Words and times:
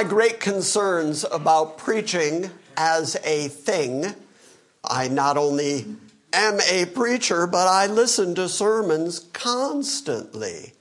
my 0.00 0.08
great 0.08 0.40
concerns 0.40 1.26
about 1.30 1.76
preaching 1.76 2.48
as 2.74 3.18
a 3.22 3.48
thing, 3.48 4.06
I 4.82 5.08
not 5.08 5.36
only 5.36 5.84
am 6.32 6.58
a 6.70 6.86
preacher, 6.86 7.46
but 7.46 7.68
I 7.68 7.84
listen 7.84 8.34
to 8.36 8.48
sermons 8.48 9.18
constantly. 9.34 10.72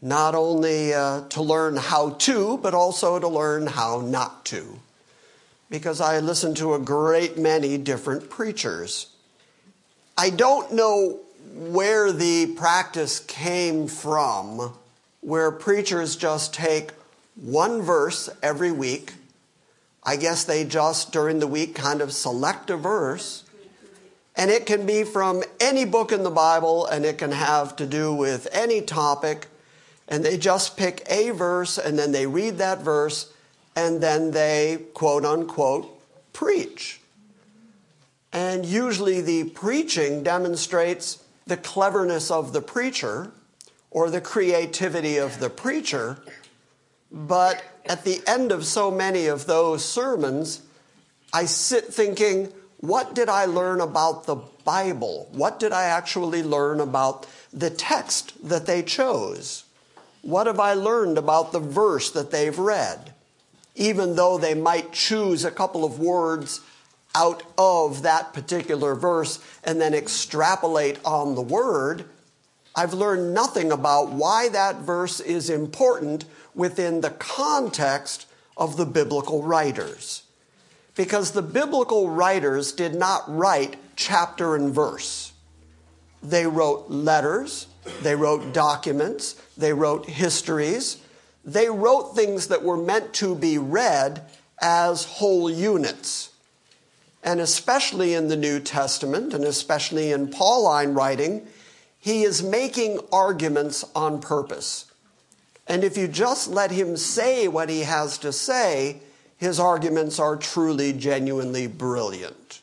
Not 0.00 0.36
only 0.36 0.94
uh, 0.94 1.22
to 1.30 1.42
learn 1.42 1.76
how 1.76 2.10
to, 2.10 2.58
but 2.58 2.72
also 2.72 3.18
to 3.18 3.26
learn 3.26 3.66
how 3.66 4.00
not 4.00 4.44
to. 4.44 4.78
Because 5.68 6.00
I 6.00 6.20
listen 6.20 6.54
to 6.54 6.74
a 6.74 6.78
great 6.78 7.36
many 7.36 7.76
different 7.76 8.30
preachers. 8.30 9.08
I 10.16 10.30
don't 10.30 10.72
know 10.72 11.18
where 11.52 12.12
the 12.12 12.54
practice 12.54 13.18
came 13.18 13.88
from, 13.88 14.72
where 15.20 15.50
preachers 15.50 16.14
just 16.14 16.54
take 16.54 16.92
one 17.36 17.82
verse 17.82 18.28
every 18.42 18.72
week. 18.72 19.12
I 20.02 20.16
guess 20.16 20.44
they 20.44 20.64
just, 20.64 21.12
during 21.12 21.38
the 21.38 21.46
week, 21.46 21.74
kind 21.74 22.00
of 22.00 22.12
select 22.12 22.70
a 22.70 22.76
verse. 22.76 23.44
And 24.36 24.50
it 24.50 24.66
can 24.66 24.86
be 24.86 25.02
from 25.02 25.42
any 25.60 25.84
book 25.84 26.12
in 26.12 26.22
the 26.22 26.30
Bible, 26.30 26.86
and 26.86 27.04
it 27.04 27.18
can 27.18 27.32
have 27.32 27.76
to 27.76 27.86
do 27.86 28.12
with 28.14 28.48
any 28.52 28.80
topic. 28.80 29.48
And 30.08 30.24
they 30.24 30.38
just 30.38 30.76
pick 30.76 31.06
a 31.10 31.30
verse, 31.30 31.78
and 31.78 31.98
then 31.98 32.12
they 32.12 32.26
read 32.26 32.58
that 32.58 32.82
verse, 32.82 33.32
and 33.74 34.00
then 34.00 34.30
they, 34.30 34.78
quote 34.94 35.24
unquote, 35.24 35.92
preach. 36.32 37.00
And 38.32 38.64
usually 38.64 39.20
the 39.20 39.44
preaching 39.44 40.22
demonstrates 40.22 41.24
the 41.46 41.56
cleverness 41.56 42.30
of 42.30 42.52
the 42.52 42.60
preacher 42.60 43.32
or 43.90 44.10
the 44.10 44.20
creativity 44.20 45.16
of 45.16 45.40
the 45.40 45.48
preacher 45.48 46.18
but 47.10 47.62
at 47.84 48.04
the 48.04 48.20
end 48.26 48.52
of 48.52 48.64
so 48.64 48.90
many 48.90 49.26
of 49.26 49.46
those 49.46 49.84
sermons, 49.84 50.62
I 51.32 51.44
sit 51.44 51.92
thinking, 51.92 52.52
what 52.78 53.14
did 53.14 53.28
I 53.28 53.46
learn 53.46 53.80
about 53.80 54.26
the 54.26 54.36
Bible? 54.64 55.28
What 55.32 55.58
did 55.58 55.72
I 55.72 55.84
actually 55.84 56.42
learn 56.42 56.80
about 56.80 57.26
the 57.52 57.70
text 57.70 58.48
that 58.48 58.66
they 58.66 58.82
chose? 58.82 59.64
What 60.22 60.46
have 60.46 60.60
I 60.60 60.74
learned 60.74 61.18
about 61.18 61.52
the 61.52 61.60
verse 61.60 62.10
that 62.10 62.30
they've 62.30 62.58
read? 62.58 63.12
Even 63.74 64.16
though 64.16 64.38
they 64.38 64.54
might 64.54 64.92
choose 64.92 65.44
a 65.44 65.50
couple 65.50 65.84
of 65.84 65.98
words 65.98 66.60
out 67.14 67.42
of 67.56 68.02
that 68.02 68.34
particular 68.34 68.94
verse 68.94 69.38
and 69.64 69.80
then 69.80 69.94
extrapolate 69.94 70.98
on 71.04 71.34
the 71.34 71.42
word, 71.42 72.04
I've 72.74 72.92
learned 72.92 73.32
nothing 73.32 73.72
about 73.72 74.10
why 74.10 74.48
that 74.50 74.76
verse 74.76 75.20
is 75.20 75.48
important 75.48 76.24
within 76.56 77.02
the 77.02 77.10
context 77.10 78.26
of 78.56 78.76
the 78.76 78.86
biblical 78.86 79.42
writers. 79.42 80.22
Because 80.96 81.32
the 81.32 81.42
biblical 81.42 82.08
writers 82.08 82.72
did 82.72 82.94
not 82.94 83.22
write 83.28 83.76
chapter 83.94 84.56
and 84.56 84.74
verse. 84.74 85.32
They 86.22 86.46
wrote 86.46 86.90
letters, 86.90 87.66
they 88.02 88.16
wrote 88.16 88.52
documents, 88.52 89.40
they 89.56 89.72
wrote 89.72 90.06
histories, 90.06 90.96
they 91.44 91.68
wrote 91.68 92.16
things 92.16 92.48
that 92.48 92.64
were 92.64 92.76
meant 92.76 93.12
to 93.14 93.34
be 93.34 93.58
read 93.58 94.22
as 94.60 95.04
whole 95.04 95.50
units. 95.50 96.30
And 97.22 97.40
especially 97.40 98.14
in 98.14 98.28
the 98.28 98.36
New 98.36 98.58
Testament, 98.60 99.34
and 99.34 99.44
especially 99.44 100.10
in 100.10 100.28
Pauline 100.28 100.94
writing, 100.94 101.46
he 101.98 102.22
is 102.22 102.42
making 102.42 103.00
arguments 103.12 103.84
on 103.94 104.20
purpose. 104.20 104.85
And 105.66 105.82
if 105.82 105.96
you 105.96 106.08
just 106.08 106.48
let 106.48 106.70
him 106.70 106.96
say 106.96 107.48
what 107.48 107.68
he 107.68 107.80
has 107.80 108.18
to 108.18 108.32
say, 108.32 109.00
his 109.36 109.58
arguments 109.58 110.18
are 110.18 110.36
truly, 110.36 110.92
genuinely 110.92 111.66
brilliant. 111.66 112.60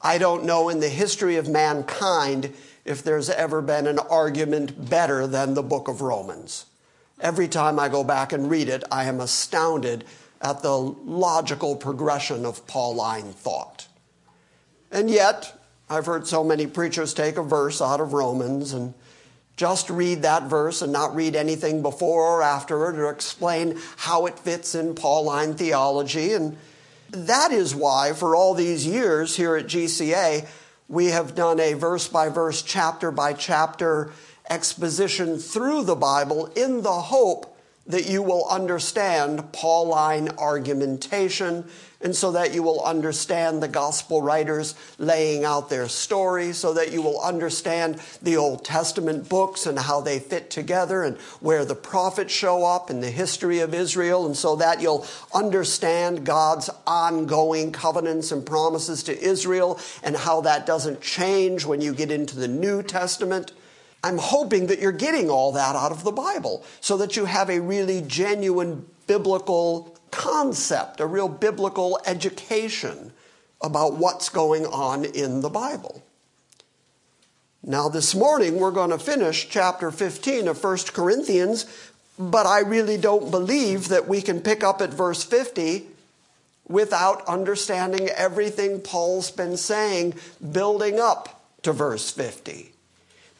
I 0.00 0.18
don't 0.18 0.44
know 0.44 0.68
in 0.68 0.80
the 0.80 0.88
history 0.88 1.36
of 1.36 1.48
mankind 1.48 2.52
if 2.84 3.02
there's 3.02 3.30
ever 3.30 3.62
been 3.62 3.86
an 3.86 3.98
argument 3.98 4.90
better 4.90 5.26
than 5.26 5.54
the 5.54 5.62
book 5.62 5.88
of 5.88 6.00
Romans. 6.00 6.66
Every 7.20 7.46
time 7.46 7.78
I 7.78 7.88
go 7.88 8.02
back 8.02 8.32
and 8.32 8.50
read 8.50 8.68
it, 8.68 8.82
I 8.90 9.04
am 9.04 9.20
astounded 9.20 10.04
at 10.40 10.62
the 10.62 10.76
logical 10.76 11.76
progression 11.76 12.44
of 12.44 12.66
Pauline 12.66 13.32
thought. 13.32 13.86
And 14.90 15.08
yet, 15.08 15.56
I've 15.88 16.06
heard 16.06 16.26
so 16.26 16.42
many 16.42 16.66
preachers 16.66 17.14
take 17.14 17.36
a 17.36 17.42
verse 17.42 17.80
out 17.80 18.00
of 18.00 18.12
Romans 18.12 18.72
and 18.72 18.94
just 19.56 19.90
read 19.90 20.22
that 20.22 20.44
verse 20.44 20.82
and 20.82 20.92
not 20.92 21.14
read 21.14 21.36
anything 21.36 21.82
before 21.82 22.38
or 22.38 22.42
after 22.42 22.90
it 22.90 22.98
or 22.98 23.10
explain 23.10 23.78
how 23.96 24.26
it 24.26 24.38
fits 24.38 24.74
in 24.74 24.94
Pauline 24.94 25.54
theology. 25.54 26.32
And 26.32 26.56
that 27.10 27.52
is 27.52 27.74
why, 27.74 28.12
for 28.14 28.34
all 28.34 28.54
these 28.54 28.86
years 28.86 29.36
here 29.36 29.56
at 29.56 29.66
GCA, 29.66 30.48
we 30.88 31.06
have 31.06 31.34
done 31.34 31.60
a 31.60 31.74
verse 31.74 32.08
by 32.08 32.28
verse, 32.28 32.62
chapter 32.62 33.10
by 33.10 33.32
chapter 33.34 34.12
exposition 34.48 35.38
through 35.38 35.84
the 35.84 35.94
Bible 35.94 36.46
in 36.56 36.82
the 36.82 36.92
hope 36.92 37.51
that 37.86 38.06
you 38.08 38.22
will 38.22 38.46
understand 38.48 39.52
Pauline 39.52 40.28
argumentation 40.38 41.64
and 42.00 42.16
so 42.16 42.32
that 42.32 42.52
you 42.52 42.62
will 42.62 42.82
understand 42.82 43.62
the 43.62 43.68
gospel 43.68 44.20
writers 44.20 44.74
laying 44.98 45.44
out 45.44 45.70
their 45.70 45.88
story, 45.88 46.52
so 46.52 46.74
that 46.74 46.92
you 46.92 47.00
will 47.00 47.20
understand 47.20 48.00
the 48.20 48.36
Old 48.36 48.64
Testament 48.64 49.28
books 49.28 49.66
and 49.66 49.78
how 49.78 50.00
they 50.00 50.18
fit 50.18 50.50
together 50.50 51.04
and 51.04 51.16
where 51.40 51.64
the 51.64 51.76
prophets 51.76 52.32
show 52.32 52.64
up 52.64 52.90
in 52.90 53.00
the 53.00 53.10
history 53.10 53.60
of 53.60 53.72
Israel, 53.72 54.26
and 54.26 54.36
so 54.36 54.56
that 54.56 54.80
you'll 54.80 55.06
understand 55.32 56.26
God's 56.26 56.68
ongoing 56.86 57.70
covenants 57.70 58.32
and 58.32 58.44
promises 58.44 59.04
to 59.04 59.22
Israel 59.22 59.78
and 60.02 60.16
how 60.16 60.40
that 60.40 60.66
doesn't 60.66 61.00
change 61.00 61.64
when 61.64 61.80
you 61.80 61.94
get 61.94 62.10
into 62.10 62.36
the 62.36 62.48
New 62.48 62.82
Testament. 62.82 63.52
I'm 64.04 64.18
hoping 64.18 64.66
that 64.66 64.80
you're 64.80 64.92
getting 64.92 65.30
all 65.30 65.52
that 65.52 65.76
out 65.76 65.92
of 65.92 66.02
the 66.02 66.10
Bible 66.10 66.64
so 66.80 66.96
that 66.96 67.16
you 67.16 67.26
have 67.26 67.48
a 67.48 67.60
really 67.60 68.02
genuine 68.02 68.86
biblical 69.06 69.96
concept, 70.10 71.00
a 71.00 71.06
real 71.06 71.28
biblical 71.28 72.00
education 72.04 73.12
about 73.60 73.94
what's 73.94 74.28
going 74.28 74.66
on 74.66 75.04
in 75.04 75.40
the 75.40 75.48
Bible. 75.48 76.02
Now, 77.62 77.88
this 77.88 78.12
morning 78.12 78.58
we're 78.58 78.72
going 78.72 78.90
to 78.90 78.98
finish 78.98 79.48
chapter 79.48 79.92
15 79.92 80.48
of 80.48 80.62
1 80.62 80.78
Corinthians, 80.92 81.66
but 82.18 82.44
I 82.44 82.58
really 82.58 82.96
don't 82.96 83.30
believe 83.30 83.86
that 83.88 84.08
we 84.08 84.20
can 84.20 84.40
pick 84.40 84.64
up 84.64 84.80
at 84.80 84.90
verse 84.90 85.22
50 85.22 85.86
without 86.66 87.24
understanding 87.28 88.08
everything 88.08 88.80
Paul's 88.80 89.30
been 89.30 89.56
saying 89.56 90.14
building 90.50 90.98
up 90.98 91.40
to 91.62 91.72
verse 91.72 92.10
50 92.10 92.71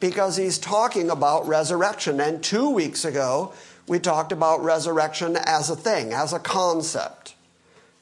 because 0.03 0.35
he's 0.35 0.57
talking 0.57 1.09
about 1.09 1.47
resurrection. 1.47 2.19
And 2.19 2.43
two 2.43 2.69
weeks 2.69 3.05
ago, 3.05 3.53
we 3.87 3.99
talked 3.99 4.33
about 4.33 4.61
resurrection 4.61 5.37
as 5.37 5.69
a 5.69 5.77
thing, 5.77 6.11
as 6.11 6.33
a 6.33 6.39
concept. 6.39 7.35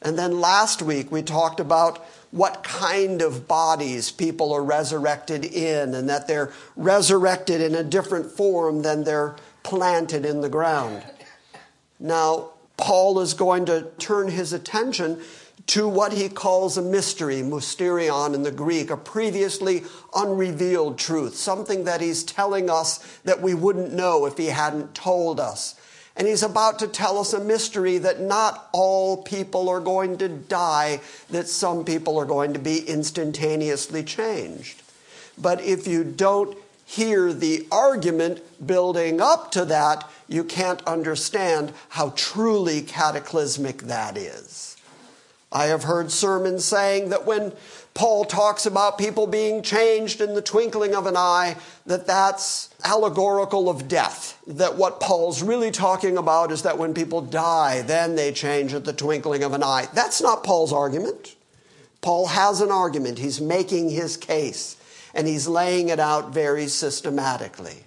And 0.02 0.18
then 0.18 0.42
last 0.42 0.82
week, 0.82 1.12
we 1.12 1.22
talked 1.22 1.60
about 1.60 2.04
what 2.32 2.64
kind 2.64 3.22
of 3.22 3.48
bodies 3.48 4.10
people 4.10 4.52
are 4.52 4.64
resurrected 4.64 5.46
in, 5.46 5.94
and 5.94 6.10
that 6.10 6.28
they're 6.28 6.52
resurrected 6.76 7.62
in 7.62 7.76
a 7.76 7.84
different 7.84 8.32
form 8.32 8.82
than 8.82 9.04
they're 9.04 9.36
planted 9.62 10.26
in 10.26 10.42
the 10.42 10.50
ground. 10.50 11.04
Now, 12.00 12.50
Paul 12.78 13.20
is 13.20 13.36
going 13.36 13.66
to 13.66 13.92
turn 14.00 14.30
his 14.30 14.54
attention 14.54 15.22
to 15.68 15.88
what 15.88 16.14
he 16.14 16.30
calls 16.30 16.78
a 16.78 16.82
mystery, 16.82 17.42
mysterion 17.42 18.34
in 18.34 18.44
the 18.44 18.52
Greek, 18.52 18.90
a 18.90 18.98
previously 18.98 19.84
unrevealed 20.16 20.98
truth, 20.98 21.36
something 21.36 21.84
that 21.84 22.02
he's 22.02 22.24
telling 22.24 22.70
us 22.70 22.98
that 23.24 23.42
we 23.42 23.54
wouldn't 23.54 23.94
know 23.94 24.26
if 24.26 24.38
he 24.38 24.48
hadn't 24.48 24.96
told 24.96 25.40
us. 25.40 25.76
And 26.16 26.28
he's 26.28 26.44
about 26.44 26.80
to 26.80 26.88
tell 26.88 27.18
us 27.18 27.34
a 27.34 27.40
mystery 27.40 27.98
that 28.00 28.20
not 28.20 28.70
all 28.74 29.24
people 29.24 29.70
are 29.70 29.80
going 29.80 30.18
to 30.18 30.28
die, 30.28 31.00
that 31.30 31.48
some 31.48 31.86
people 31.86 32.18
are 32.20 32.26
going 32.26 32.54
to 32.54 32.60
be 32.60 32.80
instantaneously 32.80 34.04
changed. 34.04 34.82
But 35.38 35.62
if 35.62 35.88
you 35.88 36.04
don't 36.04 36.58
hear 36.86 37.32
the 37.32 37.66
argument 37.72 38.42
building 38.66 39.22
up 39.22 39.52
to 39.52 39.64
that, 39.66 40.10
you 40.28 40.44
can't 40.44 40.86
understand 40.86 41.74
how 41.90 42.12
truly 42.18 42.82
cataclysmic 42.82 43.84
that 43.84 44.18
is. 44.18 44.71
I 45.52 45.66
have 45.66 45.84
heard 45.84 46.12
sermons 46.12 46.64
saying 46.64 47.10
that 47.10 47.26
when 47.26 47.52
Paul 47.94 48.24
talks 48.24 48.66
about 48.66 48.98
people 48.98 49.28
being 49.28 49.62
changed 49.62 50.22
in 50.22 50.34
the 50.34 50.42
twinkling 50.42 50.96
of 50.96 51.08
an 51.08 51.18
eye, 51.18 51.58
that 51.86 52.08
that's 52.08 52.70
allegorical 52.86 53.70
of 53.70 53.90
death. 53.90 54.42
That 54.48 54.78
what 54.78 55.02
Paul's 55.02 55.44
really 55.44 55.72
talking 55.72 56.18
about 56.18 56.52
is 56.52 56.62
that 56.62 56.78
when 56.78 56.94
people 56.94 57.20
die, 57.20 57.82
then 57.82 58.16
they 58.16 58.32
change 58.32 58.74
at 58.74 58.86
the 58.86 58.94
twinkling 58.94 59.44
of 59.44 59.52
an 59.52 59.62
eye. 59.62 59.90
That's 59.94 60.22
not 60.22 60.46
Paul's 60.46 60.72
argument. 60.72 61.36
Paul 62.00 62.28
has 62.28 62.62
an 62.62 62.72
argument. 62.72 63.20
He's 63.20 63.42
making 63.42 63.90
his 63.90 64.16
case, 64.16 64.78
and 65.14 65.28
he's 65.28 65.48
laying 65.48 65.90
it 65.90 66.00
out 66.00 66.34
very 66.34 66.68
systematically. 66.68 67.84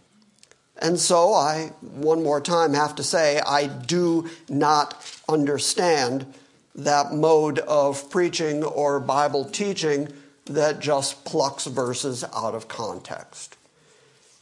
And 0.76 0.99
so 0.99 1.33
I, 1.33 1.73
one 1.80 2.23
more 2.23 2.40
time, 2.40 2.75
have 2.75 2.94
to 2.97 3.02
say, 3.02 3.40
I 3.40 3.68
do 3.68 4.28
not 4.50 5.02
understand 5.28 6.26
that 6.75 7.12
mode 7.12 7.59
of 7.61 8.11
preaching 8.11 8.64
or 8.64 9.00
Bible 9.00 9.45
teaching 9.45 10.09
that 10.47 10.81
just 10.81 11.25
plucks 11.25 11.66
verses 11.66 12.25
out 12.35 12.54
of 12.54 12.69
context. 12.69 13.57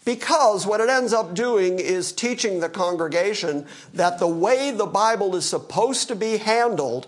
Because 0.04 0.66
what 0.66 0.80
it 0.80 0.88
ends 0.88 1.12
up 1.12 1.34
doing 1.34 1.78
is 1.78 2.12
teaching 2.12 2.58
the 2.58 2.68
congregation 2.68 3.66
that 3.94 4.18
the 4.18 4.26
way 4.26 4.72
the 4.72 4.86
Bible 4.86 5.36
is 5.36 5.48
supposed 5.48 6.08
to 6.08 6.16
be 6.16 6.38
handled 6.38 7.06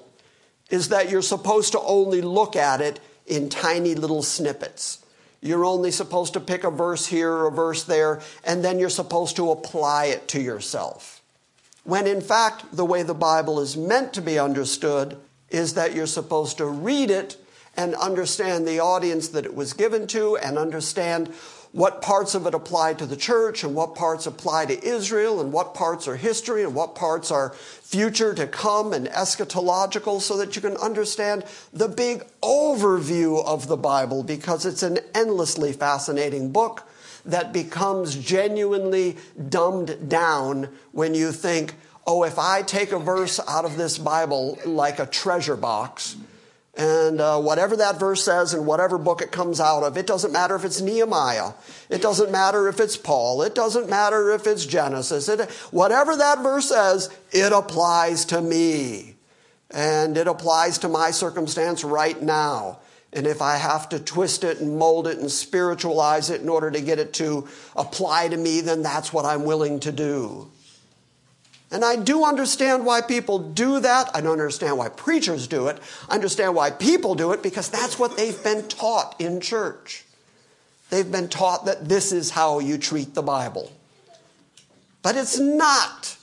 is 0.71 0.89
that 0.91 1.11
you're 1.11 1.23
supposed 1.23 1.73
to 1.73 1.81
only 1.81 2.21
look 2.21 2.55
at 2.55 2.81
it 2.81 3.01
in 3.27 3.49
tiny 3.49 3.95
little 3.95 4.23
snippets. 4.23 5.05
You're 5.41 5.65
only 5.65 5.91
supposed 5.91 6.35
to 6.35 6.41
pick 6.41 6.65
a 6.65 6.71
verse 6.71 7.07
here 7.07 7.47
a 7.47 7.51
verse 7.51 7.85
there, 7.85 8.23
and 8.45 8.65
then 8.65 8.79
you're 8.79 8.89
supposed 8.89 9.37
to 9.37 9.51
apply 9.51 10.07
it 10.07 10.29
to 10.29 10.41
yourself. 10.41 11.21
When 11.85 12.07
in 12.07 12.23
fact, 12.23 12.75
the 12.75 12.85
way 12.85 13.03
the 13.03 13.15
Bible 13.15 13.61
is 13.61 13.77
meant 13.77 14.15
to 14.15 14.23
be 14.23 14.39
understood 14.39 15.19
is 15.51 15.75
that 15.75 15.95
you're 15.95 16.07
supposed 16.07 16.59
to 16.59 16.67
read 16.67 17.11
it 17.11 17.37
and 17.77 17.95
understand 17.95 18.67
the 18.67 18.81
audience 18.81 19.29
that 19.29 19.45
it 19.45 19.55
was 19.55 19.73
given 19.73 20.07
to 20.09 20.37
and 20.39 20.59
understand 20.59 21.29
what 21.73 22.01
parts 22.01 22.37
of 22.37 22.47
it 22.47 22.55
apply 22.55 22.95
to 22.95 23.05
the 23.05 23.17
church 23.17 23.65
and 23.65 23.75
what 23.75 23.97
parts 23.97 24.27
apply 24.27 24.65
to 24.65 24.85
Israel 24.85 25.41
and 25.41 25.53
what 25.53 25.75
parts 25.75 26.07
are 26.07 26.15
history 26.15 26.63
and 26.63 26.73
what 26.73 26.95
parts 26.95 27.33
are 27.33 27.51
future 27.51 28.33
to 28.33 28.47
come 28.47 28.93
and 28.93 29.09
eschatological 29.09 30.21
so 30.21 30.37
that 30.37 30.55
you 30.55 30.63
can 30.63 30.77
understand 30.77 31.45
the 31.73 31.89
big 31.89 32.25
overview 32.43 33.45
of 33.45 33.67
the 33.67 33.77
Bible 33.77 34.23
because 34.23 34.65
it's 34.65 34.85
an 34.85 34.99
endlessly 35.15 35.73
fascinating 35.73 36.53
book 36.53 36.87
that 37.25 37.53
becomes 37.53 38.17
genuinely 38.17 39.17
dumbed 39.49 40.09
down 40.09 40.69
when 40.93 41.15
you 41.15 41.33
think, 41.33 41.75
oh, 42.07 42.25
if 42.25 42.39
I 42.39 42.63
take 42.63 42.93
a 42.93 42.99
verse 42.99 43.41
out 43.49 43.65
of 43.65 43.77
this 43.77 43.99
Bible 43.99 44.59
like 44.67 44.99
a 44.99 45.07
treasure 45.07 45.57
box, 45.57 46.17
and 46.77 47.21
uh, 47.21 47.41
whatever 47.41 47.77
that 47.77 48.01
verse 48.01 48.25
says 48.25 48.53
in 48.53 48.67
whatever 48.67 48.99
book 48.99 49.23
it 49.23 49.31
comes 49.31 49.61
out 49.61 49.85
of, 49.85 49.97
it 49.97 50.09
doesn't 50.09 50.33
matter 50.33 50.57
if 50.57 50.65
it's 50.65 50.81
Nehemiah. 50.81 51.53
It 51.89 52.03
doesn't 52.03 52.33
matter 52.33 52.69
if 52.69 52.81
it's 52.81 52.97
Paul. 52.97 53.43
It 53.43 53.55
doesn't 53.55 53.89
matter 53.89 54.33
if 54.33 54.47
it's 54.47 54.67
Genesis. 54.67 55.29
It, 55.29 55.49
whatever 55.71 56.17
that 56.17 56.43
verse 56.43 56.69
says, 56.69 57.17
it 57.31 57.53
applies 57.53 58.25
to 58.27 58.41
me. 58.41 59.15
And 59.71 60.17
it 60.17 60.27
applies 60.27 60.79
to 60.79 60.89
my 60.89 61.13
circumstance 61.13 61.85
right 61.85 62.21
now. 62.21 62.79
And 63.15 63.27
if 63.27 63.41
I 63.41 63.57
have 63.57 63.89
to 63.91 64.01
twist 64.01 64.43
it 64.43 64.61
and 64.61 64.77
mold 64.77 65.07
it 65.07 65.19
and 65.19 65.31
spiritualize 65.31 66.31
it 66.31 66.41
in 66.41 66.49
order 66.49 66.71
to 66.71 66.81
get 66.81 66.99
it 66.99 67.13
to 67.15 67.47
apply 67.77 68.29
to 68.29 68.37
me, 68.37 68.61
then 68.61 68.83
that's 68.83 69.13
what 69.13 69.25
I'm 69.25 69.45
willing 69.45 69.79
to 69.81 69.93
do. 69.93 70.51
And 71.71 71.85
I 71.85 71.97
do 71.97 72.25
understand 72.25 72.85
why 72.85 73.01
people 73.01 73.39
do 73.39 73.81
that. 73.81 74.11
I 74.15 74.21
don't 74.21 74.33
understand 74.33 74.79
why 74.79 74.89
preachers 74.89 75.47
do 75.47 75.69
it. 75.69 75.81
I 76.09 76.15
understand 76.15 76.55
why 76.55 76.71
people 76.71 77.15
do 77.15 77.33
it 77.33 77.43
because 77.43 77.69
that's 77.69 77.99
what 77.99 78.17
they've 78.17 78.43
been 78.45 78.69
taught 78.69 79.21
in 79.21 79.41
church. 79.41 80.05
They've 80.91 81.11
been 81.11 81.29
taught 81.29 81.65
that 81.67 81.89
this 81.89 82.13
is 82.13 82.31
how 82.31 82.59
you 82.59 82.79
treat 82.79 83.15
the 83.15 83.23
Bible. 83.23 83.73
But 85.03 85.17
it's 85.17 85.39
not. 85.39 86.17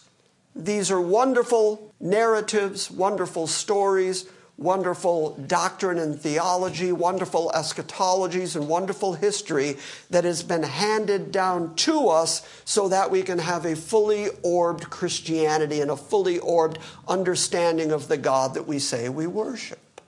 These 0.56 0.92
are 0.92 1.02
wonderful 1.02 1.92
narratives, 2.00 2.90
wonderful 2.90 3.48
stories, 3.48 4.30
wonderful 4.62 5.36
doctrine 5.48 5.98
and 5.98 6.20
theology, 6.20 6.92
wonderful 6.92 7.52
eschatologies, 7.56 8.56
and 8.56 8.68
wonderful 8.68 9.14
history 9.14 9.78
that 10.10 10.24
has 10.24 10.44
been 10.44 10.64
handed 10.64 11.32
down 11.32 11.76
to 11.76 12.08
us 12.08 12.48
so 12.64 12.88
that 12.88 13.10
we 13.10 13.24
can 13.24 13.40
have 13.40 13.66
a 13.66 13.76
fully 13.76 14.28
orbed 14.44 14.90
Christianity 14.90 15.82
and 15.82 15.90
a 15.90 15.98
fully 15.98 16.38
orbed 16.40 16.78
understanding 17.08 17.92
of 17.92 18.08
the 18.08 18.18
God 18.18 18.54
that 18.54 18.68
we 18.68 18.78
say 18.78 19.10
we 19.10 19.26
worship. 19.26 20.02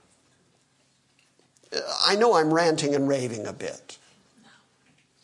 Uh, 1.74 1.80
I 2.06 2.14
know 2.14 2.34
I'm 2.34 2.54
ranting 2.54 2.94
and 2.94 3.08
raving 3.08 3.46
a 3.46 3.52
bit, 3.52 3.98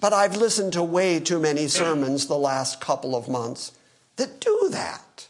but 0.00 0.12
I've 0.12 0.36
listened 0.36 0.72
to 0.72 0.82
way 0.82 1.20
too 1.20 1.38
many 1.38 1.68
sermons 1.68 2.26
the 2.26 2.36
last 2.36 2.80
couple 2.80 3.14
of 3.14 3.28
months 3.28 3.72
that 4.16 4.40
do 4.40 4.68
that. 4.72 5.28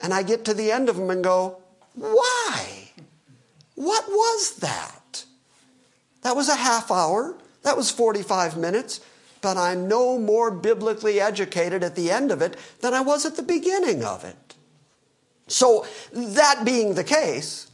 And 0.00 0.14
I 0.14 0.22
get 0.22 0.46
to 0.46 0.54
the 0.54 0.72
end 0.72 0.88
of 0.88 0.96
them 0.96 1.10
and 1.10 1.22
go, 1.22 1.58
why? 1.94 2.79
What 3.80 4.10
was 4.10 4.56
that? 4.56 5.24
That 6.20 6.36
was 6.36 6.50
a 6.50 6.54
half 6.54 6.90
hour. 6.90 7.34
That 7.62 7.78
was 7.78 7.90
45 7.90 8.58
minutes. 8.58 9.00
But 9.40 9.56
I'm 9.56 9.88
no 9.88 10.18
more 10.18 10.50
biblically 10.50 11.18
educated 11.18 11.82
at 11.82 11.96
the 11.96 12.10
end 12.10 12.30
of 12.30 12.42
it 12.42 12.58
than 12.82 12.92
I 12.92 13.00
was 13.00 13.24
at 13.24 13.36
the 13.36 13.42
beginning 13.42 14.04
of 14.04 14.22
it. 14.22 14.36
So, 15.46 15.86
that 16.12 16.62
being 16.62 16.92
the 16.92 17.04
case, 17.04 17.70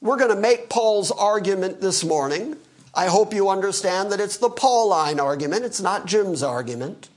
we're 0.00 0.18
going 0.18 0.32
to 0.32 0.40
make 0.40 0.70
Paul's 0.70 1.10
argument 1.10 1.80
this 1.80 2.04
morning. 2.04 2.56
I 2.94 3.06
hope 3.06 3.34
you 3.34 3.48
understand 3.48 4.12
that 4.12 4.20
it's 4.20 4.36
the 4.36 4.48
Pauline 4.48 5.18
argument, 5.18 5.64
it's 5.64 5.80
not 5.80 6.06
Jim's 6.06 6.44
argument. 6.44 7.08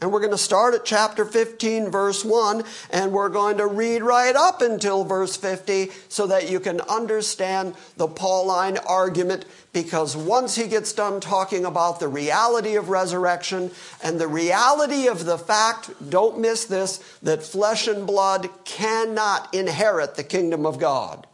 And 0.00 0.12
we're 0.12 0.20
going 0.20 0.30
to 0.30 0.38
start 0.38 0.74
at 0.74 0.84
chapter 0.84 1.24
15, 1.24 1.90
verse 1.90 2.24
1, 2.24 2.62
and 2.90 3.10
we're 3.10 3.28
going 3.28 3.56
to 3.56 3.66
read 3.66 4.00
right 4.02 4.34
up 4.36 4.62
until 4.62 5.02
verse 5.02 5.36
50 5.36 5.90
so 6.08 6.28
that 6.28 6.48
you 6.48 6.60
can 6.60 6.80
understand 6.82 7.74
the 7.96 8.06
Pauline 8.06 8.78
argument. 8.86 9.44
Because 9.72 10.16
once 10.16 10.54
he 10.54 10.68
gets 10.68 10.92
done 10.92 11.20
talking 11.20 11.64
about 11.64 11.98
the 11.98 12.06
reality 12.06 12.76
of 12.76 12.90
resurrection 12.90 13.72
and 14.00 14.20
the 14.20 14.28
reality 14.28 15.08
of 15.08 15.24
the 15.24 15.36
fact, 15.36 15.90
don't 16.08 16.38
miss 16.38 16.64
this, 16.64 16.98
that 17.22 17.42
flesh 17.42 17.88
and 17.88 18.06
blood 18.06 18.48
cannot 18.64 19.52
inherit 19.52 20.14
the 20.14 20.24
kingdom 20.24 20.64
of 20.64 20.78
God. 20.78 21.26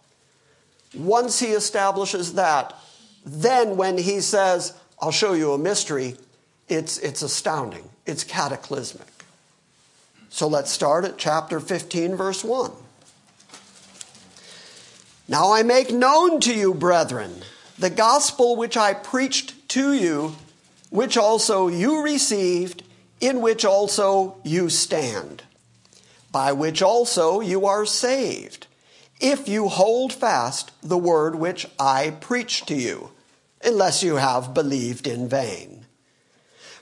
Once 0.96 1.38
he 1.38 1.48
establishes 1.48 2.32
that, 2.34 2.74
then 3.26 3.76
when 3.76 3.98
he 3.98 4.20
says, 4.20 4.72
I'll 5.00 5.10
show 5.10 5.34
you 5.34 5.52
a 5.52 5.58
mystery, 5.58 6.16
it's, 6.66 6.96
it's 6.98 7.20
astounding. 7.20 7.90
It's 8.06 8.24
cataclysmic. 8.24 9.24
So 10.28 10.46
let's 10.46 10.70
start 10.70 11.04
at 11.04 11.16
chapter 11.16 11.60
15, 11.60 12.16
verse 12.16 12.44
1. 12.44 12.72
Now 15.28 15.52
I 15.52 15.62
make 15.62 15.90
known 15.90 16.40
to 16.40 16.54
you, 16.54 16.74
brethren, 16.74 17.42
the 17.78 17.90
gospel 17.90 18.56
which 18.56 18.76
I 18.76 18.92
preached 18.92 19.68
to 19.70 19.92
you, 19.92 20.36
which 20.90 21.16
also 21.16 21.68
you 21.68 22.02
received, 22.02 22.82
in 23.20 23.40
which 23.40 23.64
also 23.64 24.36
you 24.44 24.68
stand, 24.68 25.42
by 26.30 26.52
which 26.52 26.82
also 26.82 27.40
you 27.40 27.64
are 27.64 27.86
saved, 27.86 28.66
if 29.20 29.48
you 29.48 29.68
hold 29.68 30.12
fast 30.12 30.72
the 30.82 30.98
word 30.98 31.36
which 31.36 31.66
I 31.78 32.10
preached 32.10 32.68
to 32.68 32.74
you, 32.74 33.10
unless 33.64 34.02
you 34.02 34.16
have 34.16 34.52
believed 34.52 35.06
in 35.06 35.28
vain. 35.28 35.73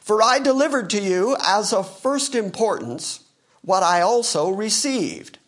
For 0.02 0.21
I 0.21 0.40
delivered 0.40 0.90
to 0.90 1.00
you 1.00 1.37
as 1.47 1.73
of 1.73 2.00
first 2.00 2.35
importance 2.35 3.21
what 3.62 3.85
I 3.85 4.00
also 4.00 4.50
received 4.50 5.38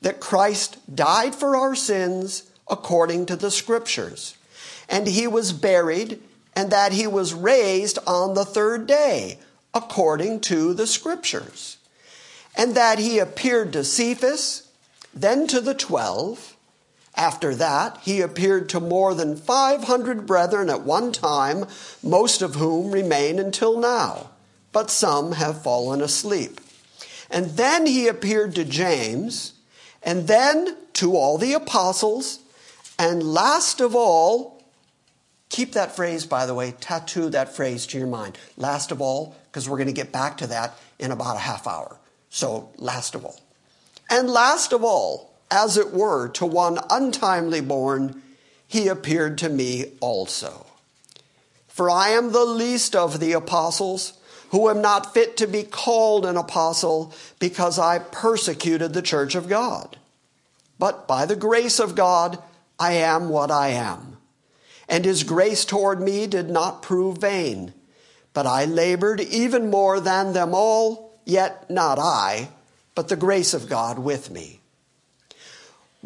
that 0.00 0.20
Christ 0.20 0.78
died 0.94 1.34
for 1.34 1.56
our 1.56 1.74
sins 1.74 2.44
according 2.68 3.26
to 3.26 3.36
the 3.36 3.50
Scriptures, 3.50 4.36
and 4.88 5.08
he 5.08 5.26
was 5.26 5.52
buried, 5.52 6.22
and 6.54 6.70
that 6.70 6.92
he 6.92 7.06
was 7.06 7.34
raised 7.34 7.98
on 8.06 8.34
the 8.34 8.44
third 8.44 8.86
day 8.86 9.40
according 9.74 10.40
to 10.40 10.72
the 10.72 10.86
Scriptures, 10.86 11.76
and 12.56 12.76
that 12.76 13.00
he 13.00 13.18
appeared 13.18 13.72
to 13.72 13.82
Cephas, 13.82 14.68
then 15.12 15.48
to 15.48 15.60
the 15.60 15.74
twelve. 15.74 16.55
After 17.16 17.54
that, 17.54 17.98
he 18.02 18.20
appeared 18.20 18.68
to 18.70 18.80
more 18.80 19.14
than 19.14 19.36
500 19.36 20.26
brethren 20.26 20.68
at 20.68 20.82
one 20.82 21.12
time, 21.12 21.66
most 22.02 22.42
of 22.42 22.56
whom 22.56 22.90
remain 22.90 23.38
until 23.38 23.80
now, 23.80 24.30
but 24.72 24.90
some 24.90 25.32
have 25.32 25.62
fallen 25.62 26.02
asleep. 26.02 26.60
And 27.30 27.56
then 27.56 27.86
he 27.86 28.06
appeared 28.06 28.54
to 28.56 28.64
James, 28.64 29.54
and 30.02 30.28
then 30.28 30.76
to 30.94 31.16
all 31.16 31.38
the 31.38 31.54
apostles, 31.54 32.40
and 32.98 33.22
last 33.22 33.80
of 33.80 33.96
all, 33.96 34.62
keep 35.48 35.72
that 35.72 35.96
phrase, 35.96 36.26
by 36.26 36.44
the 36.44 36.54
way, 36.54 36.74
tattoo 36.80 37.30
that 37.30 37.54
phrase 37.54 37.86
to 37.88 37.98
your 37.98 38.06
mind. 38.06 38.38
Last 38.58 38.92
of 38.92 39.00
all, 39.00 39.36
because 39.46 39.68
we're 39.68 39.78
going 39.78 39.86
to 39.86 39.92
get 39.92 40.12
back 40.12 40.36
to 40.38 40.46
that 40.48 40.78
in 40.98 41.10
about 41.10 41.36
a 41.36 41.40
half 41.40 41.66
hour. 41.66 41.98
So, 42.28 42.70
last 42.76 43.14
of 43.14 43.24
all. 43.24 43.40
And 44.10 44.28
last 44.28 44.72
of 44.72 44.84
all, 44.84 45.35
as 45.50 45.76
it 45.76 45.92
were, 45.92 46.28
to 46.28 46.46
one 46.46 46.78
untimely 46.90 47.60
born, 47.60 48.22
he 48.66 48.88
appeared 48.88 49.38
to 49.38 49.48
me 49.48 49.92
also. 50.00 50.66
For 51.68 51.90
I 51.90 52.10
am 52.10 52.32
the 52.32 52.44
least 52.44 52.96
of 52.96 53.20
the 53.20 53.32
apostles, 53.32 54.14
who 54.50 54.68
am 54.70 54.80
not 54.80 55.12
fit 55.12 55.36
to 55.36 55.46
be 55.46 55.62
called 55.62 56.24
an 56.24 56.36
apostle, 56.36 57.12
because 57.38 57.78
I 57.78 57.98
persecuted 57.98 58.92
the 58.92 59.02
church 59.02 59.34
of 59.34 59.48
God. 59.48 59.96
But 60.78 61.06
by 61.06 61.26
the 61.26 61.36
grace 61.36 61.78
of 61.78 61.94
God, 61.94 62.38
I 62.78 62.92
am 62.92 63.28
what 63.28 63.50
I 63.50 63.68
am. 63.68 64.18
And 64.88 65.04
his 65.04 65.24
grace 65.24 65.64
toward 65.64 66.00
me 66.00 66.26
did 66.26 66.48
not 66.48 66.82
prove 66.82 67.18
vain. 67.18 67.72
But 68.32 68.46
I 68.46 68.66
labored 68.66 69.20
even 69.20 69.70
more 69.70 69.98
than 70.00 70.32
them 70.32 70.54
all, 70.54 71.18
yet 71.24 71.68
not 71.70 71.98
I, 71.98 72.50
but 72.94 73.08
the 73.08 73.16
grace 73.16 73.54
of 73.54 73.68
God 73.68 73.98
with 73.98 74.30
me. 74.30 74.60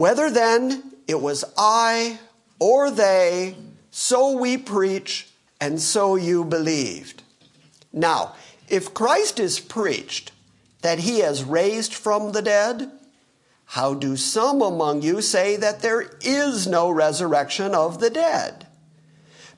Whether 0.00 0.30
then 0.30 0.95
it 1.07 1.21
was 1.21 1.45
I 1.59 2.21
or 2.59 2.90
they, 2.90 3.54
so 3.90 4.35
we 4.35 4.57
preach, 4.57 5.28
and 5.61 5.78
so 5.78 6.16
you 6.16 6.42
believed. 6.42 7.23
Now, 7.92 8.35
if 8.66 8.95
Christ 8.95 9.38
is 9.38 9.61
preached 9.61 10.33
that 10.80 11.00
he 11.00 11.19
has 11.19 11.45
raised 11.45 11.92
from 11.92 12.33
the 12.33 12.40
dead, 12.40 12.90
how 13.66 13.92
do 13.92 14.16
some 14.16 14.62
among 14.62 15.02
you 15.02 15.21
say 15.21 15.57
that 15.57 15.83
there 15.83 16.11
is 16.23 16.66
no 16.66 16.88
resurrection 16.88 17.75
of 17.75 18.00
the 18.00 18.09
dead? 18.09 18.69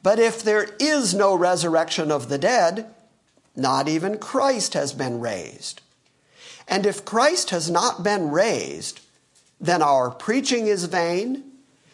But 0.03 0.19
if 0.19 0.43
there 0.43 0.75
is 0.81 1.15
no 1.15 1.37
resurrection 1.37 2.11
of 2.11 2.29
the 2.29 2.39
dead, 2.39 2.93
not 3.55 3.87
even 3.87 4.19
Christ 4.19 4.75
has 4.75 4.93
been 4.93 5.21
raised. 5.21 5.83
And 6.67 6.85
if 6.85 7.05
Christ 7.05 7.51
has 7.51 7.71
not 7.71 8.03
been 8.03 8.33
raised, 8.33 9.02
then 9.63 9.81
our 9.81 10.11
preaching 10.11 10.67
is 10.67 10.85
vain, 10.87 11.45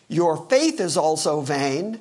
your 0.09 0.39
faith 0.49 0.81
is 0.81 0.97
also 0.97 1.43
vain. 1.43 2.01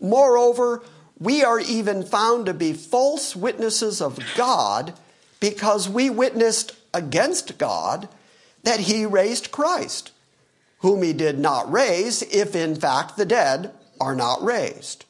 Moreover, 0.00 0.82
we 1.18 1.42
are 1.42 1.58
even 1.58 2.04
found 2.04 2.46
to 2.46 2.54
be 2.54 2.72
false 2.72 3.34
witnesses 3.34 4.00
of 4.00 4.20
God 4.36 4.94
because 5.40 5.88
we 5.88 6.08
witnessed 6.08 6.76
against 6.94 7.58
God 7.58 8.08
that 8.62 8.80
he 8.80 9.04
raised 9.04 9.50
Christ, 9.50 10.12
whom 10.78 11.02
he 11.02 11.12
did 11.12 11.40
not 11.40 11.70
raise, 11.70 12.22
if 12.22 12.54
in 12.54 12.76
fact 12.76 13.16
the 13.16 13.26
dead 13.26 13.72
are 14.00 14.14
not 14.14 14.42
raised. 14.42 15.04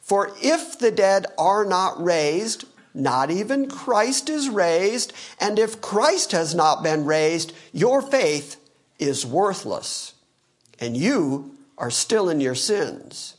For 0.00 0.32
if 0.42 0.78
the 0.78 0.90
dead 0.90 1.26
are 1.38 1.64
not 1.64 2.02
raised, 2.02 2.64
not 2.92 3.30
even 3.30 3.70
Christ 3.70 4.28
is 4.28 4.48
raised, 4.48 5.12
and 5.38 5.58
if 5.58 5.80
Christ 5.80 6.32
has 6.32 6.52
not 6.54 6.82
been 6.82 7.04
raised, 7.04 7.52
your 7.72 8.02
faith 8.02 8.56
is 8.98 9.26
worthless, 9.26 10.14
and 10.78 10.96
you 10.96 11.56
are 11.76 11.90
still 11.90 12.28
in 12.28 12.40
your 12.40 12.54
sins. 12.54 13.36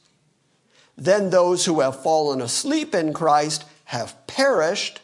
Then 0.97 1.29
those 1.29 1.65
who 1.65 1.81
have 1.81 2.01
fallen 2.01 2.41
asleep 2.41 2.95
in 2.95 3.13
Christ 3.13 3.65
have 3.85 4.15
perished. 4.27 5.01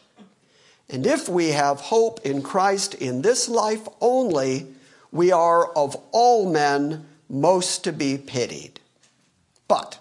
And 0.88 1.06
if 1.06 1.28
we 1.28 1.48
have 1.48 1.80
hope 1.80 2.20
in 2.24 2.42
Christ 2.42 2.94
in 2.94 3.22
this 3.22 3.48
life 3.48 3.86
only, 4.00 4.66
we 5.10 5.30
are 5.32 5.70
of 5.72 5.96
all 6.12 6.50
men 6.50 7.06
most 7.28 7.84
to 7.84 7.92
be 7.92 8.18
pitied. 8.18 8.80
But 9.68 9.98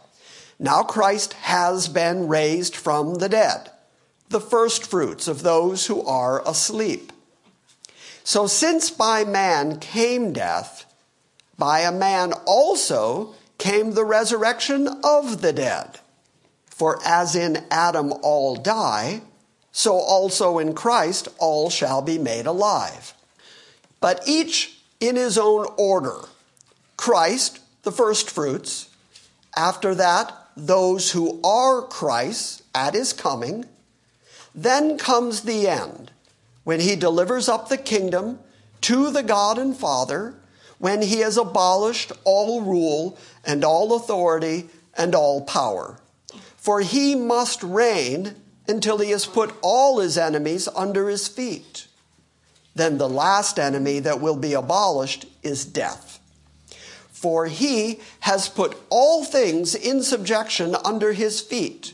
now 0.59 0.83
Christ 0.83 1.33
has 1.33 1.87
been 1.87 2.27
raised 2.27 2.75
from 2.75 3.15
the 3.15 3.29
dead, 3.29 3.71
the 4.29 4.41
firstfruits 4.41 5.27
of 5.27 5.43
those 5.43 5.87
who 5.87 6.05
are 6.05 6.47
asleep. 6.47 7.10
So 8.23 8.47
since 8.47 8.89
by 8.89 9.23
man 9.23 9.79
came 9.79 10.33
death, 10.33 10.85
by 11.57 11.81
a 11.81 11.91
man 11.91 12.33
also 12.45 13.35
came 13.57 13.93
the 13.93 14.05
resurrection 14.05 14.87
of 15.03 15.41
the 15.41 15.53
dead. 15.53 15.99
For 16.65 16.99
as 17.05 17.35
in 17.35 17.65
Adam 17.69 18.13
all 18.23 18.55
die, 18.55 19.21
so 19.71 19.93
also 19.93 20.57
in 20.57 20.73
Christ 20.73 21.27
all 21.37 21.69
shall 21.69 22.01
be 22.01 22.17
made 22.17 22.45
alive. 22.45 23.13
But 23.99 24.23
each 24.25 24.79
in 24.99 25.15
his 25.15 25.37
own 25.37 25.67
order. 25.77 26.21
Christ, 26.97 27.59
the 27.83 27.91
firstfruits. 27.91 28.89
After 29.55 29.93
that, 29.95 30.33
those 30.55 31.11
who 31.11 31.39
are 31.43 31.81
Christ's 31.81 32.63
at 32.73 32.93
his 32.93 33.13
coming. 33.13 33.65
Then 34.53 34.97
comes 34.97 35.41
the 35.41 35.67
end, 35.67 36.10
when 36.63 36.79
he 36.79 36.95
delivers 36.95 37.49
up 37.49 37.69
the 37.69 37.77
kingdom 37.77 38.39
to 38.81 39.11
the 39.11 39.23
God 39.23 39.57
and 39.57 39.75
Father 39.75 40.35
when 40.77 41.01
he 41.01 41.19
has 41.19 41.37
abolished 41.37 42.11
all 42.23 42.61
rule 42.61 43.17
and 43.45 43.63
all 43.63 43.95
authority 43.95 44.67
and 44.97 45.13
all 45.13 45.41
power. 45.41 45.99
For 46.57 46.81
he 46.81 47.15
must 47.15 47.61
reign 47.63 48.35
until 48.67 48.97
he 48.97 49.11
has 49.11 49.25
put 49.25 49.53
all 49.61 49.99
his 49.99 50.17
enemies 50.17 50.67
under 50.75 51.09
his 51.09 51.27
feet. 51.27 51.87
Then 52.73 52.97
the 52.97 53.09
last 53.09 53.59
enemy 53.59 53.99
that 53.99 54.21
will 54.21 54.37
be 54.37 54.53
abolished 54.53 55.25
is 55.43 55.65
death. 55.65 56.19
For 57.11 57.45
he 57.47 57.99
has 58.21 58.49
put 58.49 58.75
all 58.89 59.23
things 59.23 59.75
in 59.75 60.01
subjection 60.01 60.75
under 60.83 61.13
his 61.13 61.41
feet. 61.41 61.93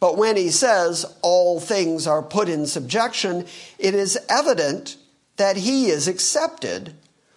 But 0.00 0.16
when 0.16 0.36
he 0.36 0.48
says 0.48 1.04
all 1.20 1.60
things 1.60 2.06
are 2.06 2.22
put 2.22 2.48
in 2.48 2.66
subjection, 2.66 3.46
it 3.78 3.94
is 3.94 4.18
evident 4.28 4.96
that 5.36 5.58
he 5.58 5.86
is 5.86 6.08
accepted 6.08 6.94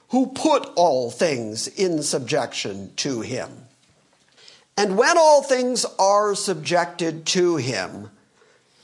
who 0.10 0.28
put 0.28 0.72
all 0.76 1.12
things 1.12 1.68
in 1.68 2.02
subjection 2.02 2.94
to 2.96 3.22
him. 3.22 3.50
And 4.78 4.98
when 4.98 5.18
all 5.18 5.44
things 5.44 5.86
are 6.00 6.36
subjected 6.36 7.26
to 7.28 7.58
him, 7.58 8.10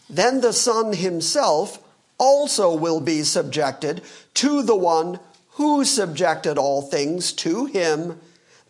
then 0.09 0.41
the 0.41 0.53
Son 0.53 0.93
himself 0.93 1.79
also 2.17 2.75
will 2.75 3.00
be 3.00 3.24
subjected 3.24 4.01
to 4.36 4.62
the 4.62 4.75
one 4.75 5.19
who 5.51 5.86
subjected 5.86 6.57
all 6.57 6.81
things 6.81 7.31
to 7.33 7.65
him, 7.65 8.19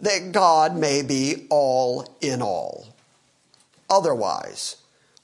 that 0.01 0.31
God 0.31 0.75
may 0.75 1.01
be 1.01 1.47
all 1.49 2.17
in 2.21 2.41
all. 2.41 2.87
Otherwise, 3.89 4.77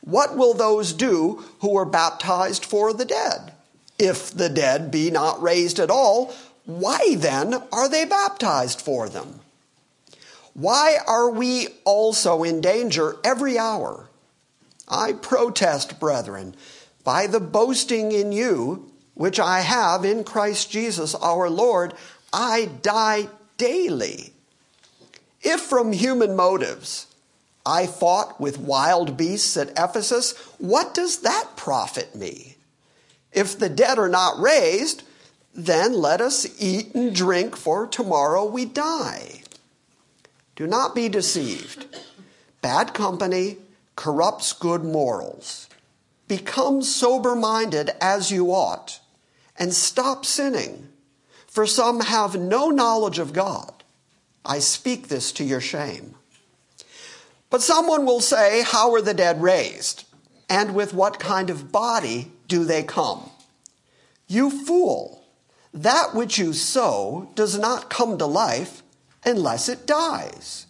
what 0.06 0.38
will 0.38 0.54
those 0.54 0.94
do 0.94 1.44
who 1.60 1.78
are 1.78 1.86
baptized 1.86 2.64
for 2.64 2.94
the 2.94 3.06
dead? 3.06 3.52
If 3.98 4.32
the 4.32 4.50
dead 4.50 4.92
be 4.92 5.10
not 5.10 5.42
raised 5.42 5.80
at 5.80 5.90
all, 5.90 6.34
why 6.66 7.16
then 7.16 7.56
are 7.72 7.90
they 7.90 8.06
baptized 8.06 8.82
for 8.82 9.10
them? 9.10 9.42
Why 10.54 10.98
are 11.06 11.30
we 11.30 11.68
also 11.84 12.44
in 12.44 12.62
danger 12.62 13.18
every 13.24 13.58
hour? 13.58 14.08
I 14.88 15.14
protest, 15.14 16.00
brethren, 16.00 16.56
by 17.04 17.28
the 17.28 17.40
boasting 17.40 18.12
in 18.12 18.32
you, 18.32 18.92
which 19.16 19.40
I 19.40 19.62
have 19.62 20.06
in 20.06 20.24
Christ 20.24 20.72
Jesus 20.72 21.16
our 21.16 21.50
Lord, 21.50 21.94
I 22.32 22.70
die 22.82 23.28
daily. 23.58 24.34
If 25.42 25.62
from 25.62 25.92
human 25.94 26.36
motives 26.36 27.08
I 27.66 27.88
fought 27.88 28.40
with 28.40 28.60
wild 28.60 29.18
beasts 29.18 29.58
at 29.58 29.72
Ephesus, 29.72 30.34
what 30.60 30.94
does 30.94 31.20
that 31.20 31.56
profit 31.56 32.16
me? 32.16 32.58
If 33.32 33.58
the 33.58 33.70
dead 33.70 33.98
are 33.98 34.10
not 34.10 34.40
raised, 34.40 35.04
then 35.54 35.94
let 35.94 36.22
us 36.22 36.46
eat 36.62 36.94
and 36.94 37.16
drink, 37.16 37.56
for 37.56 37.88
tomorrow 37.88 38.46
we 38.46 38.66
die. 38.66 39.42
Do 40.56 40.68
not 40.68 40.94
be 40.94 41.10
deceived. 41.10 41.98
Bad 42.62 42.94
company 42.94 43.58
corrupts 43.96 44.54
good 44.54 44.84
morals. 44.84 45.68
Become 46.28 46.82
sober 46.82 47.36
minded 47.36 47.92
as 48.02 48.32
you 48.32 48.52
ought, 48.52 49.00
and 49.58 49.74
stop 49.74 50.26
sinning, 50.26 50.90
for 51.48 51.66
some 51.66 52.02
have 52.02 52.36
no 52.36 52.70
knowledge 52.70 53.20
of 53.20 53.34
God. 53.34 53.84
I 54.44 54.60
speak 54.60 55.08
this 55.08 55.32
to 55.34 55.44
your 55.44 55.62
shame. 55.62 56.16
But 57.50 57.62
someone 57.62 58.06
will 58.06 58.22
say, 58.22 58.64
How 58.64 58.94
are 58.94 59.02
the 59.02 59.14
dead 59.14 59.42
raised? 59.42 60.06
And 60.50 60.76
with 60.76 60.94
what 60.94 61.20
kind 61.20 61.50
of 61.50 61.72
body 61.72 62.32
do 62.48 62.66
they 62.66 62.84
come? 62.84 63.30
You 64.28 64.50
fool! 64.50 65.26
that 65.76 66.16
which 66.16 66.38
you 66.38 66.54
sow 66.54 67.30
does 67.36 67.60
not 67.60 67.90
come 67.90 68.18
to 68.18 68.26
life 68.26 68.82
unless 69.26 69.68
it 69.68 69.86
dies. 69.86 70.66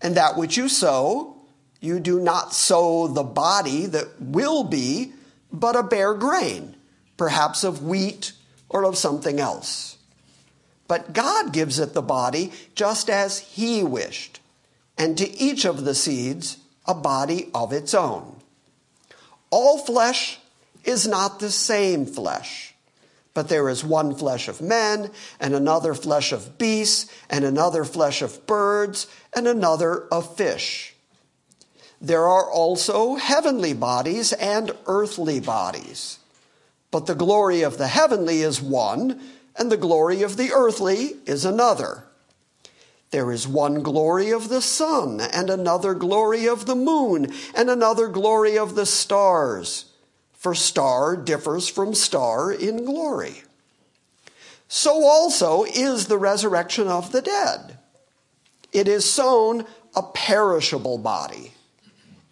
And 0.00 0.16
that 0.16 0.36
which 0.36 0.56
you 0.56 0.68
sow, 0.68 1.36
you 1.80 2.00
do 2.00 2.18
not 2.18 2.54
sow 2.54 3.06
the 3.06 3.22
body 3.22 3.84
that 3.86 4.08
will 4.18 4.64
be, 4.64 5.12
but 5.52 5.76
a 5.76 5.82
bare 5.82 6.14
grain, 6.14 6.74
perhaps 7.18 7.64
of 7.64 7.84
wheat 7.84 8.32
or 8.70 8.84
of 8.84 8.96
something 8.96 9.38
else. 9.38 9.98
But 10.88 11.12
God 11.12 11.52
gives 11.52 11.78
it 11.78 11.92
the 11.92 12.02
body 12.02 12.50
just 12.74 13.10
as 13.10 13.40
He 13.40 13.82
wished, 13.82 14.39
and 15.00 15.18
to 15.18 15.28
each 15.36 15.64
of 15.64 15.84
the 15.84 15.94
seeds 15.94 16.58
a 16.86 16.94
body 16.94 17.50
of 17.52 17.72
its 17.72 17.92
own. 17.94 18.36
All 19.50 19.78
flesh 19.78 20.38
is 20.84 21.08
not 21.08 21.40
the 21.40 21.50
same 21.50 22.06
flesh 22.06 22.70
but 23.32 23.48
there 23.48 23.68
is 23.68 23.84
one 23.84 24.14
flesh 24.14 24.48
of 24.48 24.60
men, 24.60 25.10
and 25.38 25.54
another 25.54 25.94
flesh 25.94 26.32
of 26.32 26.58
beasts, 26.58 27.10
and 27.28 27.44
another 27.44 27.84
flesh 27.84 28.22
of 28.22 28.46
birds, 28.46 29.06
and 29.32 29.46
another 29.46 30.06
of 30.08 30.36
fish. 30.36 30.94
There 32.00 32.26
are 32.26 32.50
also 32.50 33.16
heavenly 33.16 33.72
bodies 33.72 34.32
and 34.32 34.72
earthly 34.86 35.38
bodies. 35.38 36.18
But 36.90 37.06
the 37.06 37.14
glory 37.14 37.62
of 37.62 37.78
the 37.78 37.88
heavenly 37.88 38.42
is 38.42 38.60
one, 38.60 39.20
and 39.56 39.70
the 39.70 39.76
glory 39.76 40.22
of 40.22 40.36
the 40.36 40.50
earthly 40.52 41.16
is 41.26 41.44
another. 41.44 42.04
There 43.10 43.32
is 43.32 43.46
one 43.48 43.82
glory 43.82 44.30
of 44.30 44.48
the 44.48 44.62
sun, 44.62 45.20
and 45.20 45.50
another 45.50 45.94
glory 45.94 46.46
of 46.46 46.66
the 46.66 46.76
moon, 46.76 47.32
and 47.54 47.68
another 47.68 48.06
glory 48.06 48.56
of 48.56 48.74
the 48.76 48.86
stars 48.86 49.86
for 50.32 50.54
star 50.54 51.16
differs 51.16 51.68
from 51.68 51.94
star 51.94 52.50
in 52.50 52.84
glory. 52.86 53.42
so 54.68 55.04
also 55.04 55.64
is 55.64 56.06
the 56.06 56.16
resurrection 56.16 56.86
of 56.88 57.12
the 57.12 57.20
dead. 57.20 57.76
It 58.72 58.86
is 58.86 59.04
sown 59.04 59.66
a 59.94 60.02
perishable 60.02 60.96
body, 60.96 61.52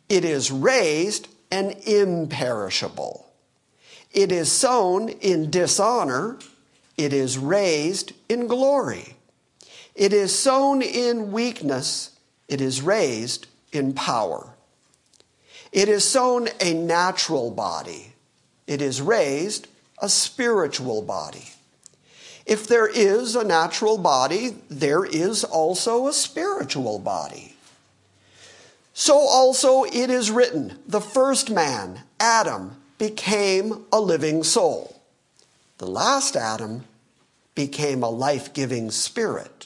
it 0.08 0.24
is 0.24 0.50
raised 0.50 1.28
an 1.50 1.72
imperishable. 1.84 3.26
It 4.12 4.32
is 4.32 4.50
sown 4.50 5.10
in 5.10 5.50
dishonor, 5.50 6.38
it 6.96 7.12
is 7.12 7.36
raised 7.36 8.12
in 8.28 8.46
glory. 8.46 9.17
It 9.98 10.12
is 10.12 10.38
sown 10.38 10.80
in 10.80 11.32
weakness, 11.32 12.12
it 12.46 12.60
is 12.60 12.80
raised 12.80 13.48
in 13.72 13.94
power. 13.94 14.54
It 15.72 15.88
is 15.88 16.04
sown 16.04 16.48
a 16.60 16.72
natural 16.72 17.50
body, 17.50 18.12
it 18.68 18.80
is 18.80 19.02
raised 19.02 19.66
a 20.00 20.08
spiritual 20.08 21.02
body. 21.02 21.50
If 22.46 22.68
there 22.68 22.86
is 22.86 23.34
a 23.34 23.42
natural 23.42 23.98
body, 23.98 24.58
there 24.70 25.04
is 25.04 25.42
also 25.42 26.06
a 26.06 26.12
spiritual 26.12 27.00
body. 27.00 27.56
So 28.94 29.18
also 29.18 29.82
it 29.82 30.10
is 30.10 30.30
written 30.30 30.78
the 30.86 31.00
first 31.00 31.50
man, 31.50 32.02
Adam, 32.20 32.76
became 32.98 33.84
a 33.92 34.00
living 34.00 34.44
soul. 34.44 35.02
The 35.78 35.88
last 35.88 36.36
Adam 36.36 36.84
became 37.56 38.04
a 38.04 38.08
life 38.08 38.52
giving 38.52 38.92
spirit. 38.92 39.57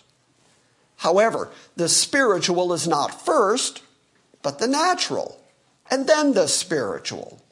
However, 1.02 1.50
the 1.74 1.88
spiritual 1.88 2.72
is 2.72 2.86
not 2.86 3.26
first, 3.26 3.82
but 4.40 4.60
the 4.60 4.68
natural, 4.68 5.36
and 5.90 6.06
then 6.06 6.34
the 6.34 6.46
spiritual. 6.46 7.42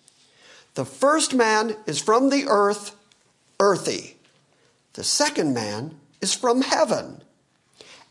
The 0.74 0.84
first 0.84 1.34
man 1.34 1.74
is 1.84 2.00
from 2.00 2.30
the 2.30 2.44
earth, 2.46 2.94
earthy. 3.58 4.16
The 4.92 5.02
second 5.02 5.52
man 5.52 5.96
is 6.20 6.32
from 6.32 6.62
heaven. 6.62 7.22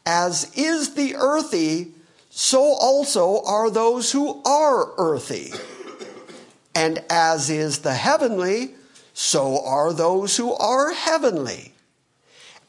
As 0.05 0.51
is 0.57 0.95
the 0.95 1.15
earthy, 1.15 1.93
so 2.29 2.61
also 2.61 3.41
are 3.45 3.69
those 3.69 4.11
who 4.11 4.43
are 4.43 4.91
earthy. 4.97 5.53
And 6.75 7.01
as 7.09 7.49
is 7.49 7.79
the 7.79 7.93
heavenly, 7.93 8.75
so 9.13 9.65
are 9.65 9.93
those 9.93 10.35
who 10.35 10.53
are 10.55 10.91
heavenly. 10.91 11.75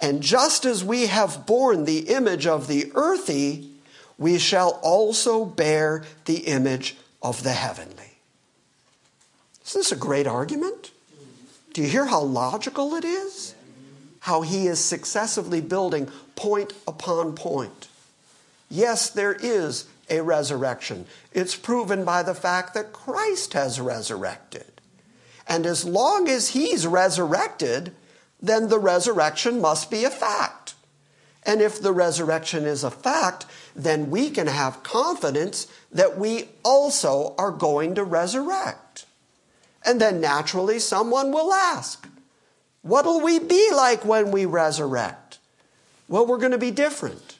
And 0.00 0.22
just 0.22 0.64
as 0.64 0.82
we 0.82 1.06
have 1.06 1.46
borne 1.46 1.84
the 1.84 2.08
image 2.08 2.46
of 2.46 2.68
the 2.68 2.90
earthy, 2.94 3.70
we 4.18 4.38
shall 4.38 4.80
also 4.82 5.44
bear 5.44 6.04
the 6.24 6.38
image 6.38 6.96
of 7.22 7.42
the 7.42 7.52
heavenly. 7.52 8.18
Isn't 9.66 9.80
this 9.80 9.92
a 9.92 9.96
great 9.96 10.26
argument? 10.26 10.90
Do 11.74 11.82
you 11.82 11.88
hear 11.88 12.06
how 12.06 12.22
logical 12.22 12.94
it 12.94 13.04
is? 13.04 13.54
how 14.20 14.42
he 14.42 14.66
is 14.66 14.78
successively 14.78 15.60
building 15.60 16.08
point 16.36 16.72
upon 16.86 17.34
point. 17.34 17.88
Yes, 18.68 19.10
there 19.10 19.32
is 19.32 19.86
a 20.08 20.22
resurrection. 20.22 21.06
It's 21.32 21.56
proven 21.56 22.04
by 22.04 22.22
the 22.22 22.34
fact 22.34 22.74
that 22.74 22.92
Christ 22.92 23.54
has 23.54 23.80
resurrected. 23.80 24.66
And 25.48 25.66
as 25.66 25.84
long 25.84 26.28
as 26.28 26.50
he's 26.50 26.86
resurrected, 26.86 27.92
then 28.42 28.68
the 28.68 28.78
resurrection 28.78 29.60
must 29.60 29.90
be 29.90 30.04
a 30.04 30.10
fact. 30.10 30.74
And 31.44 31.60
if 31.60 31.80
the 31.80 31.92
resurrection 31.92 32.64
is 32.64 32.84
a 32.84 32.90
fact, 32.90 33.46
then 33.74 34.10
we 34.10 34.30
can 34.30 34.46
have 34.46 34.82
confidence 34.82 35.66
that 35.90 36.18
we 36.18 36.48
also 36.62 37.34
are 37.38 37.50
going 37.50 37.94
to 37.94 38.04
resurrect. 38.04 39.06
And 39.84 40.00
then 40.00 40.20
naturally, 40.20 40.78
someone 40.78 41.32
will 41.32 41.52
ask, 41.52 42.06
What'll 42.82 43.20
we 43.20 43.38
be 43.38 43.70
like 43.72 44.04
when 44.04 44.30
we 44.30 44.46
resurrect? 44.46 45.38
Well, 46.08 46.26
we're 46.26 46.38
going 46.38 46.52
to 46.52 46.58
be 46.58 46.70
different. 46.70 47.38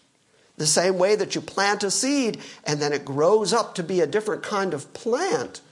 The 0.59 0.67
same 0.67 0.99
way 0.99 1.17
that 1.17 1.35
you 1.35 1.41
plant 1.41 1.83
a 1.83 1.91
seed 1.91 2.39
and 2.65 2.81
then 2.81 2.93
it 2.93 3.05
grows 3.07 3.53
up 3.53 3.75
to 3.77 3.83
be 3.83 4.01
a 4.01 4.07
different 4.07 4.43
kind 4.43 4.75
of 4.75 4.93
plant, 4.93 5.63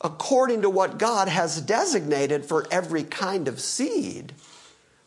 according 0.00 0.62
to 0.62 0.70
what 0.70 0.98
God 0.98 1.28
has 1.28 1.60
designated 1.60 2.44
for 2.44 2.66
every 2.70 3.02
kind 3.04 3.48
of 3.48 3.60
seed, 3.60 4.32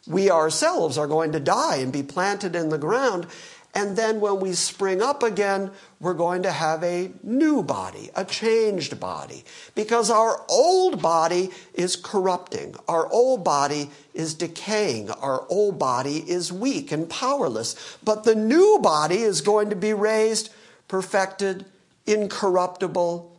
we 0.08 0.30
ourselves 0.30 0.98
are 0.98 1.08
going 1.08 1.32
to 1.32 1.40
die 1.40 1.78
and 1.78 1.94
be 1.94 2.04
planted 2.04 2.56
in 2.56 2.70
the 2.70 2.78
ground 2.78 3.28
and 3.74 3.96
then 3.96 4.20
when 4.20 4.40
we 4.40 4.54
spring 4.54 5.02
up 5.02 5.24
again, 5.24 5.72
we're 6.00 6.14
going 6.14 6.44
to 6.44 6.52
have 6.52 6.84
a 6.84 7.12
new 7.24 7.64
body, 7.64 8.10
a 8.16 8.26
changed 8.26 9.00
body, 9.00 9.46
because 9.76 10.10
our 10.10 10.44
old 10.50 11.02
body 11.02 11.52
is 11.74 11.96
corrupting. 11.96 12.76
Our 12.88 13.10
old 13.12 13.46
body 13.46 13.90
is 14.14 14.34
decaying. 14.34 15.10
Our 15.10 15.46
old 15.48 15.80
body 15.80 16.18
is 16.18 16.52
weak 16.52 16.92
and 16.92 17.10
powerless. 17.10 17.98
But 18.04 18.26
the 18.26 18.36
new 18.36 18.80
body 18.82 19.20
is 19.20 19.40
going 19.40 19.70
to 19.70 19.76
be 19.76 19.94
raised, 19.94 20.52
perfected, 20.90 21.66
incorruptible, 22.06 23.31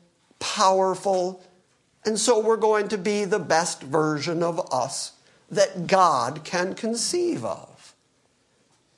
powerful. 0.43 1.41
And 2.05 2.19
so 2.19 2.41
we're 2.41 2.57
going 2.57 2.89
to 2.89 2.99
be 2.99 3.25
the 3.25 3.39
best 3.39 3.81
version 3.83 4.43
of 4.43 4.73
us 4.73 5.13
that 5.49 5.87
God 5.87 6.43
can 6.43 6.75
conceive 6.75 7.45
of. 7.45 7.95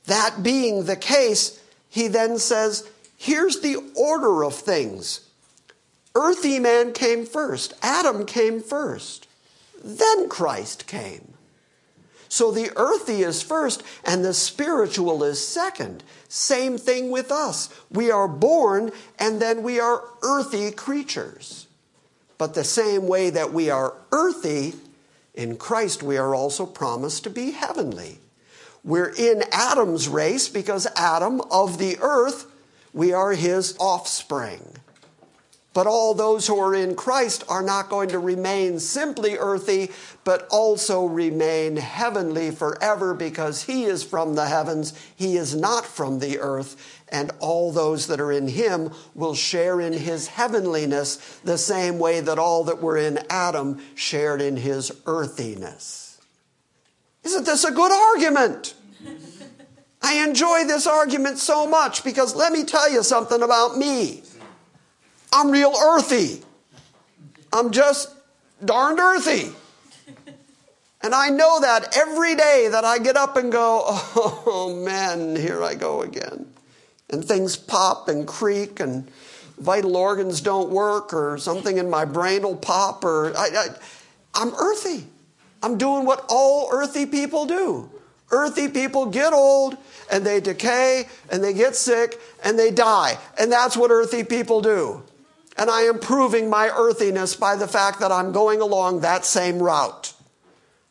That 0.07 0.43
being 0.43 0.85
the 0.85 0.97
case, 0.97 1.63
he 1.91 2.09
then 2.09 2.39
says, 2.39 2.89
here's 3.19 3.61
the 3.61 3.77
order 3.95 4.43
of 4.43 4.55
things. 4.55 5.29
Earthy 6.15 6.59
man 6.59 6.93
came 6.93 7.27
first, 7.27 7.75
Adam 7.83 8.25
came 8.25 8.63
first, 8.63 9.29
then 9.83 10.29
Christ 10.29 10.87
came. 10.87 11.34
So 12.35 12.51
the 12.51 12.73
earthy 12.75 13.23
is 13.23 13.45
first 13.45 13.85
and 14.05 14.25
the 14.25 14.35
spiritual 14.35 15.23
is 15.23 15.47
second. 15.47 16.03
Same 16.29 16.77
thing 16.79 17.13
with 17.13 17.31
us. 17.31 17.69
We 17.93 18.11
are 18.11 18.27
born 18.27 18.91
and 19.21 19.41
then 19.41 19.63
we 19.63 19.79
are 19.79 20.03
earthy 20.21 20.73
creatures. 20.73 21.69
But 22.37 22.55
the 22.55 22.65
same 22.65 23.07
way 23.07 23.31
that 23.31 23.53
we 23.53 23.71
are 23.71 23.95
earthy, 24.11 24.75
in 25.33 25.57
Christ 25.57 26.03
we 26.03 26.17
are 26.17 26.35
also 26.35 26.67
promised 26.67 27.23
to 27.23 27.31
be 27.31 27.53
heavenly. 27.53 28.19
We're 28.83 29.15
in 29.17 29.45
Adam's 29.53 30.09
race 30.09 30.49
because 30.49 30.89
Adam 30.97 31.41
of 31.53 31.79
the 31.79 31.99
earth, 32.01 32.47
we 32.93 33.13
are 33.13 33.35
his 33.35 33.77
offspring. 33.79 34.79
But 35.75 35.89
all 35.89 36.15
those 36.15 36.47
who 36.47 36.59
are 36.61 36.75
in 36.75 36.95
Christ 36.95 37.43
are 37.49 37.63
not 37.63 37.91
going 37.91 38.09
to 38.11 38.19
remain 38.21 38.79
simply 38.79 39.37
earthy, 39.37 39.91
but 40.23 40.47
also 40.49 41.05
remain 41.05 41.77
heavenly 41.77 42.53
forever 42.53 43.13
because 43.13 43.65
he 43.65 43.85
is 43.85 44.05
from 44.05 44.37
the 44.37 44.47
heavens, 44.47 44.95
he 45.17 45.37
is 45.37 45.55
not 45.55 45.85
from 45.85 46.21
the 46.21 46.39
earth, 46.39 47.03
and 47.09 47.33
all 47.41 47.73
those 47.73 48.07
that 48.07 48.21
are 48.21 48.31
in 48.31 48.47
him 48.47 48.93
will 49.17 49.35
share 49.35 49.81
in 49.81 49.93
his 49.93 50.29
heavenliness 50.29 51.41
the 51.45 51.59
same 51.59 51.99
way 51.99 52.21
that 52.21 52.39
all 52.39 52.63
that 52.65 52.81
were 52.81 52.97
in 52.97 53.19
Adam 53.29 53.81
shared 53.97 54.41
in 54.41 54.57
his 54.57 54.93
earthiness. 55.07 56.21
Isn't 57.25 57.47
this 57.47 57.65
a 57.65 57.73
good 57.73 57.91
argument? 57.91 58.75
I 60.03 60.23
enjoy 60.23 60.65
this 60.67 60.87
argument 60.87 61.39
so 61.39 61.67
much 61.67 62.05
because 62.05 62.37
let 62.37 62.53
me 62.53 62.63
tell 62.63 62.93
you 62.93 63.03
something 63.03 63.43
about 63.43 63.77
me. 63.77 64.23
I'm 65.35 65.51
real 65.51 65.75
earthy. 65.77 66.43
I'm 67.53 67.73
just 67.73 68.15
darned 68.65 69.01
earthy. 69.01 69.53
And 71.03 71.15
I 71.15 71.29
know 71.29 71.61
that 71.61 71.95
every 71.99 72.35
day 72.35 72.69
that 72.71 72.85
I 72.85 72.99
get 72.99 73.17
up 73.17 73.37
and 73.37 73.53
go, 73.53 73.83
oh 73.87 74.83
man, 74.87 75.37
here 75.37 75.63
I 75.63 75.75
go 75.75 76.01
again. 76.01 76.47
And 77.11 77.23
things 77.23 77.57
pop 77.57 78.09
and 78.09 78.27
creak 78.27 78.81
and 78.81 79.11
vital 79.59 79.97
organs 79.97 80.41
don't 80.41 80.71
work 80.71 81.13
or 81.13 81.37
something 81.37 81.77
in 81.77 81.91
my 81.91 82.05
brain 82.07 82.43
will 82.43 82.57
pop 82.57 83.05
or 83.05 83.37
I, 83.37 83.69
am 84.37 84.55
earthy. 84.55 85.07
I'm 85.63 85.77
doing 85.77 86.07
what 86.07 86.25
all 86.29 86.71
earthy 86.73 87.07
people 87.07 87.45
do. 87.45 87.91
Earthy 88.31 88.69
people 88.69 89.07
get 89.07 89.33
old 89.33 89.77
and 90.11 90.25
they 90.25 90.41
decay 90.41 91.09
and 91.31 91.45
they 91.45 91.53
get 91.53 91.77
sick 91.77 92.19
and 92.43 92.59
they 92.59 92.71
die. 92.71 93.19
And 93.39 93.53
that's 93.53 93.77
what 93.77 93.91
earthy 93.91 94.25
people 94.25 94.63
do. 94.63 95.03
And 95.57 95.71
I 95.71 95.83
am 95.83 95.99
proving 95.99 96.51
my 96.51 96.69
earthiness 96.69 97.37
by 97.37 97.57
the 97.57 97.69
fact 97.69 98.01
that 98.01 98.11
I'm 98.11 98.33
going 98.33 98.61
along 98.61 99.01
that 99.01 99.25
same 99.25 99.61
route. 99.61 100.13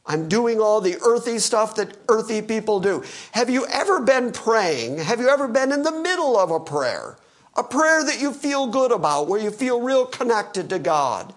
I'm 0.06 0.28
doing 0.28 0.60
all 0.60 0.82
the 0.82 0.98
earthy 1.02 1.40
stuff 1.40 1.76
that 1.76 1.96
earthy 2.10 2.42
people 2.42 2.80
do. 2.80 3.04
Have 3.32 3.50
you 3.50 3.66
ever 3.68 4.02
been 4.02 4.32
praying? 4.32 4.98
Have 5.00 5.20
you 5.20 5.30
ever 5.30 5.48
been 5.48 5.72
in 5.72 5.84
the 5.84 5.92
middle 5.92 6.38
of 6.38 6.52
a 6.52 6.60
prayer? 6.60 7.18
A 7.56 7.64
prayer 7.64 8.04
that 8.04 8.20
you 8.20 8.34
feel 8.34 8.68
good 8.68 8.92
about, 8.92 9.28
where 9.28 9.40
you 9.40 9.52
feel 9.52 9.80
real 9.80 10.06
connected 10.06 10.70
to 10.70 10.80
God. 10.80 11.34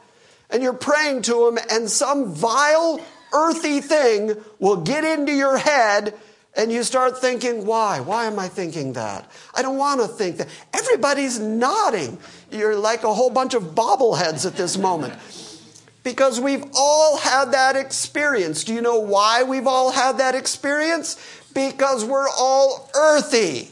And 0.50 0.62
you're 0.62 0.72
praying 0.72 1.22
to 1.22 1.48
Him, 1.48 1.58
and 1.70 1.90
some 1.90 2.32
vile 2.32 3.00
earthy 3.32 3.80
thing 3.80 4.36
will 4.58 4.76
get 4.76 5.04
into 5.04 5.32
your 5.32 5.58
head 5.58 6.14
and 6.56 6.72
you 6.72 6.82
start 6.82 7.18
thinking, 7.18 7.66
why? 7.66 8.00
Why 8.00 8.24
am 8.24 8.38
I 8.38 8.48
thinking 8.48 8.94
that? 8.94 9.30
I 9.54 9.60
don't 9.60 9.76
want 9.76 10.00
to 10.00 10.08
think 10.08 10.38
that. 10.38 10.48
Everybody's 10.72 11.38
nodding. 11.38 12.18
You're 12.50 12.76
like 12.76 13.04
a 13.04 13.12
whole 13.12 13.30
bunch 13.30 13.52
of 13.52 13.74
bobbleheads 13.74 14.46
at 14.46 14.56
this 14.56 14.78
moment. 14.78 15.14
Because 16.02 16.40
we've 16.40 16.64
all 16.74 17.18
had 17.18 17.52
that 17.52 17.76
experience. 17.76 18.64
Do 18.64 18.72
you 18.72 18.80
know 18.80 19.00
why 19.00 19.42
we've 19.42 19.66
all 19.66 19.90
had 19.90 20.18
that 20.18 20.34
experience? 20.34 21.16
Because 21.52 22.04
we're 22.04 22.28
all 22.28 22.90
earthy. 22.94 23.70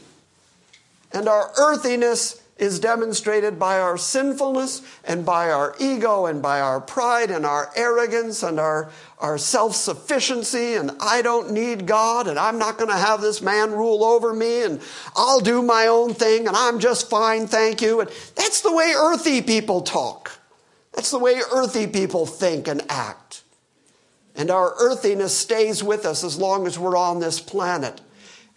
And 1.11 1.27
our 1.27 1.51
earthiness 1.57 2.41
is 2.57 2.79
demonstrated 2.79 3.59
by 3.59 3.79
our 3.79 3.97
sinfulness 3.97 4.81
and 5.03 5.25
by 5.25 5.51
our 5.51 5.75
ego 5.77 6.25
and 6.25 6.41
by 6.41 6.61
our 6.61 6.79
pride 6.79 7.29
and 7.29 7.45
our 7.45 7.69
arrogance 7.75 8.43
and 8.43 8.59
our, 8.59 8.89
our 9.19 9.37
self 9.37 9.75
sufficiency. 9.75 10.75
And 10.75 10.91
I 11.01 11.21
don't 11.21 11.51
need 11.51 11.85
God 11.85 12.27
and 12.27 12.39
I'm 12.39 12.57
not 12.57 12.77
going 12.77 12.89
to 12.89 12.97
have 12.97 13.19
this 13.19 13.41
man 13.41 13.71
rule 13.71 14.05
over 14.05 14.33
me 14.33 14.63
and 14.63 14.81
I'll 15.15 15.41
do 15.41 15.61
my 15.61 15.87
own 15.87 16.13
thing 16.13 16.47
and 16.47 16.55
I'm 16.55 16.79
just 16.79 17.09
fine, 17.09 17.45
thank 17.45 17.81
you. 17.81 17.99
And 17.99 18.09
that's 18.35 18.61
the 18.61 18.73
way 18.73 18.93
earthy 18.95 19.41
people 19.41 19.81
talk. 19.81 20.31
That's 20.93 21.11
the 21.11 21.19
way 21.19 21.41
earthy 21.51 21.87
people 21.87 22.25
think 22.25 22.69
and 22.69 22.81
act. 22.87 23.43
And 24.33 24.49
our 24.49 24.75
earthiness 24.79 25.37
stays 25.37 25.83
with 25.83 26.05
us 26.05 26.23
as 26.23 26.37
long 26.37 26.67
as 26.67 26.79
we're 26.79 26.97
on 26.97 27.19
this 27.19 27.41
planet. 27.41 27.99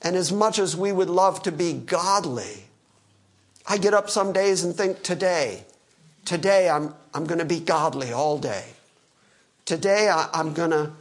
And 0.03 0.15
as 0.15 0.31
much 0.31 0.61
as 0.61 0.77
we 0.77 0.93
would 0.93 1.11
love 1.11 1.43
to 1.43 1.53
be 1.53 1.73
godly, 1.73 2.68
I 3.69 3.77
get 3.77 3.93
up 3.93 4.09
some 4.09 4.33
days 4.33 4.65
and 4.65 4.75
think, 4.75 5.03
today, 5.03 5.65
today 6.25 6.71
I'm, 6.71 6.95
I'm 7.13 7.25
going 7.25 7.39
to 7.39 7.45
be 7.45 7.61
godly 7.61 8.13
all 8.13 8.39
day. 8.39 8.65
Today 9.67 10.09
I, 10.09 10.31
I'm 10.33 10.55
going 10.55 10.71
to 10.71 10.93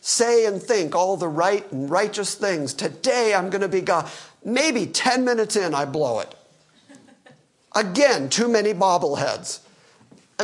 say 0.00 0.46
and 0.46 0.62
think 0.62 0.94
all 0.94 1.18
the 1.18 1.28
right 1.28 1.70
and 1.70 1.90
righteous 1.90 2.34
things. 2.34 2.72
Today 2.72 3.34
I'm 3.34 3.50
going 3.50 3.60
to 3.60 3.68
be 3.68 3.82
God. 3.82 4.10
Maybe 4.42 4.86
10 4.86 5.24
minutes 5.24 5.54
in, 5.54 5.74
I 5.74 5.84
blow 5.84 6.20
it. 6.20 6.34
Again, 7.74 8.30
too 8.30 8.48
many 8.48 8.72
bobbleheads. 8.72 9.60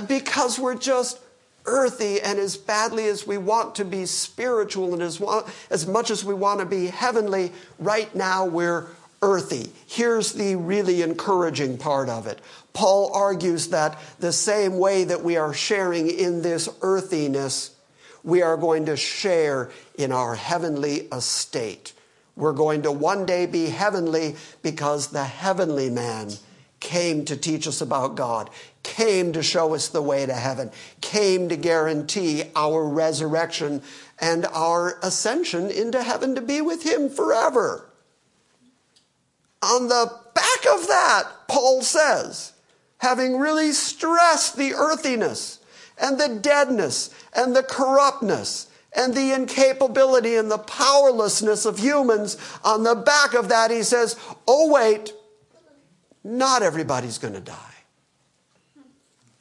Because 0.06 0.58
we're 0.58 0.76
just 0.76 1.18
earthy 1.64 2.20
and 2.20 2.38
as 2.38 2.56
badly 2.56 3.06
as 3.06 3.26
we 3.26 3.38
want 3.38 3.74
to 3.76 3.84
be 3.84 4.04
spiritual 4.04 4.92
and 4.92 5.02
as, 5.02 5.22
as 5.70 5.86
much 5.86 6.10
as 6.10 6.24
we 6.24 6.34
want 6.34 6.60
to 6.60 6.66
be 6.66 6.86
heavenly, 6.86 7.52
right 7.78 8.14
now 8.14 8.44
we're 8.44 8.88
earthy. 9.22 9.70
Here's 9.86 10.32
the 10.32 10.56
really 10.56 11.02
encouraging 11.02 11.78
part 11.78 12.08
of 12.08 12.26
it. 12.26 12.40
Paul 12.72 13.12
argues 13.14 13.68
that 13.68 13.98
the 14.18 14.32
same 14.32 14.78
way 14.78 15.04
that 15.04 15.22
we 15.22 15.36
are 15.36 15.52
sharing 15.52 16.08
in 16.08 16.42
this 16.42 16.68
earthiness, 16.80 17.74
we 18.22 18.42
are 18.42 18.56
going 18.56 18.86
to 18.86 18.96
share 18.96 19.70
in 19.96 20.12
our 20.12 20.34
heavenly 20.34 21.08
estate. 21.12 21.92
We're 22.36 22.52
going 22.52 22.82
to 22.82 22.92
one 22.92 23.26
day 23.26 23.46
be 23.46 23.66
heavenly 23.66 24.36
because 24.62 25.08
the 25.08 25.24
heavenly 25.24 25.90
man 25.90 26.30
came 26.78 27.26
to 27.26 27.36
teach 27.36 27.66
us 27.66 27.82
about 27.82 28.14
God, 28.14 28.48
came 28.82 29.34
to 29.34 29.42
show 29.42 29.74
us 29.74 29.88
the 29.88 30.00
way 30.00 30.24
to 30.24 30.32
heaven, 30.32 30.70
came 31.02 31.50
to 31.50 31.56
guarantee 31.56 32.44
our 32.56 32.88
resurrection 32.88 33.82
and 34.18 34.46
our 34.46 34.98
ascension 35.02 35.70
into 35.70 36.02
heaven 36.02 36.34
to 36.36 36.40
be 36.40 36.62
with 36.62 36.84
him 36.84 37.10
forever. 37.10 37.89
On 39.62 39.88
the 39.88 40.10
back 40.34 40.66
of 40.74 40.86
that, 40.88 41.24
Paul 41.48 41.82
says, 41.82 42.52
having 42.98 43.38
really 43.38 43.72
stressed 43.72 44.56
the 44.56 44.74
earthiness 44.74 45.58
and 45.98 46.18
the 46.18 46.40
deadness 46.40 47.10
and 47.34 47.54
the 47.54 47.62
corruptness 47.62 48.68
and 48.92 49.14
the 49.14 49.32
incapability 49.32 50.34
and 50.34 50.50
the 50.50 50.58
powerlessness 50.58 51.64
of 51.64 51.78
humans, 51.78 52.36
on 52.64 52.82
the 52.82 52.94
back 52.94 53.34
of 53.34 53.48
that, 53.50 53.70
he 53.70 53.82
says, 53.82 54.16
Oh, 54.48 54.70
wait, 54.70 55.12
not 56.24 56.62
everybody's 56.62 57.18
going 57.18 57.34
to 57.34 57.40
die. 57.40 57.56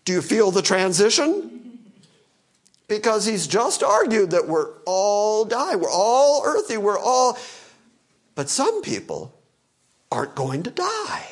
Do 0.06 0.14
you 0.14 0.22
feel 0.22 0.52
the 0.52 0.62
transition? 0.62 1.80
Because 2.88 3.26
he's 3.26 3.48
just 3.48 3.84
argued 3.84 4.32
that 4.32 4.48
we're 4.48 4.72
all 4.86 5.46
die, 5.46 5.76
we're 5.76 5.92
all 5.92 6.44
earthy, 6.46 6.78
we're 6.78 7.00
all. 7.00 7.38
But 8.36 8.50
some 8.50 8.82
people 8.82 9.39
aren't 10.12 10.36
going 10.36 10.64
to 10.64 10.72
die. 10.72 11.28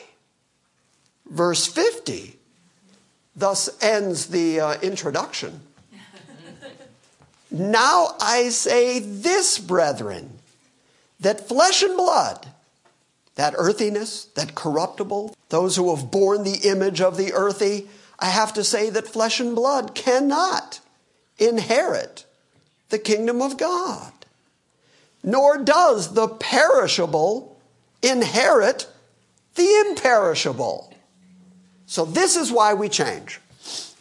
Verse 1.29 1.67
50 1.67 2.37
thus 3.37 3.69
ends 3.81 4.27
the 4.27 4.59
uh, 4.59 4.79
introduction. 4.81 5.61
now 7.51 8.15
I 8.19 8.49
say 8.49 8.99
this, 8.99 9.59
brethren, 9.59 10.39
that 11.19 11.47
flesh 11.47 11.83
and 11.83 11.95
blood, 11.95 12.47
that 13.35 13.53
earthiness, 13.57 14.25
that 14.35 14.55
corruptible, 14.55 15.35
those 15.49 15.75
who 15.75 15.95
have 15.95 16.11
borne 16.11 16.43
the 16.43 16.67
image 16.67 16.99
of 16.99 17.17
the 17.17 17.33
earthy, 17.33 17.87
I 18.19 18.25
have 18.25 18.53
to 18.55 18.63
say 18.63 18.89
that 18.89 19.07
flesh 19.07 19.39
and 19.39 19.55
blood 19.55 19.93
cannot 19.93 20.79
inherit 21.37 22.25
the 22.89 22.99
kingdom 22.99 23.41
of 23.41 23.57
God. 23.57 24.11
Nor 25.23 25.59
does 25.59 26.13
the 26.13 26.27
perishable 26.27 27.56
inherit 28.01 28.87
the 29.55 29.85
imperishable. 29.87 30.93
So, 31.85 32.05
this 32.05 32.35
is 32.35 32.51
why 32.51 32.73
we 32.73 32.89
change. 32.89 33.39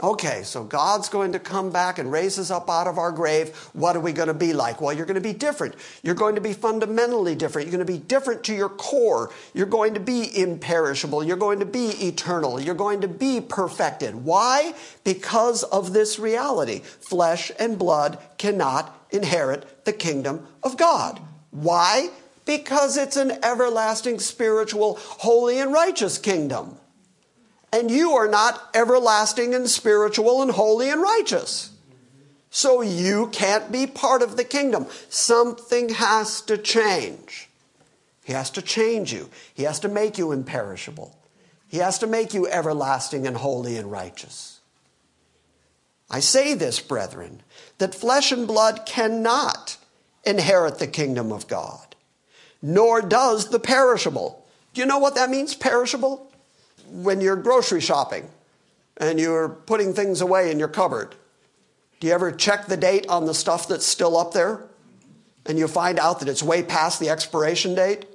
Okay, 0.02 0.42
so 0.42 0.62
God's 0.62 1.08
going 1.08 1.32
to 1.32 1.38
come 1.38 1.70
back 1.70 1.98
and 1.98 2.12
raise 2.12 2.38
us 2.38 2.50
up 2.50 2.68
out 2.68 2.86
of 2.86 2.98
our 2.98 3.10
grave. 3.10 3.56
What 3.72 3.96
are 3.96 4.00
we 4.00 4.12
going 4.12 4.28
to 4.28 4.34
be 4.34 4.52
like? 4.52 4.82
Well, 4.82 4.92
you're 4.92 5.06
going 5.06 5.14
to 5.14 5.22
be 5.22 5.32
different. 5.32 5.74
You're 6.02 6.14
going 6.14 6.34
to 6.34 6.42
be 6.42 6.52
fundamentally 6.52 7.34
different. 7.34 7.66
You're 7.66 7.78
going 7.78 7.86
to 7.86 7.90
be 7.90 7.98
different 7.98 8.44
to 8.44 8.54
your 8.54 8.68
core. 8.68 9.30
You're 9.54 9.64
going 9.64 9.94
to 9.94 10.00
be 10.00 10.38
imperishable. 10.38 11.24
You're 11.24 11.38
going 11.38 11.60
to 11.60 11.66
be 11.66 11.86
eternal. 12.06 12.60
You're 12.60 12.74
going 12.74 13.00
to 13.00 13.08
be 13.08 13.40
perfected. 13.40 14.14
Why? 14.14 14.74
Because 15.02 15.62
of 15.62 15.94
this 15.94 16.18
reality. 16.18 16.80
Flesh 16.80 17.50
and 17.58 17.78
blood 17.78 18.18
cannot 18.36 19.06
inherit 19.10 19.86
the 19.86 19.94
kingdom 19.94 20.46
of 20.62 20.76
God. 20.76 21.20
Why? 21.52 22.10
Because 22.46 22.96
it's 22.96 23.16
an 23.16 23.44
everlasting, 23.44 24.20
spiritual, 24.20 24.96
holy, 24.98 25.58
and 25.58 25.72
righteous 25.72 26.16
kingdom. 26.16 26.78
And 27.72 27.90
you 27.90 28.12
are 28.12 28.28
not 28.28 28.70
everlasting 28.72 29.54
and 29.54 29.68
spiritual 29.68 30.40
and 30.40 30.52
holy 30.52 30.88
and 30.88 31.02
righteous. 31.02 31.70
So 32.48 32.80
you 32.80 33.28
can't 33.32 33.70
be 33.70 33.86
part 33.86 34.22
of 34.22 34.36
the 34.36 34.44
kingdom. 34.44 34.86
Something 35.10 35.90
has 35.90 36.40
to 36.42 36.56
change. 36.56 37.50
He 38.24 38.32
has 38.32 38.48
to 38.50 38.62
change 38.62 39.12
you. 39.12 39.28
He 39.52 39.64
has 39.64 39.80
to 39.80 39.88
make 39.88 40.16
you 40.16 40.32
imperishable. 40.32 41.18
He 41.68 41.78
has 41.78 41.98
to 41.98 42.06
make 42.06 42.32
you 42.32 42.46
everlasting 42.46 43.26
and 43.26 43.36
holy 43.36 43.76
and 43.76 43.90
righteous. 43.90 44.60
I 46.08 46.20
say 46.20 46.54
this, 46.54 46.78
brethren, 46.78 47.42
that 47.78 47.94
flesh 47.94 48.30
and 48.30 48.46
blood 48.46 48.86
cannot 48.86 49.76
inherit 50.24 50.78
the 50.78 50.86
kingdom 50.86 51.32
of 51.32 51.48
God 51.48 51.95
nor 52.62 53.02
does 53.02 53.50
the 53.50 53.58
perishable. 53.58 54.44
Do 54.74 54.80
you 54.80 54.86
know 54.86 54.98
what 54.98 55.14
that 55.14 55.30
means, 55.30 55.54
perishable? 55.54 56.30
When 56.90 57.20
you're 57.20 57.36
grocery 57.36 57.80
shopping 57.80 58.28
and 58.96 59.18
you're 59.18 59.48
putting 59.48 59.94
things 59.94 60.20
away 60.20 60.50
in 60.50 60.58
your 60.58 60.68
cupboard, 60.68 61.14
do 62.00 62.06
you 62.06 62.12
ever 62.12 62.30
check 62.30 62.66
the 62.66 62.76
date 62.76 63.06
on 63.08 63.26
the 63.26 63.34
stuff 63.34 63.68
that's 63.68 63.86
still 63.86 64.16
up 64.16 64.32
there? 64.32 64.62
And 65.46 65.58
you 65.58 65.68
find 65.68 65.98
out 65.98 66.20
that 66.20 66.28
it's 66.28 66.42
way 66.42 66.62
past 66.62 67.00
the 67.00 67.08
expiration 67.08 67.74
date? 67.74 68.06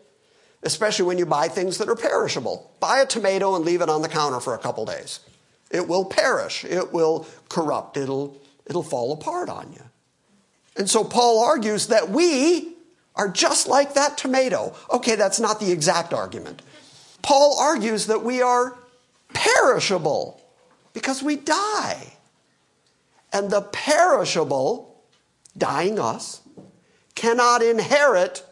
Especially 0.64 1.06
when 1.06 1.18
you 1.18 1.26
buy 1.26 1.48
things 1.48 1.80
that 1.80 1.90
are 1.90 1.96
perishable. 1.96 2.72
Buy 2.80 3.00
a 3.00 3.06
tomato 3.06 3.56
and 3.56 3.66
leave 3.66 3.82
it 3.82 3.90
on 3.90 4.04
the 4.04 4.10
counter 4.10 4.40
for 4.40 4.54
a 4.54 4.60
couple 4.60 4.86
days. 4.86 5.22
It 5.72 5.88
will 5.88 6.06
perish, 6.06 6.66
it 6.66 6.94
will 6.94 7.26
corrupt, 7.50 7.98
it'll, 7.98 8.38
it'll 8.68 8.84
fall 8.84 9.14
apart 9.14 9.50
on 9.50 9.72
you. 9.74 9.82
And 10.76 10.90
so 10.90 11.04
Paul 11.04 11.44
argues 11.44 11.88
that 11.88 12.10
we 12.10 12.76
are 13.16 13.30
just 13.30 13.68
like 13.68 13.94
that 13.94 14.18
tomato. 14.18 14.76
Okay, 14.92 15.16
that's 15.16 15.40
not 15.40 15.60
the 15.60 15.72
exact 15.72 16.14
argument. 16.14 16.62
Paul 17.22 17.58
argues 17.60 18.08
that 18.08 18.24
we 18.24 18.42
are 18.42 18.78
perishable 19.34 20.42
because 20.94 21.22
we 21.22 21.36
die. 21.36 22.14
And 23.34 23.50
the 23.50 23.62
perishable, 23.62 25.04
dying 25.58 26.00
us, 26.00 26.42
cannot 27.16 27.62
inherit 27.62 28.46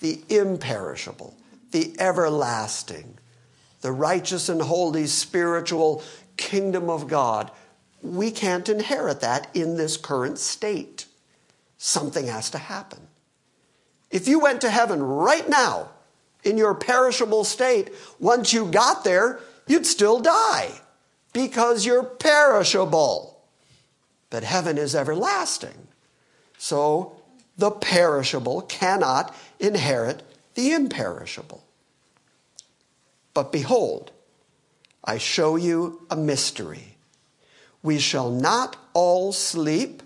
the 0.00 0.22
imperishable, 0.28 1.36
the 1.70 1.94
everlasting, 2.00 3.18
the 3.80 3.92
righteous 3.92 4.48
and 4.48 4.62
holy 4.62 5.06
spiritual 5.06 6.02
kingdom 6.36 6.88
of 6.88 7.08
God. 7.08 7.50
We 8.02 8.30
can't 8.30 8.68
inherit 8.68 9.20
that 9.20 9.54
in 9.54 9.76
this 9.76 9.96
current 9.96 10.38
state. 10.38 11.06
Something 11.76 12.26
has 12.26 12.50
to 12.50 12.58
happen. 12.58 13.07
If 14.10 14.26
you 14.26 14.38
went 14.38 14.60
to 14.62 14.70
heaven 14.70 15.02
right 15.02 15.48
now 15.48 15.90
in 16.42 16.56
your 16.56 16.74
perishable 16.74 17.44
state, 17.44 17.90
once 18.18 18.52
you 18.52 18.70
got 18.70 19.04
there, 19.04 19.40
you'd 19.66 19.86
still 19.86 20.20
die 20.20 20.80
because 21.32 21.84
you're 21.84 22.04
perishable. 22.04 23.40
But 24.30 24.44
heaven 24.44 24.78
is 24.78 24.94
everlasting. 24.94 25.88
So 26.58 27.20
the 27.56 27.70
perishable 27.70 28.62
cannot 28.62 29.34
inherit 29.58 30.22
the 30.54 30.72
imperishable. 30.72 31.62
But 33.34 33.52
behold, 33.52 34.10
I 35.04 35.18
show 35.18 35.56
you 35.56 36.06
a 36.10 36.16
mystery. 36.16 36.96
We 37.82 37.98
shall 37.98 38.30
not 38.30 38.76
all 38.94 39.32
sleep. 39.32 40.02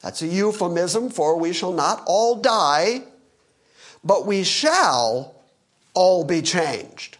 That's 0.00 0.22
a 0.22 0.26
euphemism 0.26 1.10
for 1.10 1.38
we 1.38 1.52
shall 1.52 1.72
not 1.72 2.02
all 2.06 2.36
die, 2.36 3.04
but 4.04 4.26
we 4.26 4.44
shall 4.44 5.34
all 5.94 6.24
be 6.24 6.42
changed. 6.42 7.18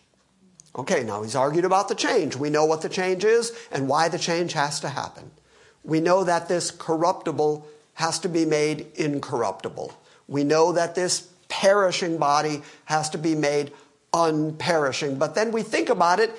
Okay, 0.76 1.02
now 1.02 1.22
he's 1.22 1.34
argued 1.34 1.64
about 1.64 1.88
the 1.88 1.94
change. 1.94 2.36
We 2.36 2.50
know 2.50 2.66
what 2.66 2.82
the 2.82 2.88
change 2.88 3.24
is 3.24 3.52
and 3.72 3.88
why 3.88 4.08
the 4.08 4.18
change 4.18 4.52
has 4.52 4.78
to 4.80 4.90
happen. 4.90 5.30
We 5.82 6.00
know 6.00 6.24
that 6.24 6.48
this 6.48 6.70
corruptible 6.70 7.66
has 7.94 8.18
to 8.20 8.28
be 8.28 8.44
made 8.44 8.86
incorruptible. 8.94 9.94
We 10.28 10.44
know 10.44 10.72
that 10.72 10.94
this 10.94 11.28
perishing 11.48 12.18
body 12.18 12.62
has 12.84 13.08
to 13.10 13.18
be 13.18 13.34
made 13.34 13.72
unperishing. 14.12 15.18
But 15.18 15.34
then 15.34 15.52
we 15.52 15.62
think 15.62 15.88
about 15.88 16.20
it, 16.20 16.30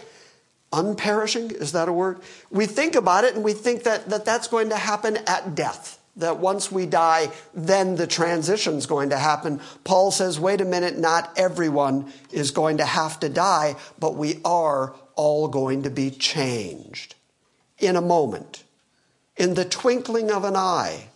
unperishing, 0.71 1.51
is 1.51 1.71
that 1.71 1.87
a 1.87 1.93
word? 1.93 2.19
We 2.51 2.67
think 2.67 2.95
about 2.95 3.23
it 3.23 3.33
and 3.33 3.43
we 3.43 3.53
think 3.53 3.83
that, 3.83 4.09
that 4.09 4.25
that's 4.25 4.47
going 4.47 4.69
to 4.69 4.77
happen 4.77 5.17
at 5.25 5.55
death 5.55 5.96
that 6.17 6.39
once 6.39 6.71
we 6.71 6.85
die, 6.85 7.31
then 7.53 7.95
the 7.95 8.07
transition's 8.07 8.85
going 8.85 9.11
to 9.11 9.17
happen. 9.17 9.61
Paul 9.83 10.11
says, 10.11 10.39
wait 10.39 10.61
a 10.61 10.65
minute, 10.65 10.97
not 10.97 11.31
everyone 11.37 12.11
is 12.31 12.51
going 12.51 12.77
to 12.77 12.85
have 12.85 13.19
to 13.21 13.29
die, 13.29 13.75
but 13.99 14.15
we 14.15 14.41
are 14.43 14.95
all 15.15 15.47
going 15.47 15.83
to 15.83 15.89
be 15.89 16.11
changed 16.11 17.15
in 17.79 17.95
a 17.95 18.01
moment, 18.01 18.63
in 19.35 19.53
the 19.53 19.65
twinkling 19.65 20.31
of 20.31 20.43
an 20.43 20.55
eye, 20.55 21.09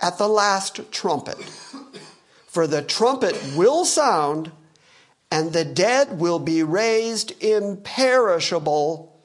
at 0.00 0.18
the 0.18 0.28
last 0.28 0.92
trumpet. 0.92 1.38
For 2.46 2.66
the 2.66 2.82
trumpet 2.82 3.40
will 3.56 3.84
sound, 3.84 4.52
and 5.30 5.52
the 5.52 5.64
dead 5.64 6.18
will 6.18 6.38
be 6.38 6.62
raised 6.62 7.32
imperishable, 7.42 9.18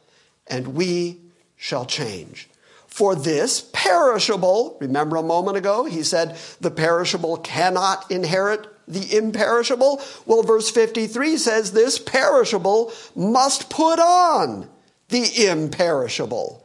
and 0.48 0.70
we 0.70 1.20
shall 1.56 1.86
change. 1.86 2.50
For 2.94 3.16
this 3.16 3.68
perishable, 3.74 4.78
remember 4.80 5.16
a 5.16 5.24
moment 5.24 5.58
ago, 5.58 5.84
he 5.86 6.04
said 6.04 6.38
the 6.62 6.70
perishable 6.70 7.38
cannot 7.38 8.12
inherit 8.12 8.68
the 8.88 9.18
imperishable. 9.18 10.00
Well, 10.28 10.44
verse 10.44 10.70
53 10.70 11.38
says 11.38 11.72
this 11.72 11.98
perishable 11.98 12.94
must 13.16 13.72
put 13.72 13.98
on 13.98 14.70
the 15.10 15.48
imperishable. 15.48 16.64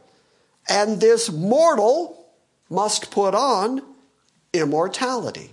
And 0.69 1.01
this 1.01 1.31
mortal 1.31 2.27
must 2.69 3.09
put 3.09 3.33
on 3.33 3.81
immortality. 4.53 5.49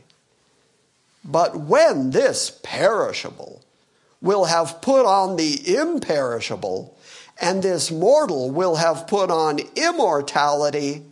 But 1.24 1.56
when 1.58 2.10
this 2.10 2.60
perishable 2.62 3.62
will 4.20 4.44
have 4.44 4.82
put 4.82 5.06
on 5.06 5.36
the 5.36 5.74
imperishable, 5.74 6.95
and 7.40 7.62
this 7.62 7.90
mortal 7.90 8.50
will 8.50 8.76
have 8.76 9.06
put 9.06 9.30
on 9.30 9.60
immortality, 9.74 11.04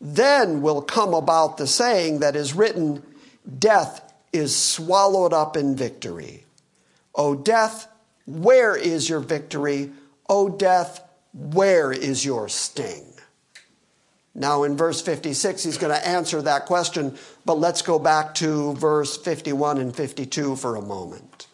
then 0.00 0.62
will 0.62 0.82
come 0.82 1.14
about 1.14 1.56
the 1.56 1.66
saying 1.66 2.20
that 2.20 2.36
is 2.36 2.54
written, 2.54 3.02
Death 3.58 4.12
is 4.32 4.54
swallowed 4.54 5.32
up 5.32 5.56
in 5.56 5.76
victory. 5.76 6.44
O 7.14 7.34
death, 7.34 7.88
where 8.26 8.76
is 8.76 9.08
your 9.08 9.20
victory? 9.20 9.90
O 10.28 10.48
death, 10.48 11.00
where 11.32 11.92
is 11.92 12.24
your 12.24 12.48
sting? 12.48 13.06
Now, 14.34 14.62
in 14.62 14.76
verse 14.76 15.02
56, 15.02 15.62
he's 15.62 15.76
going 15.76 15.94
to 15.94 16.08
answer 16.08 16.40
that 16.42 16.64
question, 16.64 17.18
but 17.44 17.58
let's 17.58 17.82
go 17.82 17.98
back 17.98 18.34
to 18.36 18.72
verse 18.74 19.16
51 19.18 19.78
and 19.78 19.94
52 19.94 20.56
for 20.56 20.76
a 20.76 20.82
moment. 20.82 21.46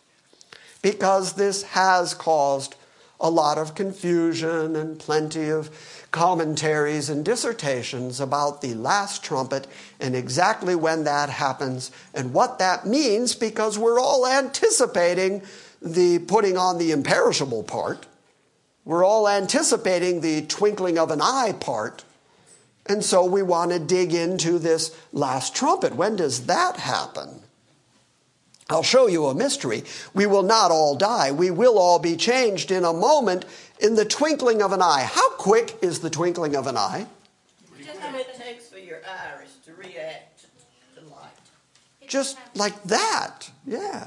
Because 0.80 1.32
this 1.32 1.64
has 1.64 2.14
caused 2.14 2.76
a 3.20 3.30
lot 3.30 3.58
of 3.58 3.74
confusion 3.74 4.76
and 4.76 4.98
plenty 4.98 5.48
of 5.48 5.70
commentaries 6.10 7.10
and 7.10 7.24
dissertations 7.24 8.20
about 8.20 8.62
the 8.62 8.74
last 8.74 9.22
trumpet 9.22 9.66
and 10.00 10.14
exactly 10.14 10.74
when 10.74 11.04
that 11.04 11.28
happens 11.28 11.90
and 12.14 12.32
what 12.32 12.58
that 12.58 12.86
means 12.86 13.34
because 13.34 13.78
we're 13.78 14.00
all 14.00 14.26
anticipating 14.26 15.42
the 15.82 16.18
putting 16.20 16.56
on 16.56 16.78
the 16.78 16.92
imperishable 16.92 17.62
part. 17.62 18.06
We're 18.84 19.04
all 19.04 19.28
anticipating 19.28 20.20
the 20.20 20.42
twinkling 20.42 20.98
of 20.98 21.10
an 21.10 21.20
eye 21.20 21.54
part. 21.58 22.04
And 22.86 23.04
so 23.04 23.24
we 23.24 23.42
want 23.42 23.72
to 23.72 23.78
dig 23.78 24.14
into 24.14 24.58
this 24.58 24.96
last 25.12 25.54
trumpet. 25.54 25.94
When 25.94 26.16
does 26.16 26.46
that 26.46 26.78
happen? 26.78 27.42
I'll 28.70 28.82
show 28.82 29.06
you 29.06 29.26
a 29.26 29.34
mystery. 29.34 29.84
We 30.12 30.26
will 30.26 30.42
not 30.42 30.70
all 30.70 30.94
die. 30.94 31.32
We 31.32 31.50
will 31.50 31.78
all 31.78 31.98
be 31.98 32.16
changed 32.16 32.70
in 32.70 32.84
a 32.84 32.92
moment, 32.92 33.46
in 33.80 33.94
the 33.94 34.04
twinkling 34.04 34.60
of 34.62 34.72
an 34.72 34.82
eye. 34.82 35.08
How 35.10 35.30
quick 35.30 35.78
is 35.80 36.00
the 36.00 36.10
twinkling 36.10 36.54
of 36.54 36.66
an 36.66 36.76
eye? 36.76 37.06
Just 37.82 37.98
how 38.00 38.14
it 38.16 38.34
takes 38.34 38.68
for 38.68 38.78
your 38.78 38.98
iris 39.32 39.56
to 39.64 39.72
react 39.74 40.44
to 40.96 41.00
light. 41.06 41.30
Just 42.06 42.36
like 42.54 42.82
that. 42.84 43.50
Yeah. 43.66 44.06